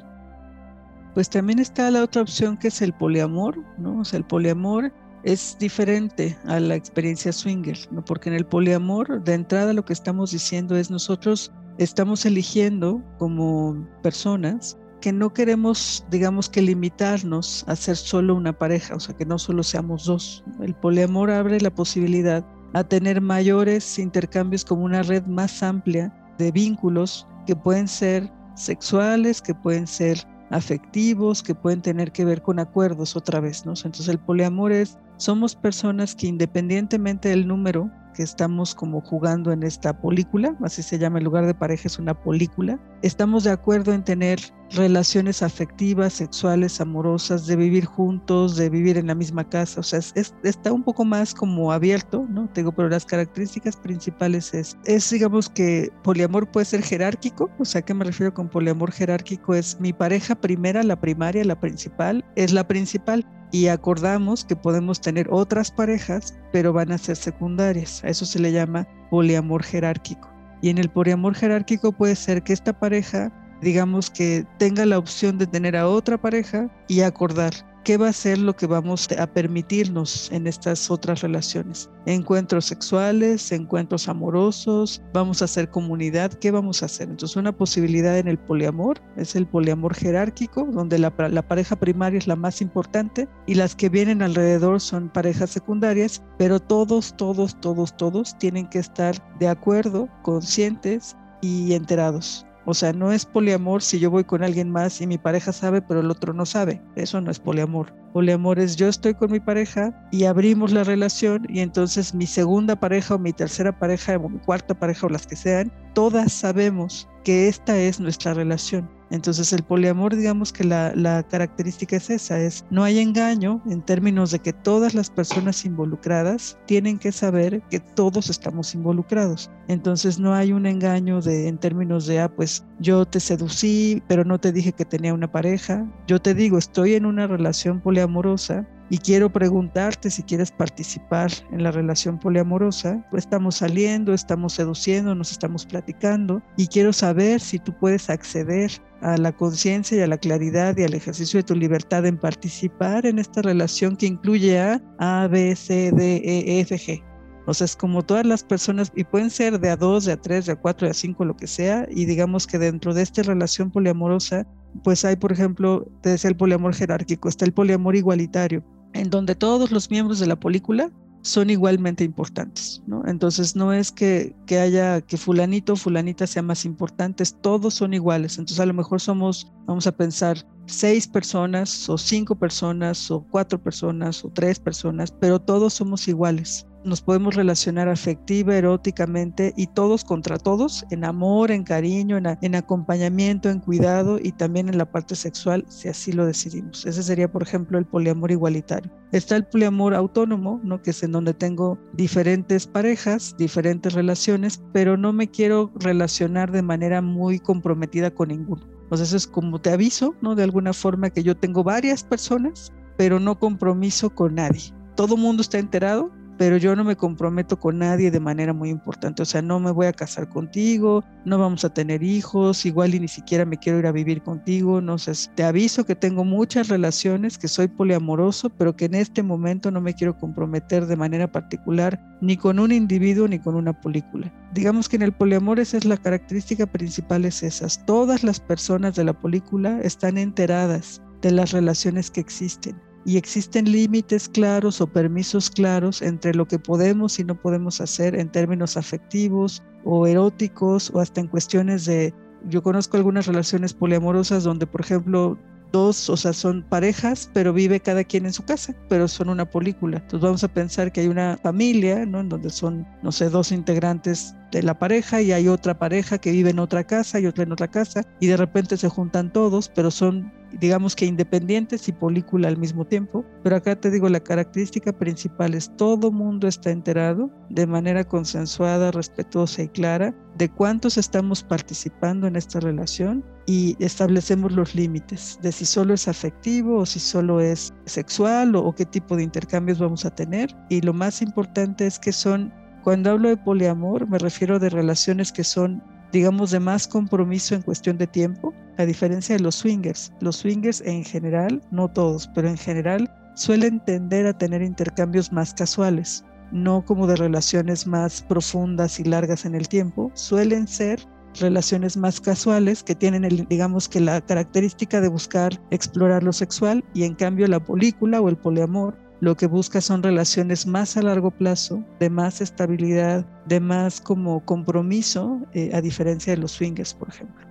Pues 1.14 1.30
también 1.30 1.60
está 1.60 1.92
la 1.92 2.04
otra 2.04 2.22
opción 2.22 2.58
que 2.58 2.70
es 2.70 2.82
el 2.82 2.94
poliamor, 2.94 3.58
¿no? 3.78 4.00
O 4.00 4.06
sea, 4.06 4.18
el 4.18 4.26
poliamor 4.26 4.94
es 5.24 5.58
diferente 5.60 6.38
a 6.46 6.60
la 6.60 6.76
experiencia 6.76 7.32
swinger, 7.32 7.78
¿no? 7.92 8.04
Porque 8.04 8.30
en 8.30 8.36
el 8.36 8.46
poliamor, 8.46 9.24
de 9.24 9.34
entrada 9.34 9.74
lo 9.74 9.86
que 9.86 9.94
estamos 9.94 10.32
diciendo 10.32 10.76
es 10.76 10.90
nosotros 10.90 11.52
estamos 11.78 12.26
eligiendo 12.26 13.02
como 13.18 13.88
personas 14.04 14.78
que 15.02 15.12
no 15.12 15.34
queremos, 15.34 16.06
digamos 16.12 16.48
que 16.48 16.62
limitarnos 16.62 17.66
a 17.68 17.76
ser 17.76 17.98
solo 17.98 18.36
una 18.36 18.54
pareja, 18.54 18.96
o 18.96 19.00
sea, 19.00 19.16
que 19.18 19.26
no 19.26 19.40
solo 19.40 19.64
seamos 19.64 20.06
dos. 20.06 20.44
El 20.62 20.76
poliamor 20.76 21.32
abre 21.32 21.60
la 21.60 21.74
posibilidad 21.74 22.46
a 22.74 22.84
tener 22.84 23.20
mayores 23.20 24.00
intercambios 24.00 24.64
como 24.64 24.86
una 24.86 25.02
red 25.02 25.26
más 25.26 25.62
amplia 25.64 26.14
de 26.38 26.52
vínculos 26.52 27.28
que 27.46 27.56
pueden 27.56 27.88
ser 27.88 28.32
sexuales, 28.56 29.42
que 29.42 29.56
pueden 29.56 29.88
ser 29.88 30.26
afectivos, 30.52 31.42
que 31.42 31.56
pueden 31.56 31.82
tener 31.82 32.12
que 32.12 32.26
ver 32.26 32.42
con 32.42 32.60
acuerdos 32.60 33.16
otra 33.16 33.40
vez. 33.40 33.60
Entonces 33.60 34.08
el 34.08 34.20
poliamor 34.20 34.72
es, 34.72 34.98
somos 35.18 35.56
personas 35.56 36.16
que 36.16 36.28
independientemente 36.28 37.30
del 37.30 37.48
número 37.48 37.90
que 38.14 38.24
estamos 38.24 38.76
como 38.76 39.02
jugando 39.02 39.52
en 39.52 39.64
esta 39.64 39.94
película, 39.94 40.56
así 40.62 40.84
se 40.84 41.00
llama 41.00 41.20
el 41.20 41.26
lugar 41.26 41.46
de 41.46 41.54
pareja, 41.54 41.88
es 41.88 42.00
una 42.00 42.14
película. 42.14 42.80
Estamos 43.02 43.44
de 43.44 43.52
acuerdo 43.52 43.94
en 43.94 44.04
tener 44.04 44.40
relaciones 44.74 45.44
afectivas, 45.44 46.14
sexuales, 46.14 46.80
amorosas, 46.82 47.48
de 47.48 47.56
vivir 47.56 47.86
juntos, 47.86 48.56
de 48.56 48.70
vivir 48.70 48.98
en 48.98 49.08
la 49.08 49.16
misma 49.16 49.48
casa, 49.48 49.80
o 49.80 49.84
sea, 49.84 50.00
está 50.44 50.72
un 50.72 50.84
poco 50.84 51.06
más 51.06 51.34
como 51.34 51.72
abierto, 51.72 52.26
¿no? 52.30 52.48
Tengo, 52.50 52.72
pero 52.72 52.90
las 52.90 53.06
características 53.06 53.76
principales 53.78 54.54
es, 54.54 54.78
es, 54.86 55.10
digamos 55.10 55.50
que 55.50 55.92
poliamor 56.04 56.50
puede 56.50 56.66
ser 56.66 56.82
jerárquico, 56.82 57.50
o 57.60 57.66
sea, 57.66 57.82
¿qué 57.82 57.94
me 57.94 58.06
refiero 58.06 58.34
con 58.34 58.50
poliamor 58.50 58.92
jerárquico? 58.92 59.54
Es 59.54 59.80
mi 59.80 59.94
pareja 59.94 60.36
primera, 60.36 60.84
la 60.84 61.00
primaria, 61.00 61.44
la 61.44 61.60
principal, 61.60 62.24
es 62.36 62.54
la 62.54 62.68
principal 62.68 63.26
y 63.52 63.68
acordamos 63.68 64.46
que 64.46 64.56
podemos 64.56 65.02
tener 65.02 65.28
otras 65.30 65.72
parejas, 65.72 66.38
pero 66.52 66.72
van 66.72 66.92
a 66.92 66.98
ser 66.98 67.18
secundarias. 67.18 68.04
A 68.04 68.08
eso 68.08 68.26
se 68.26 68.40
le 68.40 68.52
llama 68.52 68.88
poliamor 69.10 69.64
jerárquico. 69.64 70.30
Y 70.62 70.70
en 70.70 70.78
el 70.78 70.90
poliamor 70.90 71.36
jerárquico 71.36 71.92
puede 71.92 72.16
ser 72.16 72.44
que 72.44 72.54
esta 72.54 72.80
pareja, 72.80 73.32
digamos 73.62 74.10
que 74.10 74.46
tenga 74.58 74.86
la 74.86 74.98
opción 74.98 75.38
de 75.38 75.48
tener 75.48 75.76
a 75.76 75.88
otra 75.88 76.20
pareja 76.20 76.70
y 76.88 77.02
acordar 77.02 77.54
¿Qué 77.84 77.98
va 77.98 78.10
a 78.10 78.14
ser 78.14 78.38
lo 78.38 78.56
que 78.56 78.68
vamos 78.68 79.10
a 79.18 79.26
permitirnos 79.26 80.32
en 80.32 80.46
estas 80.46 80.92
otras 80.92 81.22
relaciones? 81.22 81.90
Encuentros 82.06 82.66
sexuales, 82.66 83.52
encuentros 83.52 84.08
amorosos, 84.08 85.02
vamos 85.14 85.42
a 85.42 85.46
hacer 85.46 85.72
comunidad, 85.72 86.32
¿qué 86.34 86.52
vamos 86.52 86.84
a 86.84 86.86
hacer? 86.86 87.10
Entonces 87.10 87.38
una 87.38 87.52
posibilidad 87.52 88.20
en 88.20 88.28
el 88.28 88.38
poliamor 88.38 89.02
es 89.18 89.36
el 89.36 89.48
poliamor 89.48 89.96
jerárquico, 89.96 90.66
donde 90.72 91.00
la, 91.00 91.12
la 91.18 91.42
pareja 91.42 91.76
primaria 91.76 92.20
es 92.20 92.28
la 92.28 92.36
más 92.36 92.62
importante 92.62 93.28
y 93.48 93.56
las 93.56 93.76
que 93.76 93.90
vienen 93.90 94.22
alrededor 94.22 94.80
son 94.80 95.10
parejas 95.10 95.50
secundarias, 95.50 96.22
pero 96.38 96.60
todos, 96.60 97.18
todos, 97.18 97.60
todos, 97.62 97.98
todos 97.98 98.38
tienen 98.38 98.68
que 98.68 98.78
estar 98.78 99.16
de 99.40 99.48
acuerdo, 99.48 100.08
conscientes 100.22 101.18
y 101.42 101.74
enterados. 101.74 102.46
O 102.66 102.74
sea, 102.74 102.94
no 102.94 103.12
es 103.12 103.26
poliamor 103.26 103.82
si 103.82 104.00
yo 104.00 104.12
voy 104.12 104.24
con 104.24 104.44
alguien 104.44 104.70
más 104.70 105.02
y 105.02 105.08
mi 105.08 105.18
pareja 105.18 105.52
sabe, 105.52 105.82
pero 105.82 106.02
el 106.02 106.12
otro 106.12 106.34
no 106.34 106.46
sabe. 106.46 106.82
Eso 106.96 107.20
no 107.22 107.32
es 107.32 107.40
poliamor. 107.40 107.94
Poliamor 108.14 108.60
es 108.60 108.76
yo 108.76 108.88
estoy 108.88 109.14
con 109.14 109.32
mi 109.32 109.40
pareja 109.40 109.94
y 110.12 110.26
abrimos 110.26 110.72
la 110.72 110.84
relación 110.84 111.46
y 111.50 111.62
entonces 111.62 112.14
mi 112.14 112.28
segunda 112.28 112.76
pareja 112.76 113.16
o 113.16 113.20
mi 113.20 113.34
tercera 113.34 113.78
pareja 113.78 114.18
o 114.18 114.30
mi 114.30 114.40
cuarta 114.40 114.74
pareja 114.74 115.08
o 115.08 115.10
las 115.10 115.26
que 115.26 115.36
sean, 115.36 115.72
todas 115.94 116.32
sabemos 116.32 117.08
que 117.24 117.48
esta 117.48 117.78
es 117.78 118.00
nuestra 118.00 118.34
relación 118.34 119.01
entonces 119.12 119.52
el 119.52 119.64
poliamor, 119.64 120.16
digamos 120.16 120.54
que 120.54 120.64
la, 120.64 121.26
característica 121.30 121.98
es 121.98 122.10
esa, 122.10 122.40
es 122.40 122.66
no 122.70 122.84
hay 122.84 123.00
engaño 123.00 123.62
en 123.70 123.82
términos 123.82 124.32
de 124.32 124.40
que 124.40 124.54
todas 124.54 124.94
las 124.94 125.10
personas 125.10 125.66
involucradas 125.66 126.58
tienen 126.66 126.98
que 126.98 127.12
saber 127.12 127.62
que 127.70 127.80
todos 127.80 128.30
estamos 128.30 128.74
involucrados. 128.74 129.52
Entonces 129.68 130.18
no 130.18 130.34
hay 130.34 130.54
un 130.54 130.66
engaño 130.66 131.22
de, 131.22 131.48
en 131.48 131.58
términos 131.58 132.08
de, 132.08 132.22
ah, 132.22 132.34
pues 132.34 132.66
yo 132.80 133.06
te 133.06 133.20
seducí, 133.20 134.02
pero 134.08 134.24
no 134.24 134.40
te 134.40 134.52
dije 134.52 134.72
que 134.72 134.86
tenía 134.86 135.14
una 135.14 135.32
pareja. 135.32 135.86
Yo 136.08 136.20
te 136.20 136.34
digo, 136.34 136.58
estoy 136.58 136.96
en 136.96 137.06
una 137.06 137.28
relación 137.28 137.82
poliamorosa 137.82 138.66
y 138.92 138.98
quiero 138.98 139.32
preguntarte 139.32 140.12
si 140.12 140.22
quieres 140.22 140.52
participar 140.52 141.32
en 141.54 141.64
la 141.64 141.72
relación 141.72 142.20
poliamorosa. 142.20 143.02
Estamos 143.14 143.56
saliendo, 143.56 144.14
estamos 144.14 144.52
seduciendo, 144.52 145.16
nos 145.16 145.32
estamos 145.32 145.66
platicando 145.66 146.44
y 146.58 146.68
quiero 146.68 146.92
saber 146.92 147.40
si 147.40 147.58
tú 147.58 147.74
puedes 147.80 148.10
acceder 148.10 148.70
a 149.02 149.16
la 149.16 149.32
conciencia 149.32 149.98
y 149.98 150.02
a 150.02 150.08
la 150.08 150.18
claridad 150.18 150.78
y 150.78 150.84
al 150.84 150.94
ejercicio 150.94 151.40
de 151.40 151.44
tu 151.44 151.56
libertad 151.56 152.06
en 152.06 152.18
participar 152.18 153.06
en 153.06 153.18
esta 153.18 153.42
relación 153.42 153.96
que 153.96 154.08
incluye 154.08 154.60
a 154.60 154.82
A, 155.00 155.28
B, 155.28 155.56
C, 155.56 155.94
D, 155.94 156.18
E, 156.18 156.60
F, 156.60 156.76
G. 156.76 157.02
O 157.48 157.54
sea, 157.54 157.66
es 157.66 157.78
como 157.78 158.04
todas 158.04 158.26
las 158.26 158.44
personas, 158.44 158.92
y 158.96 159.04
pueden 159.04 159.30
ser 159.30 159.60
de 159.60 159.70
a 159.70 159.78
dos, 159.78 160.06
de 160.06 160.12
a 160.12 160.18
tres, 160.22 160.46
de 160.46 160.52
a 160.52 160.56
cuatro, 160.56 160.86
de 160.86 160.92
a 160.92 160.94
cinco, 160.94 161.26
lo 161.26 161.36
que 161.36 161.48
sea, 161.48 161.88
y 161.90 162.06
digamos 162.06 162.46
que 162.46 162.60
dentro 162.60 162.94
de 162.94 163.02
esta 163.02 163.24
relación 163.24 163.72
poliamorosa, 163.72 164.46
pues 164.84 165.04
hay, 165.06 165.16
por 165.16 165.32
ejemplo, 165.32 165.88
decía 166.04 166.30
el 166.30 166.38
poliamor 166.38 166.76
jerárquico, 166.76 167.30
está 167.30 167.46
el 167.46 167.54
poliamor 167.54 167.96
igualitario, 167.96 168.64
en 168.94 169.10
donde 169.10 169.36
todos 169.36 169.72
los 169.72 169.90
miembros 169.90 170.20
de 170.20 170.28
la 170.28 170.40
película 170.40 170.92
son 171.24 171.50
igualmente 171.50 172.04
importantes. 172.04 172.82
Entonces 173.06 173.56
no 173.56 173.74
es 173.74 173.92
que, 173.92 174.36
que 174.48 174.60
haya 174.60 175.02
que 175.02 175.18
fulanito 175.18 175.74
o 175.74 175.76
fulanita 175.76 176.26
sea 176.26 176.42
más 176.42 176.66
importantes, 176.66 177.38
todos 177.42 177.76
son 177.76 177.94
iguales. 177.94 178.38
Entonces 178.38 178.60
a 178.60 178.66
lo 178.66 178.74
mejor 178.74 179.00
somos, 179.00 179.52
vamos 179.66 179.86
a 179.86 179.92
pensar, 179.92 180.38
seis 180.66 181.08
personas 181.08 181.88
o 181.90 181.98
cinco 181.98 182.36
personas 182.36 183.12
o 183.12 183.24
cuatro 183.30 183.62
personas 183.62 184.26
o 184.26 184.30
tres 184.30 184.60
personas, 184.60 185.12
pero 185.12 185.40
todos 185.40 185.74
somos 185.74 186.08
iguales 186.08 186.66
nos 186.84 187.02
podemos 187.02 187.36
relacionar 187.36 187.90
afectiva, 187.90 188.56
eróticamente 188.56 189.54
y 189.56 189.68
todos 189.68 190.04
contra 190.04 190.38
todos, 190.38 190.86
en 190.92 191.06
amor, 191.06 191.52
en 191.52 191.64
cariño, 191.64 192.18
en, 192.18 192.56
acompañamiento, 192.56 193.50
en 193.50 193.60
cuidado 193.60 194.20
y 194.22 194.32
también 194.32 194.70
en 194.70 194.78
la 194.78 194.92
parte 194.92 195.16
sexual, 195.16 195.66
si 195.68 195.90
así 195.90 196.12
lo 196.12 196.26
decidimos. 196.26 196.86
Ese 196.86 197.04
sería, 197.04 197.32
por 197.32 197.44
ejemplo, 197.44 197.78
el 197.78 197.86
poliamor 197.86 198.32
igualitario. 198.32 198.92
Está 199.12 199.36
el 199.36 199.46
poliamor 199.46 199.94
autónomo, 199.94 200.60
¿no? 200.64 200.82
que 200.82 200.92
es 200.92 201.04
en 201.04 201.12
donde 201.12 201.34
tengo 201.34 201.78
diferentes 201.94 202.68
parejas, 202.68 203.36
diferentes 203.38 203.94
relaciones, 203.94 204.62
pero 204.72 204.98
no 204.98 205.14
me 205.14 205.30
quiero 205.30 205.72
relacionar 205.76 206.52
de 206.52 206.62
manera 206.62 207.02
muy 207.02 207.40
comprometida 207.40 208.12
con 208.12 208.30
ninguno. 208.30 208.72
Sea, 208.98 209.06
eso 209.06 209.18
es 209.18 209.28
como 209.28 209.60
te 209.60 209.72
aviso, 209.72 210.16
¿no? 210.22 210.36
De 210.36 210.44
alguna 210.44 210.74
forma 210.74 211.10
que 211.10 211.24
yo 211.24 211.36
tengo 211.36 211.64
varias 211.64 212.04
personas, 212.04 212.74
pero 212.98 213.20
no 213.20 213.40
compromiso 213.40 214.10
con 214.10 214.36
nadie. 214.36 214.74
Todo 214.96 215.18
mundo 215.18 215.42
está 215.42 215.60
enterado, 215.60 216.12
pero 216.42 216.58
yo 216.58 216.76
no 216.76 216.84
me 216.84 216.96
comprometo 216.96 217.60
con 217.60 217.78
nadie 217.78 218.10
de 218.10 218.20
manera 218.20 218.52
muy 218.52 218.72
importante. 218.72 219.22
O 219.22 219.26
sea, 219.26 219.44
no 219.44 219.60
me 219.60 219.70
voy 219.70 219.86
a 219.86 219.94
casar 219.94 220.28
contigo, 220.28 221.04
no 221.24 221.38
vamos 221.38 221.64
a 221.64 221.70
tener 221.72 222.02
hijos, 222.02 222.66
igual 222.66 222.96
y 222.96 223.00
ni 223.00 223.08
siquiera 223.08 223.46
me 223.46 223.58
quiero 223.58 223.78
ir 223.78 223.86
a 223.86 223.92
vivir 223.92 224.24
contigo. 224.24 224.82
No 224.82 224.98
sé, 224.98 225.12
te 225.36 225.44
aviso 225.44 225.86
que 225.86 225.96
tengo 225.96 226.26
muchas 226.26 226.68
relaciones, 226.68 227.38
que 227.38 227.48
soy 227.48 227.68
poliamoroso, 227.68 228.50
pero 228.50 228.76
que 228.76 228.86
en 228.86 228.96
este 228.96 229.22
momento 229.22 229.70
no 229.70 229.82
me 229.82 229.94
quiero 229.94 230.18
comprometer 230.18 230.88
de 230.88 230.96
manera 230.96 231.32
particular 231.32 232.04
ni 232.22 232.36
con 232.38 232.58
un 232.58 232.72
individuo 232.72 233.28
ni 233.28 233.38
con 233.38 233.54
una 233.54 233.80
película. 233.80 234.34
Digamos 234.56 234.90
que 234.90 234.96
en 234.96 235.04
el 235.04 235.12
poliamor 235.12 235.60
esa 235.60 235.78
es 235.78 235.86
la 235.86 235.98
característica 235.98 236.66
principal, 236.66 237.24
es 237.24 237.44
esas. 237.44 237.86
Todas 237.86 238.24
las 238.24 238.40
personas 238.40 238.96
de 238.96 239.04
la 239.04 239.14
película 239.14 239.80
están 239.84 240.18
enteradas 240.18 241.04
de 241.22 241.30
las 241.30 241.52
relaciones 241.52 242.10
que 242.10 242.22
existen 242.22 242.82
y 243.06 243.18
existen 243.18 243.72
límites 243.72 244.30
claros 244.30 244.82
o 244.82 244.88
permisos 244.88 245.50
claros 245.50 246.02
entre 246.02 246.34
lo 246.36 246.48
que 246.48 246.60
podemos 246.60 247.20
y 247.20 247.24
no 247.24 247.36
podemos 247.36 247.82
hacer 247.82 248.16
en 248.16 248.30
términos 248.30 248.78
afectivos 248.78 249.64
o 249.84 250.06
eróticos 250.06 250.92
o 250.94 251.00
hasta 251.00 251.22
en 251.22 251.28
cuestiones 251.28 251.86
de, 251.86 252.14
yo 252.48 252.62
conozco 252.62 252.98
algunas 252.98 253.26
relaciones 253.26 253.74
poliamorosas 253.74 254.44
donde, 254.44 254.68
por 254.68 254.82
ejemplo, 254.82 255.38
dos, 255.72 256.10
o 256.10 256.18
sea, 256.18 256.34
son 256.34 256.64
parejas, 256.64 257.30
pero 257.34 257.54
vive 257.54 257.80
cada 257.80 258.04
quien 258.04 258.26
en 258.26 258.34
su 258.34 258.44
casa, 258.44 258.76
pero 258.90 259.08
son 259.08 259.30
una 259.30 259.50
película. 259.50 259.98
Entonces 259.98 260.22
vamos 260.22 260.44
a 260.44 260.48
pensar 260.48 260.92
que 260.92 261.02
hay 261.02 261.08
una 261.08 261.38
familia, 261.42 262.06
¿no? 262.06 262.20
En 262.20 262.30
donde 262.30 262.50
son, 262.50 262.88
no 263.02 263.12
sé, 263.12 263.30
dos 263.30 263.52
integrantes 263.52 264.36
de 264.52 264.64
la 264.64 264.78
pareja 264.78 265.22
y 265.22 265.32
hay 265.32 265.48
otra 265.48 265.78
pareja 265.78 266.18
que 266.18 266.32
vive 266.32 266.50
en 266.50 266.60
otra 266.60 266.84
casa 266.84 267.20
y 267.20 267.26
otra 267.26 267.44
en 267.44 267.52
otra 267.54 267.70
casa 267.70 268.04
y 268.20 268.28
de 268.28 268.38
repente 268.38 268.76
se 268.78 268.90
juntan 268.90 269.32
todos, 269.32 269.70
pero 269.70 269.92
son 269.92 270.32
digamos 270.60 270.96
que 270.96 271.06
independientes 271.06 271.88
y 271.88 271.92
película 271.92 272.48
al 272.48 272.58
mismo 272.58 272.86
tiempo. 272.86 273.26
Pero 273.44 273.56
acá 273.56 273.76
te 273.76 273.90
digo, 273.90 274.10
la 274.10 274.20
característica 274.20 274.92
principal 274.92 275.54
es 275.54 275.76
todo 275.78 276.12
mundo 276.12 276.48
está 276.48 276.72
enterado 276.72 277.32
de 277.50 277.68
manera 277.68 278.04
consensuada, 278.04 278.92
respetuosa 278.92 279.64
y 279.64 279.70
clara 279.70 280.14
de 280.38 280.50
cuántos 280.50 280.98
estamos 280.98 281.44
participando 281.44 282.28
en 282.28 282.36
esta 282.36 282.60
relación 282.60 283.24
y 283.52 283.76
establecemos 283.80 284.54
los 284.54 284.76
límites 284.76 285.38
de 285.42 285.52
si 285.52 285.66
solo 285.66 285.94
es 285.94 286.08
afectivo 286.08 286.78
o 286.78 286.86
si 286.86 287.02
solo 287.02 287.42
es 287.42 287.74
sexual 287.86 288.56
o, 288.56 288.74
qué 288.74 288.86
tipo 288.86 289.18
de 289.18 289.24
intercambios 289.24 289.78
vamos 289.78 290.06
a 290.06 290.16
tener. 290.16 290.56
Y 290.70 290.80
lo 290.80 290.94
más 290.94 291.22
importante 291.22 291.86
es 291.86 292.00
que 292.00 292.14
son 292.14 292.54
cuando 292.82 293.12
hablo 293.12 293.28
de 293.28 293.36
poliamor, 293.36 294.08
me 294.08 294.20
refiero 294.20 294.58
de 294.58 294.70
relaciones 294.70 295.34
que 295.34 295.44
son, 295.44 295.84
digamos, 296.14 296.52
de 296.52 296.62
más 296.62 296.88
compromiso 296.88 297.54
en 297.54 297.62
cuestión 297.62 297.98
de 297.98 298.08
tiempo, 298.08 298.54
a 298.78 298.86
diferencia 298.86 299.36
de 299.36 299.44
los 299.44 299.56
swingers. 299.56 300.14
Los 300.22 300.38
swingers 300.38 300.80
en 300.80 301.04
general, 301.04 301.62
no 301.72 301.90
todos, 301.90 302.30
pero 302.34 302.48
en 302.48 302.58
general, 302.58 303.14
suelen 303.36 303.84
tender 303.84 304.28
a 304.28 304.38
tener 304.38 304.62
intercambios 304.62 305.30
más 305.34 305.54
casuales, 305.54 306.24
no 306.54 306.86
como 306.86 307.06
de 307.06 307.18
relaciones 307.18 307.86
más 307.86 308.22
profundas 308.22 308.98
y 308.98 309.04
largas 309.04 309.44
en 309.44 309.56
el 309.56 309.68
tiempo, 309.68 310.10
suelen 310.14 310.70
ser 310.70 311.06
relaciones 311.40 311.98
más 311.98 312.20
casuales 312.20 312.84
que 312.84 312.96
tienen 312.96 313.24
el, 313.24 313.48
digamos 313.48 313.88
que 313.88 314.00
la 314.00 314.22
característica 314.22 315.02
de 315.02 315.08
buscar 315.08 315.60
explorar 315.72 316.24
lo 316.24 316.34
sexual 316.34 316.84
y 316.94 317.04
en 317.04 317.16
cambio 317.16 317.48
la 317.48 317.64
película 317.64 318.22
o 318.22 318.30
el 318.30 318.38
poliamor 318.38 318.96
lo 319.22 319.38
que 319.38 319.46
busca 319.46 319.80
son 319.82 320.02
relaciones 320.02 320.66
más 320.66 320.98
a 320.98 321.04
largo 321.04 321.30
plazo, 321.30 321.86
de 322.00 322.10
más 322.10 322.42
estabilidad, 322.42 323.24
de 323.46 323.60
más 323.60 324.02
como 324.02 324.44
compromiso, 324.44 325.40
eh, 325.54 325.70
a 325.74 325.80
diferencia 325.80 326.34
de 326.34 326.42
los 326.42 326.54
swingers, 326.54 326.96
por 326.96 327.10
ejemplo. 327.10 327.46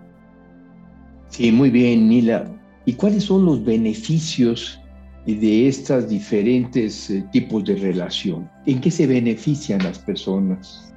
Sí, 1.29 1.53
muy 1.53 1.71
bien, 1.71 2.09
Nila. 2.09 2.51
¿Y 2.87 2.95
cuáles 2.95 3.25
son 3.25 3.45
los 3.45 3.65
beneficios 3.65 4.81
de 5.27 5.69
estos 5.69 6.09
diferentes 6.09 7.09
eh, 7.09 7.25
tipos 7.31 7.65
de 7.65 7.77
relación? 7.77 8.51
¿En 8.67 8.81
qué 8.81 8.91
se 8.91 9.07
benefician 9.07 9.81
las 9.85 10.01
personas? 10.01 10.90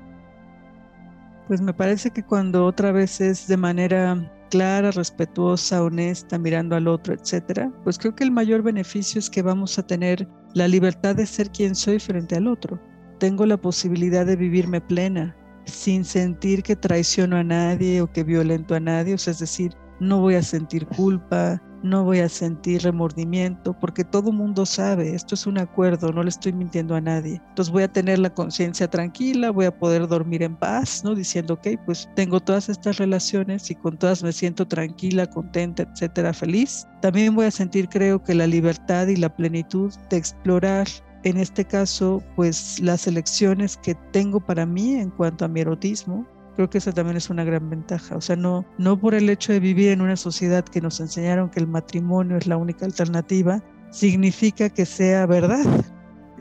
Pues 1.47 1.61
me 1.61 1.73
parece 1.73 2.11
que 2.11 2.23
cuando 2.23 2.65
otra 2.65 2.91
vez 2.91 3.19
es 3.19 3.47
de 3.47 3.57
manera 3.57 4.31
clara, 4.49 4.91
respetuosa, 4.91 5.83
honesta, 5.83 6.37
mirando 6.37 6.75
al 6.75 6.87
otro, 6.87 7.13
etcétera, 7.13 7.71
pues 7.83 7.97
creo 7.97 8.15
que 8.15 8.23
el 8.23 8.31
mayor 8.31 8.61
beneficio 8.61 9.19
es 9.19 9.29
que 9.29 9.41
vamos 9.41 9.77
a 9.77 9.87
tener 9.87 10.27
la 10.53 10.67
libertad 10.67 11.15
de 11.15 11.25
ser 11.25 11.49
quien 11.49 11.75
soy 11.75 11.99
frente 11.99 12.35
al 12.35 12.47
otro. 12.47 12.79
Tengo 13.19 13.45
la 13.45 13.57
posibilidad 13.57 14.25
de 14.25 14.35
vivirme 14.35 14.79
plena, 14.79 15.35
sin 15.65 16.05
sentir 16.05 16.63
que 16.63 16.75
traiciono 16.75 17.37
a 17.37 17.43
nadie 17.43 18.01
o 18.01 18.11
que 18.11 18.23
violento 18.23 18.75
a 18.75 18.79
nadie, 18.79 19.15
o 19.15 19.17
sea, 19.17 19.31
es 19.31 19.39
decir, 19.39 19.73
no 19.99 20.21
voy 20.21 20.35
a 20.35 20.43
sentir 20.43 20.85
culpa, 20.87 21.61
no 21.83 22.03
voy 22.03 22.19
a 22.19 22.29
sentir 22.29 22.81
remordimiento, 22.81 23.73
porque 23.79 24.03
todo 24.03 24.31
mundo 24.31 24.65
sabe, 24.65 25.13
esto 25.13 25.35
es 25.35 25.45
un 25.45 25.57
acuerdo, 25.57 26.11
no 26.11 26.23
le 26.23 26.29
estoy 26.29 26.53
mintiendo 26.53 26.95
a 26.95 27.01
nadie. 27.01 27.41
Entonces 27.49 27.71
voy 27.71 27.83
a 27.83 27.91
tener 27.91 28.19
la 28.19 28.33
conciencia 28.33 28.89
tranquila, 28.89 29.51
voy 29.51 29.65
a 29.65 29.77
poder 29.77 30.07
dormir 30.07 30.43
en 30.43 30.55
paz, 30.55 31.03
¿no? 31.03 31.13
Diciendo, 31.13 31.55
ok, 31.55 31.67
pues 31.85 32.09
tengo 32.15 32.39
todas 32.39 32.69
estas 32.69 32.97
relaciones 32.97 33.69
y 33.69 33.75
con 33.75 33.97
todas 33.97 34.23
me 34.23 34.31
siento 34.31 34.67
tranquila, 34.67 35.27
contenta, 35.27 35.83
etcétera, 35.83 36.33
feliz. 36.33 36.87
También 37.01 37.35
voy 37.35 37.45
a 37.45 37.51
sentir, 37.51 37.89
creo 37.89 38.23
que 38.23 38.33
la 38.33 38.47
libertad 38.47 39.07
y 39.07 39.17
la 39.17 39.35
plenitud 39.35 39.93
de 40.09 40.17
explorar 40.17 40.87
en 41.23 41.37
este 41.37 41.63
caso, 41.63 42.21
pues 42.35 42.79
las 42.81 43.07
elecciones 43.07 43.77
que 43.77 43.95
tengo 44.11 44.41
para 44.41 44.65
mí 44.65 44.95
en 44.95 45.09
cuanto 45.09 45.45
a 45.45 45.47
mi 45.47 45.61
erotismo, 45.61 46.27
Creo 46.55 46.69
que 46.69 46.77
esa 46.77 46.91
también 46.91 47.17
es 47.17 47.29
una 47.29 47.43
gran 47.43 47.69
ventaja. 47.69 48.15
O 48.15 48.21
sea, 48.21 48.35
no, 48.35 48.65
no 48.77 48.99
por 48.99 49.15
el 49.15 49.29
hecho 49.29 49.53
de 49.53 49.59
vivir 49.59 49.89
en 49.89 50.01
una 50.01 50.15
sociedad 50.15 50.63
que 50.63 50.81
nos 50.81 50.99
enseñaron 50.99 51.49
que 51.49 51.59
el 51.59 51.67
matrimonio 51.67 52.37
es 52.37 52.47
la 52.47 52.57
única 52.57 52.85
alternativa, 52.85 53.63
significa 53.89 54.69
que 54.69 54.85
sea 54.85 55.25
verdad. 55.25 55.65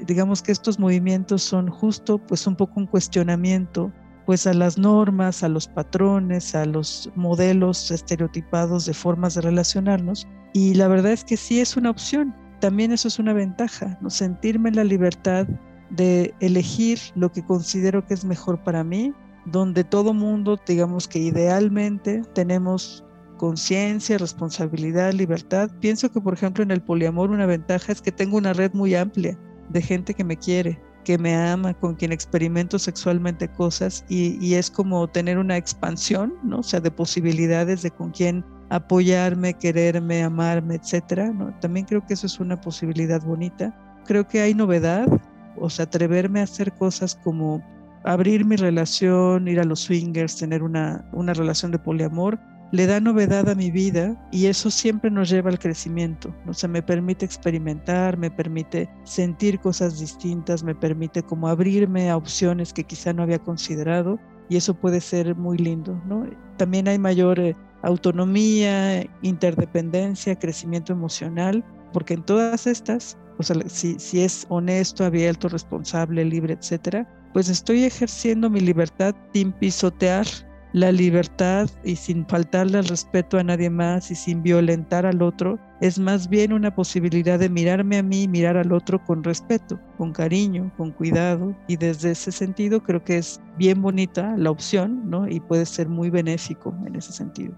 Digamos 0.06 0.42
que 0.42 0.52
estos 0.52 0.78
movimientos 0.78 1.42
son 1.42 1.68
justo 1.68 2.18
pues 2.18 2.46
un 2.46 2.56
poco 2.56 2.80
un 2.80 2.86
cuestionamiento 2.86 3.92
pues 4.26 4.46
a 4.46 4.54
las 4.54 4.78
normas, 4.78 5.42
a 5.42 5.48
los 5.48 5.66
patrones, 5.66 6.54
a 6.54 6.64
los 6.64 7.10
modelos 7.14 7.90
estereotipados 7.90 8.86
de 8.86 8.94
formas 8.94 9.34
de 9.34 9.40
relacionarnos. 9.40 10.26
Y 10.52 10.74
la 10.74 10.88
verdad 10.88 11.12
es 11.12 11.24
que 11.24 11.36
sí 11.36 11.60
es 11.60 11.76
una 11.76 11.90
opción. 11.90 12.34
También 12.60 12.92
eso 12.92 13.08
es 13.08 13.18
una 13.18 13.32
ventaja, 13.32 13.98
¿no? 14.00 14.10
sentirme 14.10 14.68
en 14.68 14.76
la 14.76 14.84
libertad 14.84 15.46
de 15.90 16.34
elegir 16.40 16.98
lo 17.14 17.32
que 17.32 17.44
considero 17.44 18.06
que 18.06 18.14
es 18.14 18.24
mejor 18.24 18.62
para 18.62 18.84
mí 18.84 19.12
donde 19.46 19.84
todo 19.84 20.14
mundo, 20.14 20.58
digamos 20.66 21.08
que 21.08 21.18
idealmente 21.18 22.22
tenemos 22.34 23.04
conciencia, 23.42 24.18
responsabilidad, 24.18 25.12
libertad. 25.12 25.68
Pienso 25.80 26.12
que, 26.12 26.20
por 26.20 26.34
ejemplo, 26.34 26.62
en 26.62 26.70
el 26.70 26.80
poliamor 26.80 27.30
una 27.30 27.46
ventaja 27.46 27.90
es 27.90 28.00
que 28.00 28.12
tengo 28.12 28.36
una 28.36 28.52
red 28.52 28.72
muy 28.72 28.94
amplia 28.94 29.36
de 29.68 29.82
gente 29.82 30.14
que 30.14 30.22
me 30.22 30.36
quiere, 30.36 30.80
que 31.04 31.18
me 31.18 31.34
ama, 31.34 31.74
con 31.74 31.96
quien 31.96 32.12
experimento 32.12 32.78
sexualmente 32.78 33.48
cosas 33.48 34.04
y, 34.08 34.54
es 34.54 34.70
como 34.70 35.08
tener 35.08 35.38
una 35.38 35.56
expansión, 35.56 36.34
¿no? 36.44 36.60
O 36.60 36.62
sea, 36.62 36.78
de 36.78 36.92
posibilidades 36.92 37.82
de 37.82 37.90
con 37.90 38.12
quién 38.12 38.44
apoyarme, 38.70 39.54
quererme, 39.54 40.22
amarme, 40.22 40.76
etcétera. 40.76 41.32
También 41.60 41.86
creo 41.86 42.06
que 42.06 42.14
eso 42.14 42.26
es 42.26 42.38
una 42.38 42.60
posibilidad 42.60 43.20
bonita. 43.22 43.76
creo 44.06 44.26
que 44.26 44.40
hay 44.40 44.54
novedad, 44.54 45.08
o 45.56 45.68
sea, 45.68 45.84
atreverme 45.84 46.40
a 46.40 46.44
hacer 46.44 46.72
cosas 46.74 47.18
como 47.24 47.60
abrir 48.04 48.44
mi 48.44 48.56
relación, 48.56 49.48
ir 49.48 49.60
a 49.60 49.64
los 49.64 49.80
swingers, 49.80 50.36
tener 50.36 50.62
una, 50.62 51.04
una 51.12 51.34
relación 51.34 51.72
de 51.72 51.78
poliamor, 51.78 52.38
le 52.72 52.86
da 52.86 53.00
novedad 53.00 53.50
a 53.50 53.54
mi 53.54 53.70
vida 53.70 54.16
y 54.32 54.46
eso 54.46 54.70
siempre 54.70 55.10
nos 55.10 55.28
lleva 55.28 55.50
al 55.50 55.58
crecimiento. 55.58 56.34
O 56.46 56.54
sea, 56.54 56.70
me 56.70 56.82
permite 56.82 57.24
experimentar, 57.26 58.16
me 58.16 58.30
permite 58.30 58.88
sentir 59.04 59.60
cosas 59.60 60.00
distintas, 60.00 60.64
me 60.64 60.74
permite 60.74 61.22
como 61.22 61.48
abrirme 61.48 62.10
a 62.10 62.16
opciones 62.16 62.72
que 62.72 62.84
quizá 62.84 63.12
no 63.12 63.22
había 63.22 63.38
considerado 63.38 64.18
y 64.48 64.56
eso 64.56 64.72
puede 64.72 65.02
ser 65.02 65.36
muy 65.36 65.58
lindo. 65.58 66.00
¿no? 66.06 66.26
También 66.56 66.88
hay 66.88 66.98
mayor 66.98 67.38
eh, 67.40 67.54
autonomía, 67.82 69.04
interdependencia, 69.20 70.38
crecimiento 70.38 70.94
emocional, 70.94 71.62
porque 71.92 72.14
en 72.14 72.22
todas 72.22 72.66
estas, 72.66 73.18
o 73.38 73.42
sea, 73.42 73.56
si, 73.66 73.98
si 73.98 74.22
es 74.22 74.46
honesto, 74.48 75.04
abierto, 75.04 75.48
responsable, 75.48 76.24
libre, 76.24 76.54
etcétera, 76.54 77.06
pues 77.32 77.48
estoy 77.48 77.84
ejerciendo 77.84 78.50
mi 78.50 78.60
libertad 78.60 79.14
sin 79.32 79.52
pisotear 79.52 80.26
la 80.72 80.90
libertad 80.90 81.68
y 81.84 81.96
sin 81.96 82.26
faltarle 82.26 82.78
al 82.78 82.86
respeto 82.86 83.38
a 83.38 83.44
nadie 83.44 83.68
más 83.68 84.10
y 84.10 84.14
sin 84.14 84.42
violentar 84.42 85.04
al 85.04 85.20
otro, 85.20 85.58
es 85.80 85.98
más 85.98 86.28
bien 86.28 86.52
una 86.52 86.74
posibilidad 86.74 87.38
de 87.38 87.50
mirarme 87.50 87.98
a 87.98 88.02
mí 88.02 88.22
y 88.22 88.28
mirar 88.28 88.56
al 88.56 88.72
otro 88.72 89.02
con 89.04 89.22
respeto, 89.22 89.78
con 89.98 90.12
cariño, 90.12 90.72
con 90.76 90.90
cuidado. 90.92 91.54
Y 91.68 91.76
desde 91.76 92.12
ese 92.12 92.32
sentido 92.32 92.82
creo 92.82 93.04
que 93.04 93.18
es 93.18 93.40
bien 93.58 93.82
bonita 93.82 94.34
la 94.38 94.50
opción, 94.50 95.10
¿no? 95.10 95.28
Y 95.28 95.40
puede 95.40 95.66
ser 95.66 95.88
muy 95.88 96.08
benéfico 96.08 96.74
en 96.86 96.96
ese 96.96 97.12
sentido. 97.12 97.52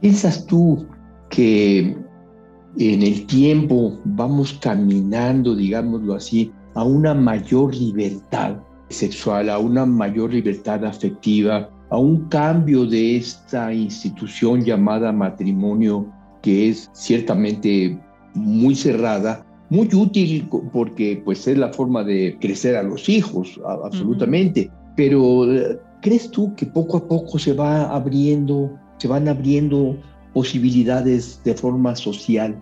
¿Piensas 0.00 0.46
tú 0.46 0.86
que 1.28 1.96
en 2.78 3.02
el 3.02 3.26
tiempo 3.26 3.98
vamos 4.04 4.58
caminando, 4.62 5.54
digámoslo 5.54 6.14
así, 6.14 6.52
a 6.74 6.84
una 6.84 7.14
mayor 7.14 7.74
libertad 7.74 8.56
sexual, 8.88 9.48
a 9.50 9.58
una 9.58 9.86
mayor 9.86 10.32
libertad 10.32 10.84
afectiva, 10.84 11.70
a 11.90 11.98
un 11.98 12.28
cambio 12.28 12.86
de 12.86 13.16
esta 13.16 13.72
institución 13.72 14.64
llamada 14.64 15.12
matrimonio, 15.12 16.06
que 16.42 16.70
es 16.70 16.90
ciertamente 16.92 17.98
muy 18.34 18.74
cerrada, 18.74 19.46
muy 19.70 19.88
útil 19.94 20.48
porque 20.72 21.22
pues 21.24 21.46
es 21.46 21.56
la 21.56 21.72
forma 21.72 22.04
de 22.04 22.36
crecer 22.40 22.76
a 22.76 22.82
los 22.82 23.08
hijos, 23.08 23.60
absolutamente. 23.84 24.70
Pero 24.96 25.46
¿crees 26.02 26.30
tú 26.30 26.54
que 26.54 26.66
poco 26.66 26.98
a 26.98 27.08
poco 27.08 27.38
se 27.38 27.52
va 27.52 27.94
abriendo, 27.94 28.70
se 28.98 29.08
van 29.08 29.28
abriendo 29.28 29.96
posibilidades 30.32 31.40
de 31.44 31.54
forma 31.54 31.96
social? 31.96 32.60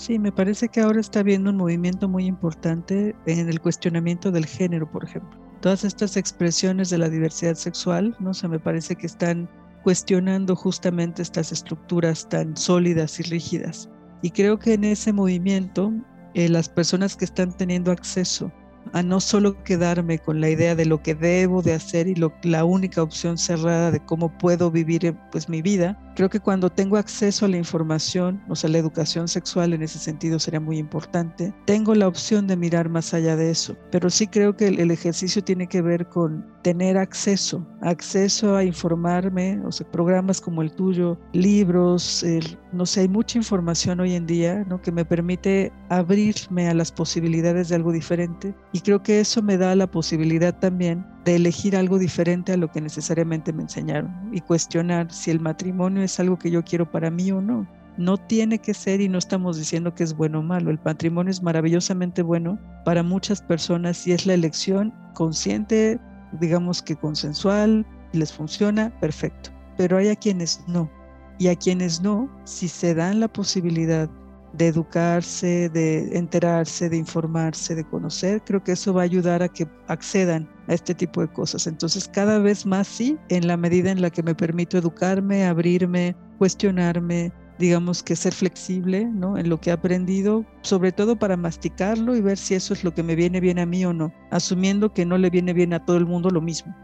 Sí, 0.00 0.18
me 0.18 0.32
parece 0.32 0.68
que 0.68 0.80
ahora 0.80 1.00
está 1.00 1.20
habiendo 1.20 1.50
un 1.50 1.56
movimiento 1.56 2.08
muy 2.08 2.24
importante 2.24 3.14
en 3.26 3.48
el 3.48 3.60
cuestionamiento 3.60 4.30
del 4.30 4.46
género, 4.46 4.90
por 4.90 5.04
ejemplo 5.04 5.50
todas 5.60 5.84
estas 5.84 6.16
expresiones 6.16 6.90
de 6.90 6.98
la 6.98 7.08
diversidad 7.08 7.54
sexual, 7.54 8.16
¿no? 8.18 8.34
se 8.34 8.48
me 8.48 8.58
parece 8.58 8.96
que 8.96 9.06
están 9.06 9.48
cuestionando 9.82 10.56
justamente 10.56 11.22
estas 11.22 11.52
estructuras 11.52 12.28
tan 12.28 12.56
sólidas 12.56 13.20
y 13.20 13.22
rígidas. 13.24 13.88
Y 14.22 14.30
creo 14.30 14.58
que 14.58 14.74
en 14.74 14.84
ese 14.84 15.12
movimiento, 15.12 15.92
eh, 16.34 16.48
las 16.48 16.68
personas 16.68 17.16
que 17.16 17.24
están 17.24 17.56
teniendo 17.56 17.90
acceso 17.90 18.52
a 18.92 19.02
no 19.02 19.20
solo 19.20 19.62
quedarme 19.64 20.18
con 20.18 20.40
la 20.40 20.50
idea 20.50 20.74
de 20.74 20.86
lo 20.86 21.02
que 21.02 21.14
debo 21.14 21.62
de 21.62 21.74
hacer 21.74 22.08
y 22.08 22.14
lo, 22.14 22.32
la 22.42 22.64
única 22.64 23.02
opción 23.02 23.38
cerrada 23.38 23.90
de 23.90 24.00
cómo 24.00 24.36
puedo 24.38 24.70
vivir 24.70 25.06
eh, 25.06 25.14
pues 25.30 25.48
mi 25.48 25.62
vida. 25.62 25.98
Creo 26.16 26.28
que 26.28 26.40
cuando 26.40 26.70
tengo 26.70 26.96
acceso 26.96 27.46
a 27.46 27.48
la 27.48 27.56
información, 27.56 28.42
o 28.48 28.56
sea, 28.56 28.68
la 28.68 28.78
educación 28.78 29.28
sexual 29.28 29.72
en 29.72 29.82
ese 29.82 29.98
sentido 29.98 30.38
sería 30.38 30.60
muy 30.60 30.76
importante, 30.78 31.54
tengo 31.64 31.94
la 31.94 32.08
opción 32.08 32.46
de 32.46 32.56
mirar 32.56 32.88
más 32.88 33.14
allá 33.14 33.36
de 33.36 33.50
eso. 33.50 33.76
Pero 33.90 34.10
sí 34.10 34.26
creo 34.26 34.56
que 34.56 34.68
el, 34.68 34.80
el 34.80 34.90
ejercicio 34.90 35.42
tiene 35.42 35.66
que 35.66 35.82
ver 35.82 36.08
con 36.08 36.44
tener 36.62 36.98
acceso, 36.98 37.66
acceso 37.80 38.56
a 38.56 38.64
informarme, 38.64 39.60
o 39.64 39.72
sea, 39.72 39.90
programas 39.90 40.40
como 40.40 40.62
el 40.62 40.72
tuyo, 40.72 41.18
libros, 41.32 42.24
no 42.72 42.86
sé, 42.86 43.00
hay 43.00 43.08
mucha 43.08 43.38
información 43.38 44.00
hoy 44.00 44.14
en 44.14 44.26
día, 44.26 44.64
¿no? 44.68 44.80
Que 44.80 44.92
me 44.92 45.04
permite 45.04 45.72
abrirme 45.88 46.68
a 46.68 46.74
las 46.74 46.92
posibilidades 46.92 47.68
de 47.68 47.76
algo 47.76 47.92
diferente 47.92 48.54
y 48.72 48.80
creo 48.80 49.02
que 49.02 49.20
eso 49.20 49.42
me 49.42 49.56
da 49.56 49.74
la 49.74 49.90
posibilidad 49.90 50.56
también 50.58 51.04
de 51.24 51.36
elegir 51.36 51.76
algo 51.76 51.98
diferente 51.98 52.52
a 52.52 52.56
lo 52.56 52.70
que 52.70 52.80
necesariamente 52.80 53.52
me 53.52 53.62
enseñaron 53.62 54.30
y 54.32 54.40
cuestionar 54.40 55.12
si 55.12 55.30
el 55.30 55.40
matrimonio 55.40 56.02
es 56.02 56.20
algo 56.20 56.38
que 56.38 56.50
yo 56.50 56.62
quiero 56.62 56.90
para 56.90 57.10
mí 57.10 57.30
o 57.32 57.40
no. 57.40 57.68
No 57.96 58.16
tiene 58.16 58.58
que 58.58 58.72
ser 58.72 59.00
y 59.00 59.08
no 59.08 59.18
estamos 59.18 59.58
diciendo 59.58 59.94
que 59.94 60.04
es 60.04 60.16
bueno 60.16 60.38
o 60.38 60.42
malo. 60.42 60.70
El 60.70 60.78
matrimonio 60.84 61.30
es 61.30 61.42
maravillosamente 61.42 62.22
bueno 62.22 62.58
para 62.84 63.02
muchas 63.02 63.42
personas 63.42 64.06
y 64.06 64.12
es 64.12 64.24
la 64.24 64.34
elección 64.34 64.94
consciente, 65.14 66.00
digamos 66.40 66.80
que 66.80 66.96
consensual, 66.96 67.84
y 68.12 68.18
les 68.18 68.32
funciona, 68.32 68.90
perfecto. 69.00 69.50
Pero 69.76 69.98
hay 69.98 70.08
a 70.08 70.16
quienes 70.16 70.62
no. 70.68 70.90
Y 71.38 71.48
a 71.48 71.56
quienes 71.56 72.00
no, 72.00 72.30
si 72.44 72.68
se 72.68 72.94
dan 72.94 73.20
la 73.20 73.28
posibilidad 73.28 74.08
de 74.52 74.68
educarse, 74.68 75.68
de 75.68 76.16
enterarse, 76.16 76.88
de 76.88 76.96
informarse, 76.96 77.74
de 77.74 77.84
conocer, 77.84 78.42
creo 78.44 78.62
que 78.62 78.72
eso 78.72 78.92
va 78.92 79.02
a 79.02 79.04
ayudar 79.04 79.42
a 79.42 79.48
que 79.48 79.68
accedan 79.86 80.48
a 80.68 80.74
este 80.74 80.94
tipo 80.94 81.20
de 81.20 81.28
cosas. 81.28 81.66
Entonces, 81.66 82.08
cada 82.08 82.38
vez 82.38 82.66
más 82.66 82.86
sí, 82.88 83.16
en 83.28 83.46
la 83.46 83.56
medida 83.56 83.90
en 83.90 84.02
la 84.02 84.10
que 84.10 84.22
me 84.22 84.34
permito 84.34 84.78
educarme, 84.78 85.46
abrirme, 85.46 86.16
cuestionarme, 86.38 87.32
digamos 87.58 88.02
que 88.02 88.16
ser 88.16 88.32
flexible 88.32 89.04
¿no? 89.04 89.36
en 89.36 89.48
lo 89.48 89.60
que 89.60 89.70
he 89.70 89.72
aprendido, 89.72 90.44
sobre 90.62 90.92
todo 90.92 91.16
para 91.16 91.36
masticarlo 91.36 92.16
y 92.16 92.22
ver 92.22 92.38
si 92.38 92.54
eso 92.54 92.72
es 92.72 92.82
lo 92.82 92.94
que 92.94 93.02
me 93.02 93.14
viene 93.14 93.38
bien 93.38 93.58
a 93.58 93.66
mí 93.66 93.84
o 93.84 93.92
no, 93.92 94.12
asumiendo 94.30 94.92
que 94.92 95.04
no 95.04 95.18
le 95.18 95.30
viene 95.30 95.52
bien 95.52 95.74
a 95.74 95.84
todo 95.84 95.98
el 95.98 96.06
mundo 96.06 96.30
lo 96.30 96.40
mismo. 96.40 96.74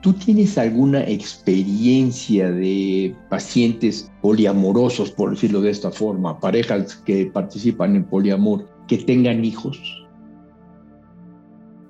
¿Tú 0.00 0.12
tienes 0.12 0.56
alguna 0.56 1.00
experiencia 1.02 2.50
de 2.52 3.16
pacientes 3.28 4.10
poliamorosos, 4.22 5.10
por 5.10 5.30
decirlo 5.30 5.60
de 5.60 5.70
esta 5.70 5.90
forma, 5.90 6.38
parejas 6.38 6.96
que 7.04 7.26
participan 7.26 7.96
en 7.96 8.04
poliamor, 8.04 8.68
que 8.86 8.98
tengan 8.98 9.44
hijos? 9.44 9.80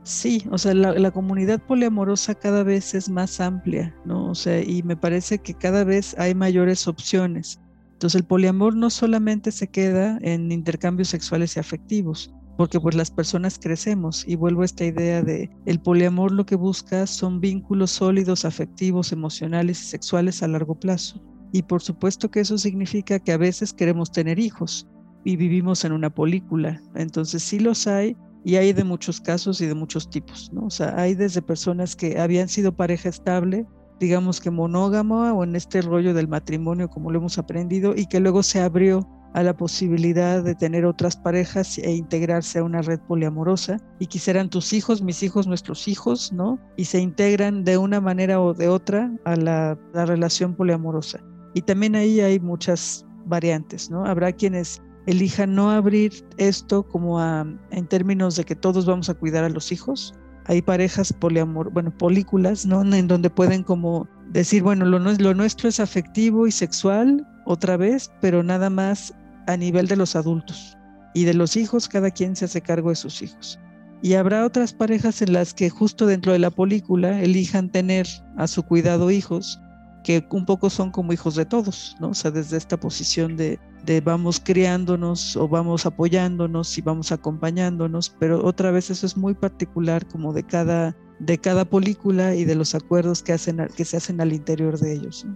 Sí, 0.04 0.42
o 0.50 0.56
sea, 0.56 0.72
la, 0.72 1.11
comunidad 1.11 1.61
poliamorosa 1.61 2.34
cada 2.34 2.62
vez 2.62 2.94
es 2.94 3.11
más 3.11 3.42
amplia, 3.42 3.94
¿no? 4.06 4.30
O 4.30 4.34
sea, 4.34 4.62
y 4.62 4.82
me 4.82 4.96
parece 4.96 5.38
que 5.38 5.52
cada 5.52 5.84
vez 5.84 6.18
hay 6.18 6.34
mayores 6.34 6.88
opciones. 6.88 7.61
Entonces, 7.92 8.18
el 8.22 8.26
poliamor 8.26 8.74
no 8.74 8.88
solamente 8.88 9.52
se 9.52 9.68
queda 9.68 10.18
en 10.22 10.50
intercambios 10.50 11.09
sexuales 11.09 11.56
y 11.56 11.61
afectivos, 11.61 12.32
porque 12.59 12.80
pues 12.80 12.96
las 12.96 13.12
personas 13.12 13.56
crecemos 13.56 14.24
y 14.26 14.34
vuelvo 14.34 14.62
a 14.62 14.64
esta 14.64 14.84
idea 14.84 15.22
de 15.22 15.48
el 15.64 15.80
poliamor 15.80 16.32
lo 16.32 16.44
que 16.44 16.56
busca 16.56 17.06
son 17.06 17.40
vínculos 17.40 17.92
sólidos, 17.92 18.44
afectivos, 18.44 19.12
emocionales 19.12 19.80
y 19.80 19.86
sexuales 19.86 20.42
a 20.42 20.48
largo 20.48 20.74
plazo. 20.74 21.22
Y 21.52 21.62
por 21.62 21.80
supuesto 21.80 22.32
que 22.32 22.40
eso 22.40 22.59
significa 22.59 23.20
que 23.20 23.30
a 23.30 23.36
veces 23.36 23.72
queremos 23.72 24.11
tener 24.11 24.40
hijos 24.40 24.88
y 25.24 25.36
vivimos 25.36 25.84
en 25.84 25.92
una 25.92 26.12
película. 26.12 26.82
Entonces 26.96 27.44
sí 27.44 27.61
los 27.61 27.86
hay 27.86 28.16
y 28.44 28.56
hay 28.56 28.72
de 28.72 28.82
muchos 28.82 29.20
casos 29.20 29.61
y 29.61 29.66
de 29.66 29.76
muchos 29.76 30.11
tipos, 30.11 30.52
¿no? 30.52 30.66
O 30.66 30.70
sea, 30.70 31.00
hay 31.00 31.14
desde 31.14 31.40
personas 31.40 31.94
que 31.94 32.18
habían 32.18 32.48
sido 32.48 32.74
pareja 32.74 33.09
estable, 33.09 33.66
digamos 34.00 34.40
que 34.40 34.50
monógama 34.50 35.32
o 35.32 35.44
en 35.44 35.54
este 35.54 35.80
rollo 35.80 36.12
del 36.12 36.26
matrimonio 36.26 36.90
como 36.90 37.12
lo 37.12 37.20
hemos 37.20 37.38
aprendido 37.38 37.94
y 37.94 38.06
que 38.06 38.18
luego 38.18 38.42
se 38.42 38.61
abrió 38.61 39.09
a 39.35 39.43
la 39.43 39.57
posibilidad 39.57 40.43
de 40.43 40.55
tener 40.55 40.85
otras 40.85 41.16
parejas 41.16 41.79
e 41.79 41.93
integrarse 41.93 42.59
a 42.59 42.64
una 42.64 42.83
red 42.83 42.99
poliamorosa 43.01 43.79
y 43.99 44.07
quisieran 44.07 44.51
tus 44.51 44.72
hijos, 44.72 45.03
mis 45.03 45.22
hijos, 45.22 45.47
nuestros 45.47 45.87
hijos, 45.89 46.33
¿no? 46.33 46.59
Y 46.76 46.87
se 46.87 47.01
integran 47.01 47.64
de 47.64 47.79
una 47.79 48.01
manera 48.01 48.41
o 48.41 48.55
de 48.55 48.68
otra 48.68 49.12
a 49.24 49.37
la, 49.37 49.79
la 49.93 50.07
relación 50.07 50.55
poliamorosa. 50.55 51.20
Y 51.55 51.62
también 51.62 51.97
ahí 51.97 52.20
hay 52.20 52.41
muchas 52.41 53.07
variantes, 53.26 53.91
¿no? 53.91 54.05
Habrá 54.05 54.33
quienes 54.33 54.83
elijan 55.07 55.55
no 55.55 55.70
abrir 55.70 56.12
esto 56.37 56.83
como 56.83 57.20
en 57.22 57.87
términos 57.89 58.37
de 58.37 58.45
que 58.45 58.55
todos 58.55 58.85
vamos 58.85 59.09
a 59.09 59.14
cuidar 59.14 59.45
a 59.45 59.49
los 59.49 59.72
hijos. 59.72 60.14
Hay 60.45 60.62
parejas 60.62 61.12
poliamor, 61.12 61.70
bueno, 61.72 61.91
películas, 61.97 62.66
¿no? 62.66 62.83
En 62.83 63.09
donde 63.09 63.31
pueden 63.31 63.62
como 63.62 64.07
decir, 64.31 64.62
bueno, 64.62 64.85
lo, 64.85 64.99
lo 64.99 65.35
nuestro 65.35 65.68
es 65.68 65.81
afectivo 65.81 66.47
y 66.47 66.53
sexual 66.53 67.26
otra 67.47 67.79
vez, 67.79 68.11
pero 68.20 68.43
nada 68.43 68.68
más 68.68 69.14
a 69.49 69.57
nivel 69.57 69.88
de 69.88 69.96
los 69.96 70.14
adultos. 70.14 70.76
Y 71.14 71.24
de 71.24 71.34
los 71.34 71.57
hijos, 71.57 71.88
cada 71.88 72.11
quien 72.11 72.36
se 72.36 72.44
hace 72.44 72.61
cargo 72.61 72.90
de 72.90 72.96
sus 72.96 73.22
hijos. 73.22 73.59
Y 74.03 74.14
habrá 74.14 74.44
otras 74.44 74.72
parejas 74.72 75.22
en 75.22 75.32
las 75.32 75.55
que 75.55 75.70
justo 75.70 76.07
dentro 76.07 76.32
de 76.32 76.38
la 76.38 76.51
película 76.51 77.20
elijan 77.20 77.70
tener 77.70 78.07
a 78.36 78.46
su 78.46 78.62
cuidado 78.62 79.11
hijos, 79.11 79.61
que 80.05 80.24
un 80.30 80.44
poco 80.44 80.70
son 80.70 80.92
como 80.92 81.12
hijos 81.12 81.34
de 81.34 81.46
todos, 81.46 81.96
¿no? 81.99 82.11
O 82.11 82.14
sea, 82.14 82.30
desde 82.30 82.57
esta 82.57 82.78
posición 82.78 83.36
de, 83.36 83.59
de 83.84 84.01
vamos 84.01 84.38
criándonos 84.38 85.36
o 85.36 85.49
vamos 85.49 85.86
apoyándonos 85.86 86.78
y 86.78 86.82
vamos 86.82 87.11
acompañándonos, 87.11 88.14
pero 88.20 88.44
otra 88.44 88.70
vez 88.70 88.90
eso 88.90 89.07
es 89.07 89.16
muy 89.16 89.34
particular 89.34 90.07
como 90.07 90.32
de 90.32 90.44
cada, 90.44 90.94
de 91.18 91.38
cada 91.38 91.64
película 91.64 92.36
y 92.36 92.44
de 92.44 92.55
los 92.55 92.74
acuerdos 92.76 93.22
que, 93.22 93.32
hacen, 93.32 93.66
que 93.76 93.84
se 93.84 93.96
hacen 93.96 94.20
al 94.20 94.32
interior 94.32 94.78
de 94.78 94.92
ellos. 94.92 95.26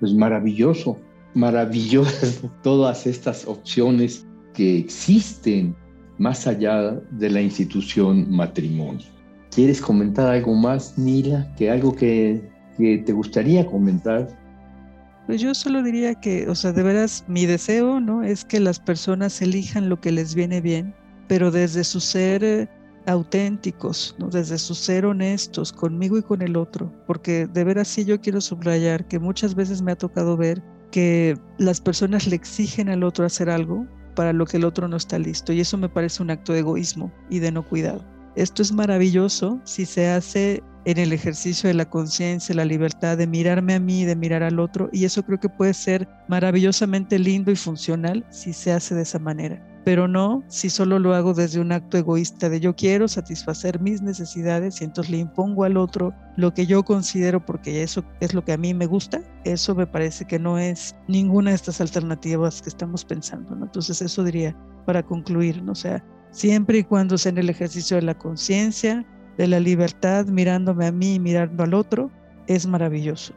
Pues 0.00 0.12
maravilloso 0.12 0.98
maravillosas 1.36 2.40
todas 2.62 3.06
estas 3.06 3.46
opciones 3.46 4.26
que 4.54 4.78
existen 4.78 5.76
más 6.18 6.46
allá 6.46 6.92
de 7.10 7.28
la 7.28 7.42
institución 7.42 8.30
matrimonio. 8.30 9.06
¿Quieres 9.54 9.80
comentar 9.80 10.28
algo 10.28 10.54
más, 10.54 10.96
Nila? 10.96 11.54
¿Que 11.56 11.70
algo 11.70 11.94
que, 11.94 12.50
que 12.78 12.98
te 12.98 13.12
gustaría 13.12 13.66
comentar? 13.66 14.26
Pues 15.26 15.42
yo 15.42 15.54
solo 15.54 15.82
diría 15.82 16.14
que, 16.14 16.48
o 16.48 16.54
sea, 16.54 16.72
de 16.72 16.82
veras, 16.82 17.24
mi 17.28 17.44
deseo, 17.44 18.00
¿no? 18.00 18.22
Es 18.22 18.44
que 18.44 18.58
las 18.58 18.80
personas 18.80 19.42
elijan 19.42 19.90
lo 19.90 20.00
que 20.00 20.12
les 20.12 20.34
viene 20.34 20.62
bien, 20.62 20.94
pero 21.28 21.50
desde 21.50 21.84
su 21.84 22.00
ser 22.00 22.44
eh, 22.44 22.68
auténticos, 23.06 24.16
¿no? 24.18 24.30
Desde 24.30 24.56
su 24.56 24.74
ser 24.74 25.04
honestos 25.04 25.70
conmigo 25.70 26.16
y 26.16 26.22
con 26.22 26.40
el 26.40 26.56
otro, 26.56 26.90
porque 27.06 27.46
de 27.46 27.64
veras 27.64 27.88
sí 27.88 28.06
yo 28.06 28.20
quiero 28.20 28.40
subrayar 28.40 29.06
que 29.06 29.18
muchas 29.18 29.54
veces 29.54 29.82
me 29.82 29.92
ha 29.92 29.96
tocado 29.96 30.36
ver 30.36 30.62
que 30.96 31.38
las 31.58 31.82
personas 31.82 32.26
le 32.26 32.36
exigen 32.36 32.88
al 32.88 33.04
otro 33.04 33.26
hacer 33.26 33.50
algo 33.50 33.86
para 34.14 34.32
lo 34.32 34.46
que 34.46 34.56
el 34.56 34.64
otro 34.64 34.88
no 34.88 34.96
está 34.96 35.18
listo 35.18 35.52
y 35.52 35.60
eso 35.60 35.76
me 35.76 35.90
parece 35.90 36.22
un 36.22 36.30
acto 36.30 36.54
de 36.54 36.60
egoísmo 36.60 37.12
y 37.28 37.38
de 37.38 37.52
no 37.52 37.62
cuidado. 37.62 38.02
Esto 38.34 38.62
es 38.62 38.72
maravilloso 38.72 39.60
si 39.64 39.84
se 39.84 40.08
hace 40.08 40.62
en 40.86 40.98
el 40.98 41.12
ejercicio 41.12 41.68
de 41.68 41.74
la 41.74 41.90
conciencia, 41.90 42.54
la 42.54 42.64
libertad 42.64 43.18
de 43.18 43.26
mirarme 43.26 43.74
a 43.74 43.80
mí, 43.80 44.04
de 44.04 44.16
mirar 44.16 44.42
al 44.42 44.58
otro, 44.58 44.88
y 44.92 45.04
eso 45.04 45.22
creo 45.22 45.38
que 45.38 45.50
puede 45.50 45.74
ser 45.74 46.08
maravillosamente 46.28 47.18
lindo 47.18 47.50
y 47.50 47.56
funcional 47.56 48.24
si 48.30 48.54
se 48.54 48.72
hace 48.72 48.94
de 48.94 49.02
esa 49.02 49.18
manera 49.18 49.62
pero 49.86 50.08
no 50.08 50.42
si 50.48 50.68
solo 50.68 50.98
lo 50.98 51.14
hago 51.14 51.32
desde 51.32 51.60
un 51.60 51.70
acto 51.70 51.96
egoísta 51.96 52.48
de 52.48 52.58
yo 52.58 52.74
quiero 52.74 53.06
satisfacer 53.06 53.80
mis 53.80 54.02
necesidades 54.02 54.80
y 54.80 54.84
entonces 54.84 55.12
le 55.12 55.18
impongo 55.18 55.62
al 55.62 55.76
otro 55.76 56.12
lo 56.34 56.52
que 56.52 56.66
yo 56.66 56.82
considero 56.82 57.46
porque 57.46 57.84
eso 57.84 58.02
es 58.18 58.34
lo 58.34 58.44
que 58.44 58.52
a 58.52 58.56
mí 58.56 58.74
me 58.74 58.86
gusta, 58.86 59.22
eso 59.44 59.76
me 59.76 59.86
parece 59.86 60.24
que 60.24 60.40
no 60.40 60.58
es 60.58 60.96
ninguna 61.06 61.50
de 61.50 61.56
estas 61.56 61.80
alternativas 61.80 62.62
que 62.62 62.68
estamos 62.68 63.04
pensando. 63.04 63.54
¿no? 63.54 63.66
Entonces 63.66 64.02
eso 64.02 64.24
diría 64.24 64.56
para 64.86 65.04
concluir, 65.04 65.62
¿no? 65.62 65.70
o 65.70 65.76
sea, 65.76 66.04
siempre 66.32 66.78
y 66.78 66.82
cuando 66.82 67.16
sea 67.16 67.30
en 67.30 67.38
el 67.38 67.50
ejercicio 67.50 67.96
de 67.96 68.02
la 68.02 68.18
conciencia, 68.18 69.06
de 69.36 69.46
la 69.46 69.60
libertad, 69.60 70.26
mirándome 70.26 70.86
a 70.86 70.92
mí 70.92 71.14
y 71.14 71.18
mirando 71.18 71.62
al 71.62 71.74
otro, 71.74 72.10
es 72.46 72.66
maravilloso. 72.66 73.34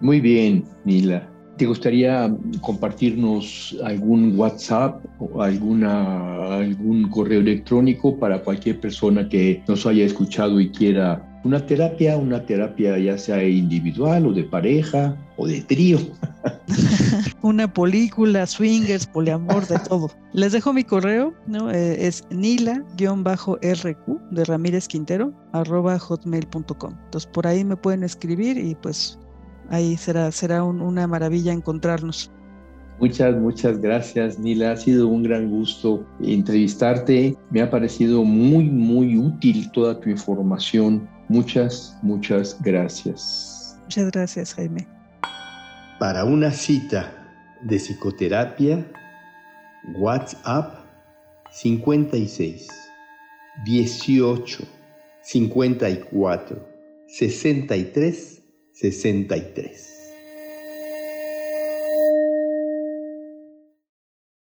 Muy 0.00 0.20
bien, 0.20 0.64
Mila. 0.84 1.28
¿Te 1.56 1.64
gustaría 1.64 2.30
compartirnos 2.60 3.74
algún 3.82 4.38
WhatsApp 4.38 5.02
o 5.18 5.42
alguna, 5.42 6.58
algún 6.58 7.08
correo 7.08 7.40
electrónico 7.40 8.18
para 8.18 8.42
cualquier 8.42 8.78
persona 8.78 9.26
que 9.26 9.62
nos 9.66 9.86
haya 9.86 10.04
escuchado 10.04 10.60
y 10.60 10.68
quiera 10.68 11.35
una 11.46 11.64
terapia, 11.64 12.16
una 12.16 12.44
terapia 12.44 12.98
ya 12.98 13.16
sea 13.16 13.42
individual 13.42 14.26
o 14.26 14.32
de 14.32 14.42
pareja 14.42 15.16
o 15.36 15.46
de 15.46 15.62
trío? 15.62 15.98
una 17.42 17.72
película, 17.72 18.46
swingers, 18.46 19.06
poliamor, 19.06 19.66
de 19.68 19.78
todo. 19.88 20.10
Les 20.32 20.52
dejo 20.52 20.72
mi 20.72 20.82
correo, 20.82 21.32
¿no? 21.46 21.70
Eh, 21.70 22.06
es 22.06 22.24
nila-rq 22.30 23.98
de 24.32 24.44
Ramírez 24.44 24.88
Quintero, 24.88 25.32
arroba 25.52 25.98
hotmail.com. 25.98 26.94
Entonces 27.04 27.30
por 27.32 27.46
ahí 27.46 27.64
me 27.64 27.76
pueden 27.76 28.02
escribir 28.02 28.58
y 28.58 28.74
pues 28.74 29.18
ahí 29.70 29.96
será, 29.96 30.32
será 30.32 30.64
una 30.64 31.06
maravilla 31.06 31.52
encontrarnos. 31.52 32.32
Muchas, 32.98 33.36
muchas 33.36 33.78
gracias, 33.78 34.38
Nila. 34.38 34.72
Ha 34.72 34.76
sido 34.76 35.06
un 35.06 35.22
gran 35.22 35.50
gusto 35.50 36.06
entrevistarte. 36.20 37.36
Me 37.50 37.60
ha 37.60 37.70
parecido 37.70 38.24
muy, 38.24 38.64
muy 38.64 39.18
útil 39.18 39.70
toda 39.72 40.00
tu 40.00 40.08
información. 40.08 41.06
Muchas, 41.28 41.96
muchas 42.02 42.56
gracias. 42.62 43.76
Muchas 43.82 44.10
gracias, 44.10 44.54
Jaime. 44.54 44.86
Para 45.98 46.24
una 46.24 46.50
cita 46.50 47.12
de 47.62 47.76
psicoterapia, 47.78 48.84
WhatsApp 49.94 50.84
56 51.50 52.68
18 53.64 54.64
54 55.22 56.68
63 57.06 58.42
63. 58.72 59.95